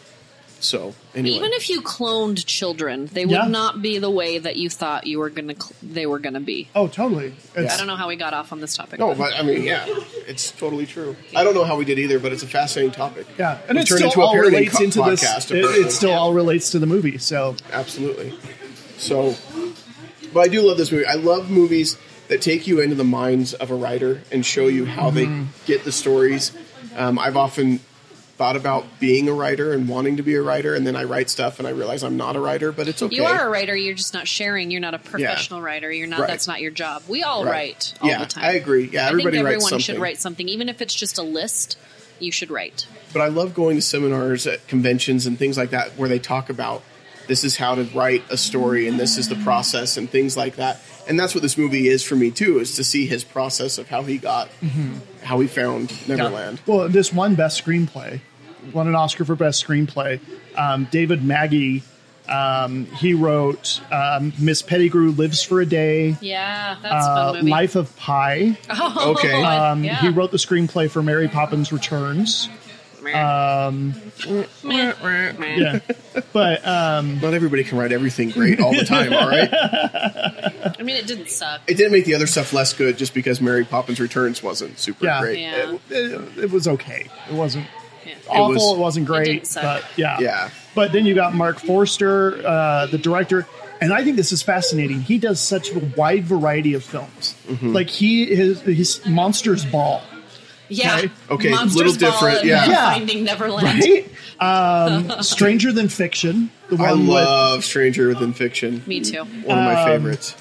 so 0.60 0.96
anyway 1.14 1.36
Even 1.38 1.54
if 1.54 1.70
you 1.70 1.82
cloned 1.84 2.44
children, 2.48 3.06
they 3.14 3.26
would 3.28 3.32
Yeah. 3.32 3.48
not 3.48 3.80
be 3.84 4.00
the 4.00 4.10
way 4.10 4.40
that 4.40 4.56
you 4.56 4.72
thought 4.72 5.06
you 5.06 5.20
were 5.20 5.30
gonna. 5.30 5.54
Cl- 5.54 5.72
they 5.84 6.08
were 6.08 6.18
gonna 6.18 6.40
be. 6.40 6.68
Oh, 6.74 6.88
totally. 6.88 7.36
It's, 7.56 7.72
I 7.72 7.78
don't 7.78 7.86
know 7.86 7.96
how 7.96 8.08
we 8.08 8.16
got 8.16 8.34
off 8.34 8.52
on 8.52 8.60
this 8.60 8.76
topic. 8.76 8.98
no 9.00 9.14
but 9.14 9.36
i 9.36 9.44
mean 9.44 9.62
yeah 9.62 9.86
it's 10.28 10.50
totally 10.52 10.88
true 10.88 11.16
i 11.36 11.44
don't 11.44 11.54
know 11.54 11.64
how 11.64 11.76
we 11.78 11.86
did 11.86 12.00
either 12.00 12.18
but 12.18 12.34
it's 12.34 12.42
a 12.42 12.48
fascinating 12.48 12.92
topic 12.92 13.28
Yeah, 13.38 13.60
and 13.70 13.76
We 13.78 13.84
it 13.84 13.88
turned 13.88 14.00
still 14.00 14.08
into 14.10 14.22
a 14.22 14.26
all 14.26 14.34
parenting 14.34 14.46
relates 14.52 14.78
co- 14.78 14.84
into 14.84 15.02
this. 15.04 15.52
It, 15.52 15.58
it 15.86 15.92
still 15.92 16.12
all 16.14 16.34
relates 16.34 16.72
to 16.72 16.80
the 16.80 16.88
movie. 16.88 17.20
So 17.20 17.56
absolutely. 17.72 18.34
So, 18.98 19.36
but 20.34 20.40
I 20.40 20.48
do 20.48 20.62
love 20.64 20.78
this 20.78 20.92
movie. 20.92 21.06
I 21.06 21.14
love 21.16 21.52
movies 21.52 21.98
that 22.28 22.42
take 22.42 22.68
you 22.68 22.80
into 22.82 22.96
the 22.96 23.04
minds 23.04 23.54
of 23.54 23.72
a 23.72 23.76
writer 23.76 24.22
and 24.32 24.46
show 24.46 24.68
you 24.68 24.86
how 24.86 25.10
Mm-hmm. 25.12 25.44
they 25.44 25.48
get 25.66 25.84
the 25.86 25.92
stories. 25.92 26.52
Um, 26.96 27.18
I've 27.20 27.38
often 27.38 27.80
thought 28.38 28.56
about 28.56 28.86
being 29.00 29.28
a 29.28 29.34
writer 29.34 29.74
and 29.74 29.90
wanting 29.90 30.18
to 30.18 30.24
be 30.24 30.36
a 30.36 30.42
writer, 30.42 30.76
and 30.76 30.86
then 30.86 30.96
I 30.96 31.06
write 31.06 31.28
stuff 31.30 31.58
and 31.58 31.68
I 31.68 31.72
realize 31.72 32.04
I'm 32.04 32.18
not 32.18 32.36
a 32.36 32.40
writer, 32.40 32.72
but 32.72 32.88
it's 32.88 33.02
okay. 33.02 33.16
You 33.16 33.24
are 33.26 33.48
a 33.48 33.50
writer. 33.50 33.76
You're 33.76 33.96
just 33.96 34.14
not 34.14 34.28
sharing. 34.28 34.70
You're 34.70 34.82
not 34.82 34.94
a 34.94 35.00
professional 35.00 35.62
writer. 35.62 35.92
You're 35.92 36.06
not. 36.08 36.20
Right. 36.20 36.28
That's 36.30 36.48
not 36.48 36.62
your 36.62 36.70
job. 36.72 37.02
We 37.08 37.24
all 37.24 37.44
Right. 37.46 37.52
write 37.52 37.94
all 38.02 38.10
yeah, 38.10 38.20
the 38.20 38.26
time. 38.28 38.44
I 38.46 38.52
agree. 38.52 38.90
Yeah, 38.92 39.06
I 39.06 39.10
everybody 39.10 39.38
think 39.38 39.46
writes 39.46 39.56
everyone 39.56 39.70
something. 39.70 39.80
should 39.96 40.00
write 40.00 40.20
something, 40.20 40.48
even 40.50 40.70
if 40.70 40.82
it's 40.82 40.94
just 40.94 41.18
a 41.18 41.24
list. 41.24 41.78
You 42.20 42.32
should 42.32 42.50
write. 42.52 42.88
But 43.14 43.22
I 43.22 43.28
love 43.28 43.54
going 43.54 43.76
to 43.78 43.82
seminars 43.82 44.46
at 44.48 44.68
conventions 44.68 45.26
and 45.28 45.38
things 45.38 45.56
like 45.58 45.70
that 45.72 45.92
where 45.98 46.10
they 46.10 46.18
talk 46.20 46.50
about 46.50 46.84
this 47.28 47.44
is 47.44 47.56
how 47.58 47.76
to 47.76 47.84
write 47.96 48.24
a 48.30 48.38
story 48.38 48.88
and 48.88 49.00
this 49.00 49.18
is 49.18 49.28
the 49.30 49.36
process 49.38 49.98
and 49.98 50.10
things 50.10 50.36
like 50.38 50.56
that. 50.56 50.82
And 51.08 51.20
that's 51.20 51.34
what 51.36 51.42
this 51.42 51.58
movie 51.58 51.88
is 51.88 52.04
for 52.04 52.16
me 52.16 52.32
too, 52.32 52.60
is 52.60 52.76
to 52.76 52.84
see 52.84 53.06
his 53.06 53.24
process 53.24 53.78
of 53.78 53.88
how 53.88 54.04
he 54.04 54.18
got, 54.18 54.50
how 55.24 55.40
he 55.40 55.48
found 55.48 55.92
Neverland. 56.08 56.62
Well, 56.66 56.90
this 56.90 57.14
one 57.14 57.36
best 57.36 57.64
screenplay. 57.64 58.20
won 58.74 58.88
an 58.88 58.96
Oscar 58.96 59.24
for 59.26 59.36
best 59.36 59.66
screenplay. 59.66 60.20
Um, 60.58 60.88
David 60.92 61.24
Magee, 61.24 61.84
um, 62.28 62.86
he 62.88 63.14
wrote 63.14 63.80
um, 63.92 64.34
Miss 64.38 64.62
Pettigrew 64.62 65.12
Lives 65.12 65.42
for 65.44 65.62
a 65.62 65.66
Day, 65.66 66.18
Yeah, 66.20 66.76
that's 66.82 67.06
a 67.06 67.10
uh, 67.10 67.26
fun 67.32 67.36
movie. 67.42 67.52
Life 67.52 67.76
of 67.76 67.96
Pi. 67.96 68.58
Oh, 68.70 69.12
Okay. 69.18 69.42
Um, 69.44 69.84
yeah. 69.86 69.96
He 70.02 70.10
wrote 70.10 70.32
the 70.32 70.38
screenplay 70.38 70.90
for 70.92 71.02
Mary 71.02 71.28
Poppins 71.30 71.72
Returns. 71.72 72.50
Um, 73.16 73.94
yeah, 74.64 75.80
but 76.34 76.68
um, 76.68 77.20
Not 77.20 77.34
everybody 77.34 77.64
can 77.64 77.78
write 77.78 77.92
everything 77.92 78.30
great 78.32 78.60
all 78.60 78.74
the 78.74 78.86
time, 78.86 79.14
all 79.14 79.28
right? 79.28 79.50
I 79.54 80.84
mean, 80.84 80.96
it 80.96 81.08
didn't 81.08 81.30
suck. 81.30 81.62
It 81.68 81.76
didn't 81.78 81.92
make 81.92 82.06
the 82.06 82.16
other 82.16 82.28
stuff 82.28 82.54
less 82.54 82.74
good 82.74 82.98
just 82.98 83.14
because 83.14 83.42
Mary 83.42 83.66
Poppins 83.66 84.00
Returns 84.00 84.42
wasn't 84.44 84.80
super 84.80 85.06
Yeah. 85.06 85.22
great. 85.22 85.40
Yeah. 85.40 85.72
it, 85.74 85.82
it, 85.92 86.38
it 86.46 86.52
was 86.52 86.68
okay. 86.68 87.08
It 87.30 87.34
wasn't 87.34 87.66
Yeah. 88.06 88.14
awful. 88.30 88.48
was- 88.54 88.72
It, 88.78 88.78
wasn't 88.80 89.06
It 89.06 89.08
great, 89.08 89.26
didn't 89.26 89.48
suck. 89.48 89.64
but 89.64 89.86
yeah, 89.98 90.20
Yeah. 90.20 90.50
But 90.76 90.92
then 90.92 91.06
you 91.06 91.16
got 91.16 91.34
Marc 91.34 91.60
Forster, 91.60 92.46
uh, 92.46 92.86
the 92.88 92.98
director, 93.00 93.48
and 93.82 93.92
I 93.94 94.04
think 94.04 94.16
this 94.16 94.32
is 94.32 94.42
fascinating. 94.44 95.02
He 95.02 95.18
does 95.18 95.40
such 95.40 95.72
a 95.72 95.80
wide 95.98 96.26
variety 96.26 96.74
of 96.76 96.84
films. 96.84 97.36
Mm-hmm. 97.48 97.74
Like 97.74 97.90
he 97.90 98.26
his 98.36 98.62
his 98.62 99.04
Monsters 99.06 99.66
Ball, 99.66 100.02
Yeah. 100.70 100.98
Okay. 100.98 101.10
Okay, 101.30 101.50
Monsters 101.52 101.76
little 101.76 101.94
Ball 102.12 102.12
different, 102.20 102.40
and 102.40 102.48
yeah. 102.50 102.66
Yeah. 102.68 102.92
Finding 102.94 103.24
Neverland. 103.24 103.66
right? 103.80 104.10
um, 105.12 105.24
Stranger 105.24 105.72
Than 105.72 105.90
Fiction, 105.90 106.52
the 106.70 106.76
I 106.78 106.92
one 106.92 107.00
with 107.02 107.10
love 107.10 107.64
Stranger 107.66 108.14
Than 108.14 108.34
Fiction. 108.34 108.84
Me 108.86 109.00
too. 109.02 109.20
One 109.24 109.58
of 109.58 109.64
my 109.64 109.82
Um, 109.82 109.88
favorites. 109.88 110.36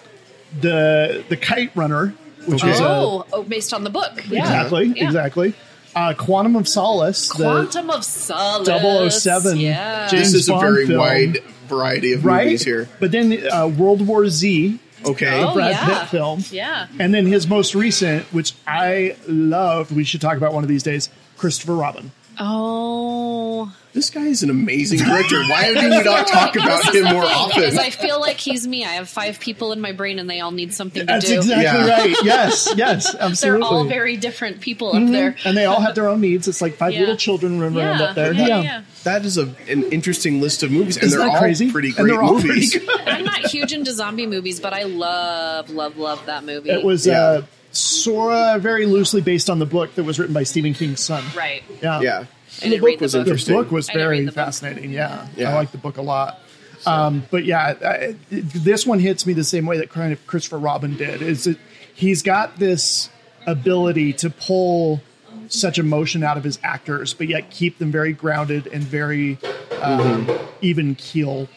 the 0.61 1.25
the 1.29 1.37
Kite 1.37 1.71
Runner, 1.75 2.15
which 2.47 2.63
Okay. 2.63 2.73
is 2.73 2.81
a, 2.81 2.85
Oh, 2.89 3.27
oh, 3.33 3.43
based 3.43 3.73
on 3.75 3.85
the 3.85 3.91
book. 3.91 4.25
Yeah. 4.29 4.41
exactly 4.43 4.87
Yeah. 4.97 5.05
exactly. 5.07 5.55
Uh, 5.95 6.13
Quantum 6.13 6.57
of 6.57 6.69
Solace, 6.69 7.31
Quantum 7.33 7.89
of 7.91 8.05
Solace. 8.05 9.23
007. 9.23 9.59
Yeah. 9.59 10.09
James 10.09 10.33
This 10.33 10.43
is 10.43 10.49
a 10.51 10.59
very 10.59 10.87
film. 10.87 10.99
wide 10.99 11.39
variety 11.69 12.13
of 12.13 12.25
right? 12.25 12.45
movies 12.45 12.65
here. 12.65 12.87
But 13.01 13.13
then 13.13 13.47
uh, 13.51 13.67
World 13.69 14.07
War 14.07 14.29
Z, 14.29 14.79
Okay. 15.05 15.43
Oh, 15.43 15.55
Brad 15.55 15.73
yeah. 15.73 16.01
Pitt 16.01 16.09
film. 16.09 16.43
Yeah. 16.51 16.87
And 16.99 17.13
then 17.13 17.27
his 17.27 17.47
most 17.47 17.75
recent, 17.75 18.25
which 18.33 18.55
I 18.67 19.17
loved, 19.29 19.95
we 19.95 20.05
should 20.05 20.21
talk 20.21 20.37
about 20.37 20.53
one 20.53 20.65
of 20.65 20.69
these 20.69 20.83
days, 20.83 21.11
Christopher 21.37 21.75
Robin. 21.75 22.13
Oh. 22.39 23.73
This 23.93 24.11
guy 24.11 24.27
is 24.27 24.43
an 24.43 24.51
amazing 24.51 24.99
director. 24.99 25.41
Why 25.49 25.73
do 25.73 25.81
we 25.89 26.03
not 26.03 26.27
talk 26.27 26.55
about 26.55 26.95
him 26.95 27.05
the 27.05 27.11
more 27.11 27.25
often? 27.25 27.63
Is 27.63 27.79
I 27.79 27.89
feel 27.89 28.21
like 28.21 28.37
he's 28.37 28.67
me. 28.67 28.85
I 28.85 28.91
have 28.95 29.09
five 29.09 29.41
people 29.41 29.73
in 29.73 29.81
my 29.81 29.93
brain, 29.93 30.19
and 30.19 30.29
they 30.29 30.41
all 30.41 30.51
need 30.51 30.75
something 30.75 31.01
to 31.01 31.07
That's 31.07 31.27
do. 31.27 31.37
exactly 31.37 31.63
Yeah. 31.65 31.89
right. 31.89 32.15
Yes, 32.23 32.75
yes, 32.77 33.15
absolutely. 33.15 33.61
They're 33.63 33.67
all 33.69 33.85
very 33.85 34.19
different 34.19 34.61
people 34.61 34.95
up 34.95 35.07
there. 35.11 35.35
and 35.47 35.57
they 35.57 35.65
all 35.65 35.81
have 35.81 35.95
their 35.95 36.09
own 36.09 36.21
needs. 36.21 36.47
It's 36.47 36.61
like 36.61 36.75
five 36.75 36.93
Yeah. 36.93 37.01
little 37.01 37.17
children 37.17 37.59
running 37.59 37.79
around 37.79 38.03
up 38.03 38.15
there. 38.15 38.35
Yeah, 38.35 38.61
yeah. 38.61 38.83
That 39.05 39.25
is 39.25 39.39
a, 39.39 39.45
an 39.69 39.85
interesting 39.85 40.43
list 40.43 40.63
of 40.63 40.71
movies, 40.71 40.97
and 40.97 41.07
Isn't 41.07 41.19
they're 41.19 41.29
all 41.31 41.39
crazy? 41.39 41.73
pretty 41.73 41.89
And 41.89 41.97
great 41.97 42.09
they're 42.13 42.23
all 42.23 42.35
movies. 42.35 42.73
pretty 42.73 42.87
good. 42.87 43.01
I'm 43.09 43.25
not 43.25 43.47
huge 43.47 43.73
into 43.73 43.93
zombie 43.95 44.27
movies, 44.27 44.61
but 44.61 44.75
I 44.75 44.83
love, 44.83 45.71
love, 45.71 45.97
love 45.97 46.27
that 46.27 46.45
movie. 46.45 46.69
It 46.69 46.85
was 46.85 47.07
Yeah. 47.07 47.19
uh, 47.23 47.43
sort 47.77 48.33
of 48.35 48.63
very 48.63 48.87
loosely 48.87 49.21
based 49.21 49.49
on 49.51 49.59
the 49.59 49.67
book 49.67 49.95
that 49.95 50.05
was 50.05 50.19
written 50.19 50.35
by 50.35 50.43
Stephen 50.43 50.75
King's 50.75 51.01
son. 51.01 51.25
right. 51.37 51.63
Yeah. 51.83 52.01
Yeah, 52.01 52.25
And 52.63 52.73
the 52.73 52.79
book 52.79 52.87
read 52.87 52.99
the 52.99 53.05
was 53.05 53.13
book. 53.15 53.27
The 53.27 53.53
book 53.53 53.71
was 53.71 53.89
very 53.91 54.25
book. 54.25 54.35
fascinating. 54.35 54.91
Yeah. 54.91 55.27
Yeah. 55.37 55.51
I 55.51 55.55
like 55.55 55.73
the 55.73 55.79
book 55.79 55.97
a 55.97 56.03
lot. 56.03 56.41
Um, 56.87 57.25
but 57.31 57.45
yeah, 57.45 57.75
I, 57.85 58.15
this 58.31 58.87
one 58.87 59.01
hits 59.01 59.27
me 59.27 59.33
the 59.33 59.43
same 59.45 59.67
way 59.67 59.79
that 59.79 59.91
kind 59.91 60.13
of 60.13 60.25
Christopher 60.27 60.59
Robin 60.59 60.97
did. 60.97 61.21
Is 61.23 61.45
that 61.45 61.59
he's 61.95 62.23
got 62.23 62.59
this 62.59 63.11
ability 63.47 64.13
to 64.15 64.31
pull 64.31 65.01
such 65.49 65.79
emotion 65.79 66.23
out 66.23 66.37
of 66.37 66.45
his 66.45 66.59
actors, 66.63 67.13
but 67.15 67.29
yet 67.29 67.51
keep 67.51 67.79
them 67.79 67.91
very 67.91 68.13
grounded 68.13 68.67
and 68.69 68.83
very 68.85 69.39
um, 69.83 70.31
even 70.61 70.95
keel 70.95 71.49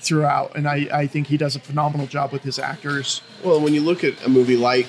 throughout. 0.00 0.56
And 0.56 0.66
I, 0.68 0.88
I 0.92 1.06
think 1.06 1.28
he 1.28 1.36
does 1.36 1.54
a 1.54 1.60
phenomenal 1.60 2.06
job 2.06 2.32
with 2.32 2.42
his 2.42 2.58
actors. 2.58 3.20
Well, 3.44 3.60
when 3.60 3.74
you 3.74 3.80
look 3.82 4.02
at 4.04 4.24
a 4.24 4.28
movie 4.28 4.56
like 4.56 4.88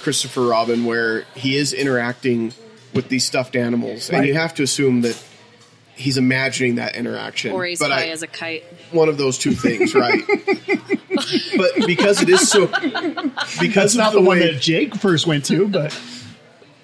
Christopher 0.00 0.42
Robin, 0.46 0.84
where 0.84 1.22
he 1.34 1.56
is 1.56 1.72
interacting 1.72 2.52
with 2.94 3.08
these 3.08 3.24
stuffed 3.24 3.56
animals, 3.56 4.10
and 4.10 4.26
you 4.26 4.34
have 4.34 4.54
to 4.54 4.62
assume 4.62 5.02
that 5.02 5.20
he's 5.94 6.16
imagining 6.16 6.76
that 6.76 6.94
interaction. 6.96 7.52
Or 7.52 7.64
he's 7.64 7.78
but 7.80 7.90
high 7.90 8.04
I, 8.04 8.08
as 8.08 8.22
a 8.22 8.26
kite. 8.26 8.64
one 8.92 9.08
of 9.08 9.18
those 9.18 9.36
two 9.38 9.52
things, 9.52 9.94
right? 9.94 10.22
but 11.56 11.86
because 11.86 12.22
it 12.22 12.28
is 12.28 12.48
so, 12.48 12.66
because 12.66 13.74
That's 13.74 13.94
of 13.94 13.98
not 13.98 14.12
the 14.12 14.20
the 14.20 14.26
one 14.26 14.38
way, 14.38 14.52
that 14.52 14.60
Jake 14.60 14.94
first 14.94 15.26
went 15.26 15.44
to, 15.46 15.68
but 15.68 15.98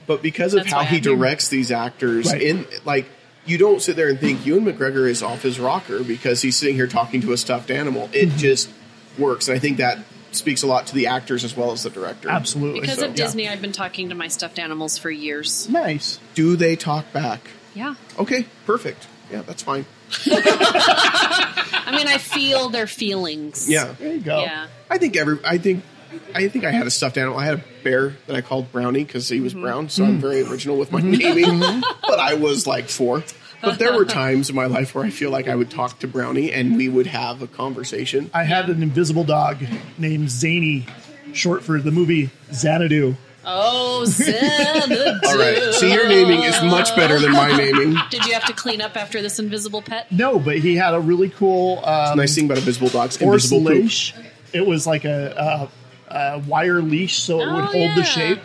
but 0.06 0.22
because 0.22 0.54
of 0.54 0.60
That's 0.64 0.72
how 0.72 0.80
he 0.80 0.96
I'm 0.98 1.02
here. 1.02 1.14
directs 1.16 1.48
these 1.48 1.70
actors 1.70 2.26
Right. 2.32 2.42
in 2.42 2.66
like. 2.84 3.06
You 3.46 3.58
don't 3.58 3.82
sit 3.82 3.96
there 3.96 4.08
and 4.08 4.18
think 4.18 4.46
Ewan 4.46 4.64
McGregor 4.64 5.06
is 5.06 5.22
off 5.22 5.42
his 5.42 5.60
rocker 5.60 6.02
because 6.02 6.40
he's 6.40 6.56
sitting 6.56 6.76
here 6.76 6.86
talking 6.86 7.20
to 7.20 7.32
a 7.32 7.36
stuffed 7.36 7.70
animal. 7.70 8.08
It 8.14 8.28
Mm-hmm. 8.30 8.38
just 8.38 8.70
works, 9.18 9.48
and 9.48 9.56
I 9.56 9.58
think 9.58 9.76
that 9.76 9.98
speaks 10.36 10.62
a 10.62 10.66
lot 10.66 10.86
to 10.88 10.94
the 10.94 11.06
actors 11.06 11.44
as 11.44 11.56
well 11.56 11.72
as 11.72 11.82
the 11.82 11.90
director. 11.90 12.28
absolutely. 12.28 12.80
Because 12.80 12.98
So, 12.98 13.06
of 13.06 13.10
yeah. 13.10 13.24
Disney, 13.24 13.48
I've 13.48 13.62
been 13.62 13.72
talking 13.72 14.08
to 14.08 14.14
my 14.14 14.28
stuffed 14.28 14.58
animals 14.58 14.98
for 14.98 15.10
years. 15.10 15.68
Nice. 15.68 16.18
Do 16.34 16.56
they 16.56 16.76
talk 16.76 17.12
back? 17.12 17.50
Yeah. 17.74 17.94
Okay, 18.18 18.46
perfect. 18.66 19.06
Yeah, 19.30 19.42
that's 19.42 19.62
fine. 19.62 19.86
I 20.26 21.92
mean, 21.96 22.06
I 22.06 22.18
feel 22.18 22.68
their 22.68 22.86
feelings. 22.86 23.68
Yeah, 23.68 23.94
There 23.98 24.14
you 24.14 24.20
go. 24.20 24.40
Yeah. 24.42 24.66
I 24.90 24.98
think 24.98 25.16
every. 25.16 25.38
I 25.44 25.58
think. 25.58 25.84
I 26.32 26.46
think 26.46 26.64
I 26.64 26.70
had 26.70 26.86
a 26.86 26.92
stuffed 26.92 27.18
animal. 27.18 27.36
I 27.36 27.44
had 27.44 27.58
a 27.58 27.64
bear 27.82 28.14
that 28.28 28.36
I 28.36 28.40
called 28.40 28.70
Brownie 28.70 29.02
because 29.02 29.28
he 29.28 29.40
was 29.40 29.52
Mm-hmm. 29.52 29.62
brown. 29.62 29.88
So 29.88 30.04
I'm 30.04 30.18
mm. 30.18 30.20
very 30.20 30.42
original 30.42 30.76
with 30.76 30.92
my 30.92 31.00
mm-hmm. 31.00 31.10
naming. 31.10 31.60
Mm-hmm. 31.60 31.80
but 32.06 32.20
I 32.20 32.34
was 32.34 32.68
like 32.68 32.88
four. 32.88 33.24
But 33.64 33.78
there 33.78 33.94
were 33.96 34.04
times 34.04 34.50
in 34.50 34.56
my 34.56 34.66
life 34.66 34.94
where 34.94 35.04
I 35.04 35.10
feel 35.10 35.30
like 35.30 35.48
I 35.48 35.54
would 35.54 35.70
talk 35.70 35.98
to 36.00 36.08
Brownie 36.08 36.52
and 36.52 36.76
we 36.76 36.88
would 36.88 37.06
have 37.06 37.42
a 37.42 37.46
conversation. 37.46 38.30
I 38.34 38.44
had 38.44 38.68
an 38.70 38.82
invisible 38.82 39.24
dog 39.24 39.58
named 39.98 40.30
Zany, 40.30 40.86
short 41.32 41.62
for 41.62 41.80
the 41.80 41.90
movie 41.90 42.30
Xanadu. 42.52 43.16
Oh, 43.46 44.04
Xanadu. 44.08 45.20
All 45.26 45.36
right. 45.38 45.74
See, 45.74 45.92
your 45.92 46.08
naming 46.08 46.42
is 46.42 46.60
much 46.62 46.94
better 46.96 47.18
than 47.18 47.32
my 47.32 47.54
naming. 47.56 47.96
Did 48.10 48.24
you 48.24 48.32
have 48.32 48.46
to 48.46 48.52
clean 48.54 48.80
up 48.80 48.96
after 48.96 49.20
this 49.20 49.38
invisible 49.38 49.82
pet? 49.82 50.10
No, 50.10 50.38
but 50.38 50.58
he 50.58 50.76
had 50.76 50.94
a 50.94 51.00
really 51.00 51.28
cool 51.30 51.84
um, 51.84 52.16
Nice 52.16 52.34
thing 52.34 52.46
about 52.46 52.58
invisible 52.58 52.88
dogs, 52.88 53.16
horse 53.16 53.44
invisible 53.50 53.70
poop. 53.70 53.82
leash. 53.82 54.14
It 54.54 54.66
was 54.66 54.86
like 54.86 55.04
a, 55.04 55.68
a, 56.08 56.14
a 56.16 56.38
wire 56.40 56.80
leash, 56.80 57.18
so 57.18 57.40
it 57.40 57.44
Oh, 57.48 57.54
would 57.56 57.64
hold 57.64 57.74
yeah. 57.74 57.94
the 57.96 58.04
shape 58.04 58.38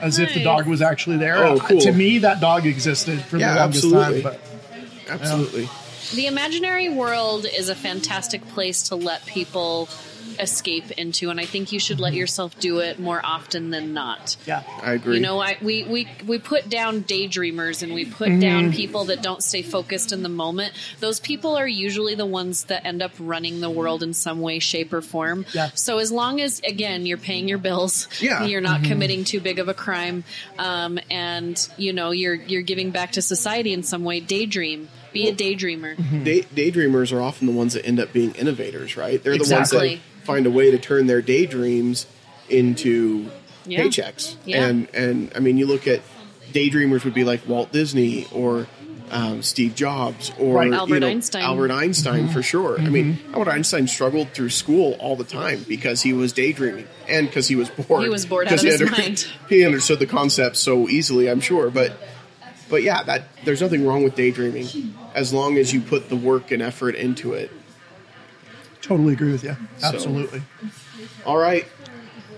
as 0.00 0.18
if 0.18 0.34
the 0.34 0.42
dog 0.44 0.66
was 0.66 0.82
actually 0.82 1.16
there. 1.16 1.38
Oh, 1.38 1.54
Uh, 1.56 1.58
cool. 1.60 1.80
To 1.80 1.92
me, 1.92 2.18
that 2.18 2.40
dog 2.40 2.66
existed 2.66 3.22
for 3.22 3.38
Yeah, 3.38 3.54
the 3.54 3.60
longest 3.60 3.84
absolutely. 3.84 4.22
time. 4.22 4.32
But 4.32 4.40
Absolutely. 5.08 5.68
The 6.14 6.26
imaginary 6.26 6.88
world 6.88 7.46
is 7.46 7.68
a 7.68 7.74
fantastic 7.74 8.46
place 8.48 8.82
to 8.88 8.96
let 8.96 9.24
people 9.26 9.88
escape 10.40 10.90
into, 10.92 11.30
and 11.30 11.38
I 11.40 11.44
think 11.44 11.72
you 11.72 11.78
should 11.78 12.00
let 12.00 12.14
yourself 12.14 12.58
do 12.60 12.78
it 12.78 12.98
more 12.98 13.20
often 13.24 13.70
than 13.70 13.94
not. 13.94 14.36
yeah, 14.46 14.62
I 14.82 14.92
agree. 14.94 15.16
You 15.16 15.20
know, 15.22 15.40
I, 15.40 15.56
we, 15.62 15.84
we 15.84 16.08
we 16.26 16.38
put 16.38 16.68
down 16.68 17.02
daydreamers 17.02 17.82
and 17.82 17.92
we 17.94 18.04
put 18.04 18.24
Mm-hmm. 18.28 18.40
down 18.40 18.72
people 18.72 19.04
that 19.06 19.22
don't 19.22 19.42
stay 19.42 19.62
focused 19.62 20.10
in 20.12 20.22
the 20.22 20.28
moment. 20.28 20.72
Those 21.00 21.20
people 21.20 21.56
are 21.56 21.68
usually 21.68 22.14
the 22.14 22.26
ones 22.26 22.64
that 22.64 22.84
end 22.86 23.02
up 23.02 23.12
running 23.18 23.60
the 23.60 23.70
world 23.70 24.02
in 24.02 24.14
some 24.14 24.40
way, 24.40 24.58
shape, 24.58 24.92
or 24.92 25.02
form. 25.02 25.44
Yeah. 25.52 25.70
So 25.74 25.98
as 25.98 26.10
long 26.10 26.40
as 26.40 26.60
again 26.60 27.04
you're 27.06 27.18
paying 27.18 27.48
your 27.48 27.58
bills, 27.58 28.08
Yeah. 28.20 28.44
you're 28.46 28.60
not 28.62 28.82
committing 28.84 29.24
too 29.24 29.40
big 29.40 29.58
of 29.58 29.68
a 29.68 29.74
crime, 29.74 30.24
um, 30.58 30.98
and 31.10 31.68
you 31.76 31.92
know 31.92 32.10
you're 32.12 32.34
you're 32.34 32.62
giving 32.62 32.90
back 32.90 33.12
to 33.12 33.22
society 33.22 33.72
in 33.72 33.82
some 33.82 34.04
way. 34.04 34.20
Daydream, 34.20 34.88
be 35.12 35.28
a 35.28 35.34
daydreamer. 35.34 35.96
Day, 36.24 36.42
daydreamers 36.42 37.12
are 37.12 37.20
often 37.20 37.46
the 37.46 37.52
ones 37.52 37.74
that 37.74 37.84
end 37.86 38.00
up 38.00 38.12
being 38.12 38.32
innovators, 38.34 38.96
right? 38.96 39.22
They're 39.22 39.34
the 39.34 39.40
Exactly. 39.40 39.78
ones 39.78 40.00
that 40.00 40.13
find 40.24 40.46
a 40.46 40.50
way 40.50 40.70
to 40.70 40.78
turn 40.78 41.06
their 41.06 41.22
daydreams 41.22 42.06
into 42.48 43.28
Yeah. 43.66 43.82
paychecks. 43.84 44.34
Yeah. 44.44 44.66
And 44.66 44.88
and 44.94 45.32
I 45.34 45.38
mean, 45.40 45.56
you 45.58 45.66
look 45.66 45.86
at 45.86 46.00
daydreamers 46.52 47.04
would 47.04 47.14
be 47.14 47.24
like 47.24 47.46
Walt 47.48 47.72
Disney 47.72 48.26
or 48.32 48.66
um, 49.10 49.42
Steve 49.42 49.74
Jobs 49.74 50.32
or 50.38 50.54
Right. 50.56 50.68
you 50.68 50.74
Albert 50.74 51.00
know, 51.00 51.08
Einstein. 51.08 51.42
Albert 51.42 51.70
Einstein 51.70 52.28
for 52.28 52.42
sure. 52.42 52.80
I 52.80 52.88
mean, 52.88 53.18
Albert 53.34 53.50
Einstein 53.50 53.86
struggled 53.86 54.30
through 54.30 54.48
school 54.48 54.94
all 54.98 55.14
the 55.14 55.24
time 55.24 55.64
because 55.68 56.00
he 56.02 56.12
was 56.14 56.32
daydreaming 56.32 56.86
and 57.08 57.26
because 57.26 57.46
he 57.46 57.54
was 57.54 57.68
bored. 57.70 58.02
He 58.02 58.08
was 58.08 58.24
bored 58.26 58.46
out 58.46 58.50
'Cause 58.50 58.60
of 58.60 58.64
he 58.66 58.70
his 58.72 58.80
under- 58.80 58.92
mind. 58.92 59.26
He 59.48 59.64
understood 59.64 59.98
the 59.98 60.06
concept 60.06 60.56
so 60.56 60.88
easily, 60.88 61.28
I'm 61.30 61.40
sure, 61.40 61.70
but 61.70 61.92
but 62.70 62.82
yeah, 62.82 63.02
that 63.04 63.28
there's 63.44 63.60
nothing 63.60 63.86
wrong 63.86 64.04
with 64.04 64.14
daydreaming 64.16 64.66
as 65.14 65.32
long 65.34 65.58
as 65.58 65.72
you 65.72 65.80
put 65.80 66.08
the 66.08 66.16
work 66.16 66.50
and 66.50 66.62
effort 66.62 66.94
into 66.94 67.34
it. 67.34 67.50
Totally 68.84 69.14
agree 69.14 69.32
with 69.32 69.42
you. 69.44 69.56
So- 69.78 69.86
Absolutely. 69.88 70.42
All 71.24 71.38
right. 71.38 71.66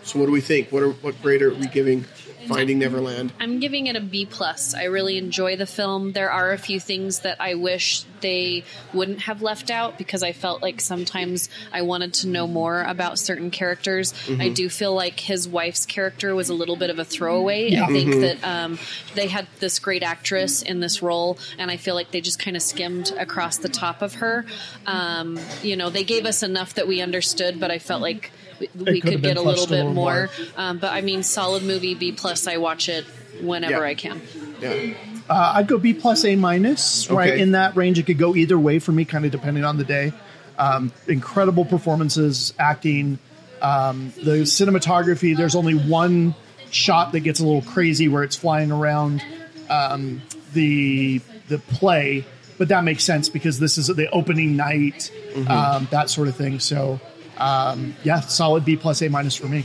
So 0.04 0.18
what 0.20 0.26
do 0.26 0.32
we 0.32 0.40
think? 0.40 0.70
What 0.70 0.82
are 0.84 0.90
what 0.90 1.20
grade 1.20 1.42
are 1.42 1.52
we 1.52 1.66
giving 1.66 2.04
Finding 2.48 2.78
Neverland. 2.78 3.32
I'm 3.40 3.60
giving 3.60 3.86
it 3.86 3.96
a 3.96 4.00
B 4.00 4.26
plus. 4.26 4.74
I 4.74 4.84
really 4.84 5.18
enjoy 5.18 5.56
the 5.56 5.66
film. 5.66 6.12
There 6.12 6.30
are 6.30 6.52
a 6.52 6.58
few 6.58 6.80
things 6.80 7.20
that 7.20 7.40
I 7.40 7.54
wish 7.54 8.04
they 8.20 8.64
wouldn't 8.94 9.20
have 9.22 9.42
left 9.42 9.70
out 9.70 9.98
because 9.98 10.22
I 10.22 10.32
felt 10.32 10.62
like 10.62 10.80
sometimes 10.80 11.48
I 11.72 11.82
wanted 11.82 12.14
to 12.14 12.28
know 12.28 12.46
more 12.46 12.82
about 12.82 13.18
certain 13.18 13.50
characters. 13.50 14.14
I 14.40 14.48
do 14.48 14.68
feel 14.68 14.94
like 14.94 15.20
his 15.20 15.46
wife's 15.48 15.86
character 15.86 16.34
was 16.34 16.48
a 16.48 16.54
little 16.54 16.76
bit 16.76 16.90
of 16.90 16.98
a 16.98 17.04
throwaway. 17.04 17.76
I 17.76 17.86
think 17.86 18.14
that 18.20 18.42
um, 18.42 18.78
they 19.14 19.28
had 19.28 19.46
this 19.60 19.78
great 19.78 20.02
actress 20.02 20.62
in 20.62 20.80
this 20.80 21.02
role, 21.02 21.38
and 21.58 21.70
I 21.70 21.76
feel 21.76 21.94
like 21.94 22.10
they 22.10 22.20
just 22.20 22.38
kind 22.38 22.56
of 22.56 22.62
skimmed 22.62 23.12
across 23.18 23.58
the 23.58 23.68
top 23.68 24.02
of 24.02 24.14
her. 24.14 24.46
Um, 24.86 25.38
you 25.62 25.76
know, 25.76 25.90
they 25.90 26.04
gave 26.04 26.26
us 26.26 26.42
enough 26.42 26.74
that 26.74 26.88
we 26.88 27.00
understood, 27.02 27.60
but 27.60 27.70
I 27.70 27.78
felt 27.78 28.00
like 28.02 28.32
we, 28.60 28.68
we 28.74 28.84
could 28.84 28.86
have 28.86 29.02
could 29.02 29.22
been 29.22 29.34
get 29.34 29.36
a 29.36 29.42
little 29.42 29.66
bit 29.66 29.84
more. 29.84 29.92
more. 29.94 30.30
Um, 30.56 30.78
but 30.78 30.92
I 30.92 31.00
mean, 31.00 31.22
solid 31.22 31.62
movie 31.62 31.94
B 31.94 32.12
plus. 32.12 32.46
I 32.46 32.56
watch 32.56 32.88
it 32.88 33.04
whenever 33.40 33.72
Yeah. 33.74 33.80
I 33.90 33.94
can. 33.94 34.20
Yeah. 34.60 34.94
Uh, 35.28 35.52
I'd 35.56 35.66
go 35.66 35.78
B 35.78 35.92
plus 35.92 36.24
A 36.24 36.36
minus. 36.36 37.10
Right 37.10 37.32
Okay. 37.34 37.42
in 37.42 37.52
that 37.52 37.76
range, 37.76 37.98
it 37.98 38.04
could 38.06 38.18
go 38.18 38.34
either 38.36 38.58
way 38.58 38.78
for 38.78 38.92
me, 38.92 39.04
kind 39.04 39.24
of 39.24 39.30
depending 39.32 39.64
on 39.64 39.76
the 39.76 39.84
day. 39.84 40.12
Um, 40.58 40.92
incredible 41.08 41.64
performances, 41.64 42.54
acting, 42.58 43.18
um, 43.60 44.12
the 44.16 44.42
cinematography. 44.42 45.36
There's 45.36 45.54
only 45.54 45.74
one 45.74 46.34
shot 46.70 47.12
that 47.12 47.20
gets 47.20 47.40
a 47.40 47.44
little 47.44 47.62
crazy 47.62 48.08
where 48.08 48.22
it's 48.22 48.36
flying 48.36 48.70
around 48.72 49.22
um, 49.68 50.22
the 50.54 51.20
the 51.48 51.58
play, 51.58 52.24
but 52.58 52.68
that 52.68 52.84
makes 52.84 53.04
sense 53.04 53.28
because 53.28 53.58
this 53.58 53.78
is 53.78 53.88
the 53.88 54.08
opening 54.10 54.56
night, 54.56 55.10
um, 55.48 55.88
that 55.90 56.08
sort 56.08 56.28
of 56.28 56.36
thing. 56.36 56.58
So, 56.60 57.00
um, 57.38 57.96
yeah, 58.04 58.20
solid 58.20 58.64
B 58.64 58.76
plus 58.76 59.02
A 59.02 59.08
minus 59.08 59.36
for 59.36 59.46
me. 59.48 59.64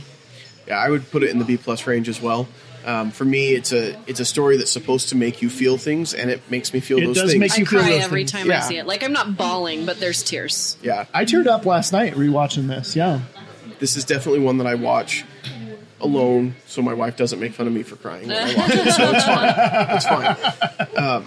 Yeah, 0.66 0.78
I 0.78 0.88
would 0.90 1.10
put 1.10 1.22
it 1.22 1.30
in 1.30 1.38
the 1.38 1.44
B 1.44 1.56
plus 1.56 1.86
range 1.86 2.08
as 2.08 2.20
well. 2.20 2.46
Um, 2.84 3.10
for 3.12 3.24
me, 3.24 3.50
it's 3.50 3.72
a 3.72 3.96
it's 4.08 4.18
a 4.20 4.24
story 4.24 4.56
that's 4.56 4.70
supposed 4.72 5.10
to 5.10 5.16
make 5.16 5.40
you 5.42 5.48
feel 5.50 5.76
things, 5.78 6.14
and 6.14 6.30
it 6.30 6.40
makes 6.50 6.72
me 6.74 6.80
feel 6.80 6.98
It 6.98 7.06
those 7.06 7.16
does 7.16 7.30
things. 7.30 7.40
make 7.40 7.52
I 7.52 7.56
you 7.56 7.66
feel 7.66 7.80
cry 7.80 7.90
those 7.90 8.02
every 8.02 8.20
things. 8.22 8.32
time 8.32 8.46
Yeah. 8.48 8.58
I 8.58 8.60
see 8.68 8.76
it. 8.78 8.86
Like 8.86 9.04
I'm 9.04 9.12
not 9.12 9.36
bawling, 9.36 9.86
but 9.86 10.00
there's 10.00 10.22
tears. 10.22 10.76
yeah, 10.82 11.04
I 11.14 11.24
teared 11.24 11.46
up 11.46 11.64
last 11.64 11.92
night 11.92 12.14
rewatching 12.14 12.66
this. 12.68 12.96
Yeah. 12.96 13.20
this 13.78 13.96
is 13.96 14.04
definitely 14.04 14.40
one 14.40 14.58
that 14.58 14.66
I 14.66 14.74
watch 14.74 15.24
alone, 16.00 16.56
so 16.66 16.82
my 16.82 16.94
wife 16.94 17.16
doesn't 17.16 17.38
make 17.38 17.52
fun 17.52 17.66
of 17.68 17.72
me 17.72 17.84
for 17.84 17.94
crying 17.96 18.26
when 18.28 18.36
I 18.36 18.54
watch 18.56 18.70
it. 18.74 18.92
So 18.92 19.10
it's 19.12 19.24
fine. 19.24 19.96
It's 19.96 20.06
fine. 20.06 20.88
Um, 21.02 21.26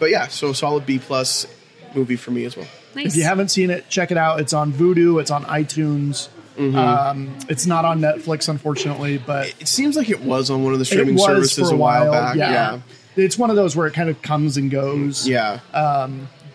but 0.00 0.10
yeah, 0.10 0.28
so 0.28 0.52
solid 0.52 0.86
B 0.86 0.98
plus 0.98 1.46
movie 1.94 2.16
for 2.16 2.30
me 2.30 2.44
as 2.44 2.56
well. 2.56 2.66
Nice. 2.94 3.06
If 3.06 3.16
you 3.16 3.24
haven't 3.24 3.48
seen 3.48 3.70
it, 3.70 3.88
check 3.88 4.10
it 4.10 4.16
out. 4.16 4.40
It's 4.40 4.52
on 4.52 4.72
Vudu. 4.72 5.20
It's 5.20 5.30
on 5.30 5.44
iTunes. 5.44 6.28
Mm-hmm. 6.56 6.76
Um, 6.76 7.36
it's 7.48 7.66
not 7.66 7.84
on 7.84 8.00
Netflix, 8.00 8.48
unfortunately, 8.48 9.18
but 9.18 9.52
It 9.60 9.66
seems 9.66 9.96
like 9.96 10.08
it 10.08 10.20
was 10.20 10.50
on 10.50 10.62
one 10.62 10.72
of 10.72 10.78
the 10.78 10.84
streaming 10.84 11.18
services 11.18 11.68
for 11.68 11.74
a 11.74 11.78
while, 11.78 12.12
back. 12.12 12.36
Yeah. 12.36 12.50
Yeah, 12.50 12.80
it's 13.16 13.36
one 13.36 13.50
of 13.50 13.56
those 13.56 13.74
where 13.74 13.86
it 13.88 13.94
kind 13.94 14.08
of 14.08 14.22
comes 14.22 14.56
and 14.56 14.70
goes. 14.70 15.26
yeah. 15.26 15.58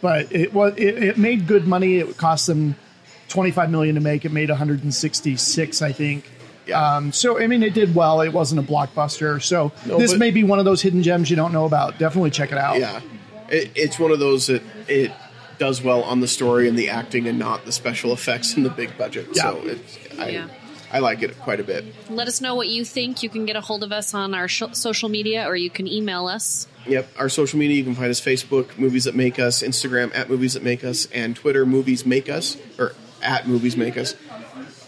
but 0.02 0.32
it 0.32 0.54
was 0.54 0.74
it, 0.78 1.04
it 1.04 1.18
made 1.18 1.48
good 1.48 1.68
money. 1.68 1.98
It 1.98 2.18
cost 2.18 2.48
them 2.48 2.76
twenty 3.28 3.52
five 3.52 3.70
million 3.72 3.96
to 3.96 4.02
make. 4.02 4.24
It 4.26 4.32
made 4.32 4.50
one 4.50 4.58
hundred 4.58 4.84
and 4.84 4.94
sixty 4.94 5.36
six, 5.36 5.82
I 5.82 5.92
think. 5.92 6.30
Yeah. 6.66 6.96
Um, 6.96 7.12
so 7.12 7.38
I 7.40 7.48
mean, 7.48 7.64
it 7.64 7.74
did 7.74 7.94
well. 7.96 8.22
It 8.22 8.32
wasn't 8.32 8.62
a 8.66 8.72
blockbuster. 8.72 9.42
So 9.42 9.72
No, 9.86 9.98
this 9.98 10.12
but- 10.14 10.20
may 10.20 10.32
be 10.32 10.44
one 10.44 10.60
of 10.60 10.66
those 10.66 10.82
hidden 10.82 11.04
gems 11.04 11.30
you 11.30 11.36
don't 11.36 11.52
know 11.52 11.66
about. 11.66 11.98
Definitely 12.00 12.32
check 12.32 12.52
it 12.52 12.58
out. 12.58 12.80
yeah. 12.80 13.02
It, 13.50 13.72
it's 13.76 13.98
one 14.00 14.12
of 14.12 14.20
those 14.20 14.48
that 14.48 14.62
it 14.88 15.12
does 15.60 15.82
well 15.84 16.01
on 16.03 16.20
the 16.22 16.28
story 16.28 16.68
and 16.68 16.78
the 16.80 16.89
acting, 16.89 17.28
and 17.28 17.38
not 17.38 17.66
the 17.66 17.72
special 17.72 18.12
effects 18.14 18.55
and 18.55 18.66
the 18.66 18.70
big 18.72 18.97
budget. 18.97 19.28
Yeah. 19.34 19.43
So 19.51 19.57
it's 19.66 19.97
I, 20.18 20.30
Yeah. 20.30 20.47
I 20.91 20.97
like 20.99 21.22
it 21.22 21.38
quite 21.38 21.60
a 21.60 21.64
bit. 21.64 21.86
Let 22.10 22.28
us 22.28 22.41
know 22.41 22.55
what 22.55 22.68
you 22.68 22.84
think. 22.84 23.22
You 23.22 23.30
can 23.30 23.45
get 23.45 23.55
a 23.55 23.62
hold 23.62 23.84
of 23.84 23.91
us 23.91 24.16
on 24.16 24.34
our 24.34 24.47
sh- 24.47 24.64
social 24.72 25.07
media, 25.07 25.45
or 25.47 25.55
you 25.55 25.70
can 25.70 25.88
email 25.88 26.26
us. 26.28 26.66
Yep. 26.88 27.07
Our 27.20 27.30
social 27.30 27.60
media, 27.60 27.78
you 27.78 27.84
can 27.84 27.93
find 27.93 28.10
us 28.10 28.20
Facebook, 28.20 28.76
Movies 28.80 29.03
That 29.03 29.14
Make 29.14 29.38
Us, 29.38 29.62
Instagram, 29.62 30.16
at 30.16 30.30
Movies 30.32 30.55
That 30.55 30.64
Make 30.64 30.84
Us, 30.84 31.05
and 31.14 31.36
Twitter, 31.36 31.64
Movies 31.64 32.07
Make 32.07 32.28
Us, 32.28 32.57
or 32.80 32.95
at 33.22 33.47
Movies 33.47 33.78
Make 33.78 33.97
Us. 33.97 34.16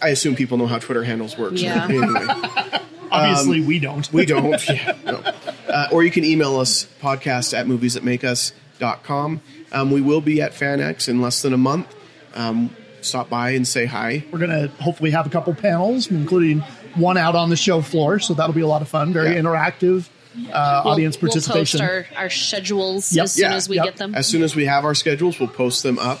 I 0.02 0.08
assume 0.08 0.34
people 0.34 0.58
know 0.58 0.66
how 0.66 0.78
Twitter 0.80 1.04
handles 1.04 1.38
work. 1.38 1.56
so 1.56 1.62
Yeah. 1.62 1.84
anyway, 1.88 2.26
Obviously, 3.12 3.60
we 3.60 3.78
don't. 3.78 4.12
we 4.12 4.26
don't. 4.26 4.68
yeah, 4.68 4.96
no. 5.04 5.22
Uh, 5.68 5.88
or 5.92 6.02
you 6.02 6.10
can 6.10 6.24
email 6.24 6.58
us, 6.58 6.88
podcast 7.00 7.56
at 7.56 7.66
moviesthatmakeus.com. 7.66 9.40
Um, 9.72 9.90
we 9.90 10.00
will 10.00 10.20
be 10.20 10.40
at 10.42 10.52
FanX 10.52 11.08
in 11.08 11.20
less 11.20 11.42
than 11.42 11.52
a 11.52 11.58
month. 11.58 11.86
Um, 12.34 12.70
stop 13.00 13.28
by 13.28 13.50
and 13.50 13.66
say 13.66 13.86
hi. 13.86 14.24
We're 14.30 14.38
going 14.38 14.50
to 14.50 14.68
hopefully 14.82 15.10
have 15.10 15.26
a 15.26 15.30
couple 15.30 15.54
panels, 15.54 16.10
including 16.10 16.60
one 16.94 17.16
out 17.16 17.34
on 17.34 17.50
the 17.50 17.56
show 17.56 17.80
floor. 17.80 18.18
So 18.18 18.34
that'll 18.34 18.54
be 18.54 18.60
a 18.60 18.66
lot 18.66 18.82
of 18.82 18.88
fun. 18.88 19.12
Very 19.12 19.34
Yeah. 19.34 19.40
interactive 19.40 20.08
uh, 20.50 20.82
We'll- 20.84 20.92
audience 20.94 21.16
participation. 21.16 21.80
We'll 21.80 21.88
post 22.02 22.12
our, 22.16 22.22
our 22.24 22.30
schedules 22.30 23.12
Yep. 23.12 23.24
as 23.24 23.32
soon 23.32 23.50
Yeah. 23.50 23.56
as 23.56 23.68
we 23.68 23.76
Yep. 23.76 23.84
get 23.84 23.96
them. 23.96 24.14
As 24.14 24.26
soon 24.26 24.42
as 24.42 24.54
we 24.56 24.64
have 24.66 24.84
our 24.84 24.94
schedules, 24.94 25.38
we'll 25.40 25.48
post 25.48 25.82
them 25.82 25.98
up. 25.98 26.20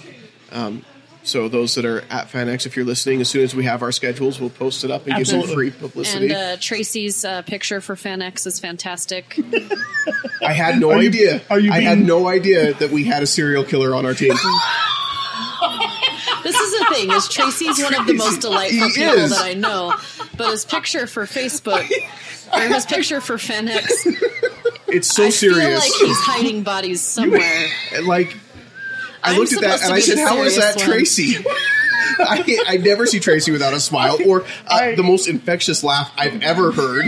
Um, 0.50 0.84
so 1.24 1.48
those 1.48 1.74
that 1.76 1.84
are 1.84 2.00
at 2.10 2.28
FanX, 2.28 2.66
if 2.66 2.76
you're 2.76 2.84
listening, 2.84 3.20
as 3.20 3.28
soon 3.30 3.42
as 3.44 3.54
we 3.54 3.64
have 3.64 3.82
our 3.82 3.92
schedules, 3.92 4.40
we'll 4.40 4.50
post 4.50 4.82
it 4.84 4.90
up 4.90 5.02
and 5.06 5.12
give 5.16 5.20
Absolutely. 5.20 5.46
them 5.46 5.54
free 5.54 5.70
publicity. 5.70 6.24
and 6.26 6.34
uh, 6.34 6.56
Tracy's 6.60 7.24
uh, 7.24 7.42
picture 7.42 7.80
for 7.80 7.94
FanX 7.94 8.46
is 8.46 8.58
fantastic. 8.60 9.38
I 10.44 10.52
had 10.52 10.80
no 10.80 10.90
Are 10.90 11.00
you- 11.02 11.08
idea. 11.08 11.40
are 11.50 11.58
you 11.60 11.70
I 11.72 11.80
had 11.80 11.98
no 12.00 12.26
idea 12.28 12.74
that 12.74 12.90
we 12.90 13.04
had 13.04 13.22
a 13.22 13.26
serial 13.26 13.62
killer 13.64 13.94
on 13.94 14.04
our 14.06 14.14
team. 14.14 14.32
this 16.42 16.56
is 16.56 16.78
the 16.78 16.86
thing: 16.94 17.10
is 17.12 17.28
Tracy's 17.28 17.80
one 17.82 17.94
of 17.94 18.06
the 18.06 18.14
most 18.14 18.40
delightful 18.40 18.88
He 18.88 18.94
people 18.94 19.12
is. 19.14 19.30
that 19.30 19.42
I 19.44 19.54
know, 19.54 19.94
but 20.36 20.50
his 20.50 20.64
picture 20.64 21.06
for 21.06 21.24
Facebook 21.24 21.88
or 22.52 22.60
his 22.60 22.84
picture 22.86 23.20
for 23.20 23.36
FanX, 23.36 23.86
It's 24.88 25.08
so 25.14 25.24
I 25.26 25.30
serious. 25.30 25.64
feel 25.64 25.74
like 25.78 25.92
he's 26.08 26.18
hiding 26.18 26.62
bodies 26.64 27.00
somewhere. 27.00 27.68
And, 27.94 28.06
like 28.08 28.36
I 29.22 29.32
I'm 29.32 29.38
looked 29.38 29.52
at 29.52 29.60
that 29.62 29.82
and 29.84 29.92
I 29.92 30.00
said, 30.00 30.18
"How 30.18 30.38
is 30.42 30.56
that 30.56 30.76
one." 30.76 30.84
Tracy?" 30.86 31.36
I, 32.18 32.58
I 32.68 32.76
never 32.76 33.06
see 33.06 33.20
Tracy 33.20 33.52
without 33.52 33.72
a 33.72 33.80
smile 33.80 34.18
or 34.26 34.42
uh, 34.42 34.46
I- 34.68 34.94
the 34.94 35.02
most 35.02 35.28
infectious 35.28 35.82
laugh 35.82 36.12
I've 36.16 36.42
ever 36.42 36.70
heard, 36.72 37.06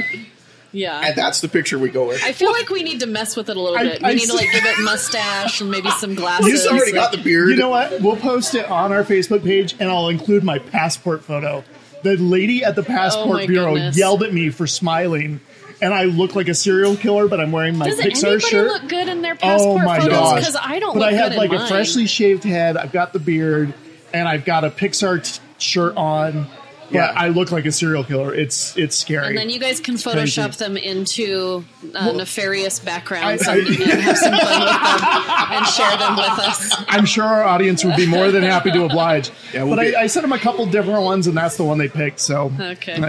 Yeah. 0.73 1.01
and 1.05 1.15
that's 1.15 1.41
the 1.41 1.49
picture 1.49 1.79
we 1.79 1.91
go 1.91 2.09
with. 2.09 2.23
I 2.25 2.33
feel 2.33 2.51
like 2.53 2.69
we 2.71 2.83
need 2.83 3.01
to 3.01 3.07
mess 3.07 3.37
with 3.37 3.51
it 3.51 3.57
a 3.57 3.61
little 3.61 3.77
I- 3.79 3.83
bit. 3.85 4.03
We 4.03 4.09
I 4.09 4.15
need 4.15 4.27
to 4.29 4.35
like 4.35 4.51
give 4.51 4.65
it 4.65 4.83
mustache 4.83 5.61
and 5.61 5.71
maybe 5.71 5.91
some 5.91 6.15
glasses. 6.17 6.47
He's 6.47 6.67
already 6.67 6.93
got 6.93 7.13
the 7.13 7.19
beard. 7.19 7.51
You 7.51 7.57
know 7.57 7.69
what? 7.69 8.01
We'll 8.01 8.17
post 8.17 8.55
it 8.55 8.65
on 8.71 8.93
our 8.93 9.05
Facebook 9.05 9.45
page, 9.45 9.75
and 9.79 9.91
I'll 9.91 10.09
include 10.09 10.43
my 10.43 10.59
passport 10.59 11.23
photo. 11.23 11.65
The 12.03 12.17
lady 12.17 12.65
at 12.65 12.75
the 12.77 12.83
passport 12.83 13.43
Oh 13.43 13.47
bureau 13.47 13.75
goodness. 13.75 13.97
yelled 13.99 14.23
at 14.23 14.33
me 14.33 14.51
for 14.51 14.67
smiling, 14.67 15.41
and 15.83 15.93
I 15.95 16.05
look 16.05 16.35
like 16.35 16.49
a 16.49 16.55
serial 16.55 16.97
killer, 16.97 17.29
but 17.29 17.41
I'm 17.41 17.53
wearing 17.53 17.77
my 17.79 17.87
Does 17.87 18.01
Pixar 18.01 18.25
anybody 18.25 18.41
shirt. 18.41 18.67
look 18.69 18.89
good 18.89 19.09
in 19.09 19.23
their 19.23 19.35
passport 19.37 19.83
oh 19.83 19.85
my 19.85 19.99
photos? 20.01 20.19
gosh! 20.19 20.39
Because 20.41 20.57
I 20.61 20.79
don't 20.79 20.95
But 20.95 21.01
look 21.01 21.09
I 21.09 21.13
have 21.15 21.31
good 21.33 21.39
like 21.39 21.51
a 21.51 21.55
mine. 21.57 21.69
freshly 21.69 22.07
shaved 22.07 22.45
head. 22.45 22.77
I've 22.77 22.93
got 22.93 23.13
the 23.13 23.19
beard, 23.21 23.75
and 24.13 24.29
I've 24.29 24.45
got 24.45 24.65
a 24.65 24.71
Pixar 24.71 25.23
t- 25.37 25.41
shirt 25.59 25.97
on. 25.97 26.47
But 26.91 26.97
Yeah. 26.97 27.13
I 27.17 27.29
look 27.29 27.51
like 27.51 27.65
a 27.65 27.73
serial 27.73 28.05
killer. 28.05 28.35
It's 28.35 28.77
it's 28.77 28.95
scary. 28.95 29.29
And 29.29 29.39
then 29.39 29.49
you 29.49 29.59
guys 29.59 29.81
can. 29.81 29.95
Photoshop 29.95 30.59
them 30.59 30.77
into 30.77 31.65
uh, 31.95 32.13
nefarious 32.13 32.79
backgrounds 32.79 33.49
I- 33.49 33.55
I- 33.55 33.57
and, 33.57 33.67
and 33.69 34.01
have 34.03 34.19
some 34.19 34.33
fun 34.39 34.61
with 34.61 34.69
them 34.69 35.53
and 35.57 35.67
share 35.67 35.97
them 35.97 36.17
with 36.17 36.39
us. 36.41 36.75
I'm 36.89 37.07
sure 37.07 37.25
our 37.25 37.43
audience 37.43 37.85
would 37.87 37.97
be 37.97 38.07
more 38.07 38.31
than 38.31 38.43
happy 38.43 38.71
to 38.73 38.85
oblige. 38.85 39.31
Yeah, 39.55 39.65
we'll 39.65 39.77
but 39.77 39.83
be- 39.87 39.97
I, 39.97 40.03
I 40.03 40.07
sent 40.09 40.25
them 40.25 40.33
a 40.35 40.39
couple 40.39 40.67
different 40.67 41.03
ones, 41.03 41.27
and 41.27 41.35
that's 41.37 41.57
the 41.57 41.65
one 41.65 41.79
they 41.79 41.89
picked. 41.89 42.21
So 42.21 42.53
Okay. 42.61 43.01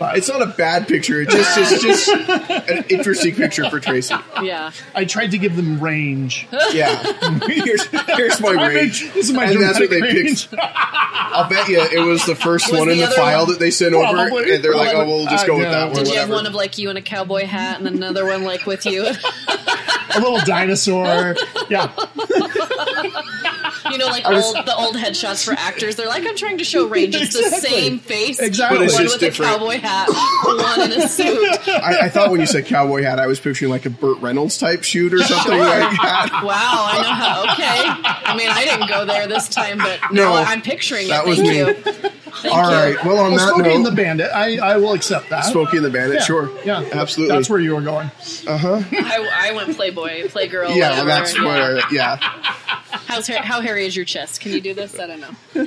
Yeah. 0.00 0.12
It's 0.16 0.28
not 0.28 0.42
a 0.42 0.46
bad 0.46 0.88
picture. 0.88 1.20
It's 1.20 1.32
just, 1.34 1.58
it's 1.58 1.82
just 1.82 2.08
an 2.68 2.84
interesting 2.88 3.34
picture 3.34 3.68
for 3.70 3.80
Tracy. 3.80 4.14
Yeah. 4.42 4.70
I 4.94 5.04
tried 5.04 5.32
to 5.32 5.38
give 5.38 5.56
them 5.56 5.78
range. 5.80 6.46
Yeah. 6.72 7.02
Here's, 7.46 7.84
here's 7.86 8.40
my 8.40 8.52
range. 8.68 9.12
This 9.12 9.28
is 9.28 9.32
my 9.32 9.44
and 9.46 9.60
that's 9.60 9.78
what 9.78 9.90
they 9.90 9.98
dramatic 10.00 10.24
range. 10.24 10.50
picked. 10.50 10.62
I'll 11.32 11.48
bet 11.48 11.68
you 11.68 11.80
it 11.80 12.04
was 12.04 12.24
the 12.26 12.34
first 12.34 12.70
Was 12.70 12.80
one 12.80 12.88
in 12.90 12.96
the 12.98 13.02
the 13.04 13.06
other 13.08 13.16
file 13.16 13.40
one- 13.44 13.52
that 13.52 13.58
they 13.60 13.70
sent 13.70 13.94
over. 13.94 14.12
Probably, 14.12 14.54
And 14.54 14.64
they're 14.64 14.74
like, 14.74 14.94
oh, 14.94 15.06
we'll 15.06 15.26
just 15.26 15.44
I 15.44 15.46
go 15.46 15.54
with 15.58 15.64
know. 15.66 15.70
that 15.70 15.86
one. 15.88 15.94
Did 15.96 16.08
you 16.08 16.14
have 16.18 16.28
whatever. 16.28 16.32
one 16.32 16.46
of 16.46 16.54
like 16.54 16.78
you 16.78 16.90
in 16.90 16.96
a 16.96 17.02
cowboy 17.02 17.44
hat 17.46 17.78
and 17.78 17.86
another 17.86 18.24
one 18.26 18.42
like 18.44 18.66
with 18.66 18.84
you? 18.86 19.04
a 20.14 20.18
little 20.20 20.40
dinosaur. 20.44 21.36
Yeah, 21.68 21.92
You 23.90 23.98
know, 23.98 24.06
like 24.06 24.26
was- 24.28 24.44
old, 24.54 24.66
the 24.66 24.74
old 24.76 24.96
headshots 24.96 25.44
for 25.44 25.52
actors. 25.52 25.96
They're 25.96 26.08
like, 26.08 26.26
I'm 26.26 26.36
trying 26.36 26.58
to 26.58 26.64
show 26.64 26.86
range. 26.86 27.14
It's 27.14 27.32
the 27.34 27.48
same 27.56 27.98
face. 27.98 28.38
Exactly. 28.40 28.78
One 28.88 29.04
with 29.04 29.20
different. 29.20 29.52
a 29.52 29.54
cowboy 29.58 29.78
hat, 29.78 30.08
one 30.44 30.92
in 30.92 31.00
a 31.00 31.08
suit. 31.08 31.58
I, 31.68 31.98
I 32.02 32.08
thought 32.08 32.30
when 32.30 32.40
you 32.40 32.46
said 32.46 32.66
cowboy 32.66 33.02
hat, 33.02 33.18
I 33.18 33.26
was 33.26 33.40
picturing 33.40 33.70
like 33.70 33.86
a 33.86 33.90
Burt 33.90 34.18
Reynolds 34.18 34.58
type 34.58 34.82
shoot 34.82 35.12
or 35.14 35.18
something 35.22 35.58
like 35.58 35.68
that. 35.90 36.40
Wow, 36.44 36.86
I 36.88 37.02
know 37.02 37.12
how. 37.14 37.52
Okay. 37.52 38.30
I 38.30 38.36
mean, 38.36 38.48
I 38.50 38.64
didn't 38.64 38.88
go 38.88 39.04
there 39.04 39.26
this 39.26 39.48
time, 39.48 39.78
but 39.78 40.00
No, 40.12 40.24
no, 40.24 40.34
I'm 40.34 40.62
picturing 40.62 41.08
that 41.08 41.24
it. 41.24 41.28
was 41.28 41.38
Thank 41.38 41.50
me. 41.86 42.02
you. 42.02 42.10
Thank 42.30 42.54
All 42.54 42.70
you. 42.70 42.76
right. 42.96 43.04
Well, 43.04 43.18
on 43.18 43.32
well, 43.32 43.38
that 43.46 43.54
Smokey 43.54 43.74
and 43.74 43.84
the 43.86 43.90
Bandit. 43.92 44.30
I, 44.32 44.56
I 44.58 44.76
will 44.76 44.92
accept 44.94 45.28
that. 45.30 45.40
Smokey 45.42 45.76
and 45.78 45.86
the 45.86 45.90
Bandit, 45.90 46.18
Yeah, 46.20 46.24
sure. 46.24 46.50
Yeah, 46.64 46.88
Absolutely. 46.92 47.36
That's 47.36 47.50
where 47.50 47.60
you 47.60 47.74
were 47.74 47.82
going. 47.82 48.10
Uh 48.46 48.56
huh. 48.58 48.82
I, 48.92 49.48
I 49.50 49.52
went 49.52 49.74
Playboy, 49.76 50.28
Playgirl. 50.28 50.74
yeah, 50.76 50.90
whatever, 50.90 51.08
that's 51.08 51.38
where, 51.38 51.80
yeah. 51.92 52.16
How's 52.20 53.26
how 53.28 53.60
hairy 53.60 53.86
is 53.86 53.94
your 53.96 54.04
chest? 54.04 54.40
Can 54.40 54.52
you 54.52 54.60
do 54.60 54.72
this? 54.74 54.98
I 54.98 55.06
don't 55.06 55.20
know. 55.20 55.66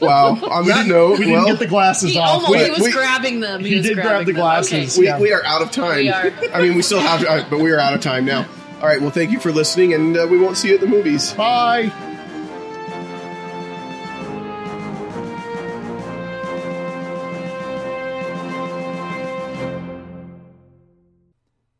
Wow. 0.00 0.36
On 0.48 0.64
that 0.68 0.86
note, 0.86 1.18
We 1.18 1.24
didn't 1.24 1.32
well, 1.32 1.46
get 1.46 1.58
the 1.58 1.66
glasses 1.66 2.12
He 2.12 2.18
off. 2.20 2.28
almost 2.44 2.52
we- 2.52 2.64
he 2.64 2.70
was 2.70 2.80
we- 2.80 2.92
grabbing 2.92 3.40
them. 3.40 3.60
He, 3.64 3.70
He 3.76 3.80
did 3.82 3.96
grab 3.96 4.20
the 4.26 4.32
them. 4.32 4.36
glasses. 4.40 4.96
Okay. 4.96 5.00
we, 5.00 5.06
Yeah. 5.06 5.18
we 5.18 5.32
are 5.32 5.44
out 5.44 5.60
of 5.60 5.72
time. 5.72 5.96
We 5.96 6.08
are. 6.10 6.32
I 6.54 6.62
mean, 6.62 6.76
we 6.76 6.82
still 6.82 7.00
have, 7.00 7.50
but 7.50 7.58
we 7.58 7.72
are 7.72 7.80
out 7.80 7.94
of 7.94 8.00
time 8.00 8.24
now. 8.24 8.46
All 8.80 8.86
right. 8.86 9.00
Well, 9.00 9.10
thank 9.10 9.32
you 9.32 9.40
for 9.40 9.50
listening, 9.50 9.94
and 9.94 10.16
uh, 10.16 10.26
we 10.30 10.38
won't 10.38 10.56
see 10.56 10.68
you 10.68 10.74
at 10.76 10.80
the 10.80 10.86
movies. 10.86 11.32
Bye. 11.32 11.90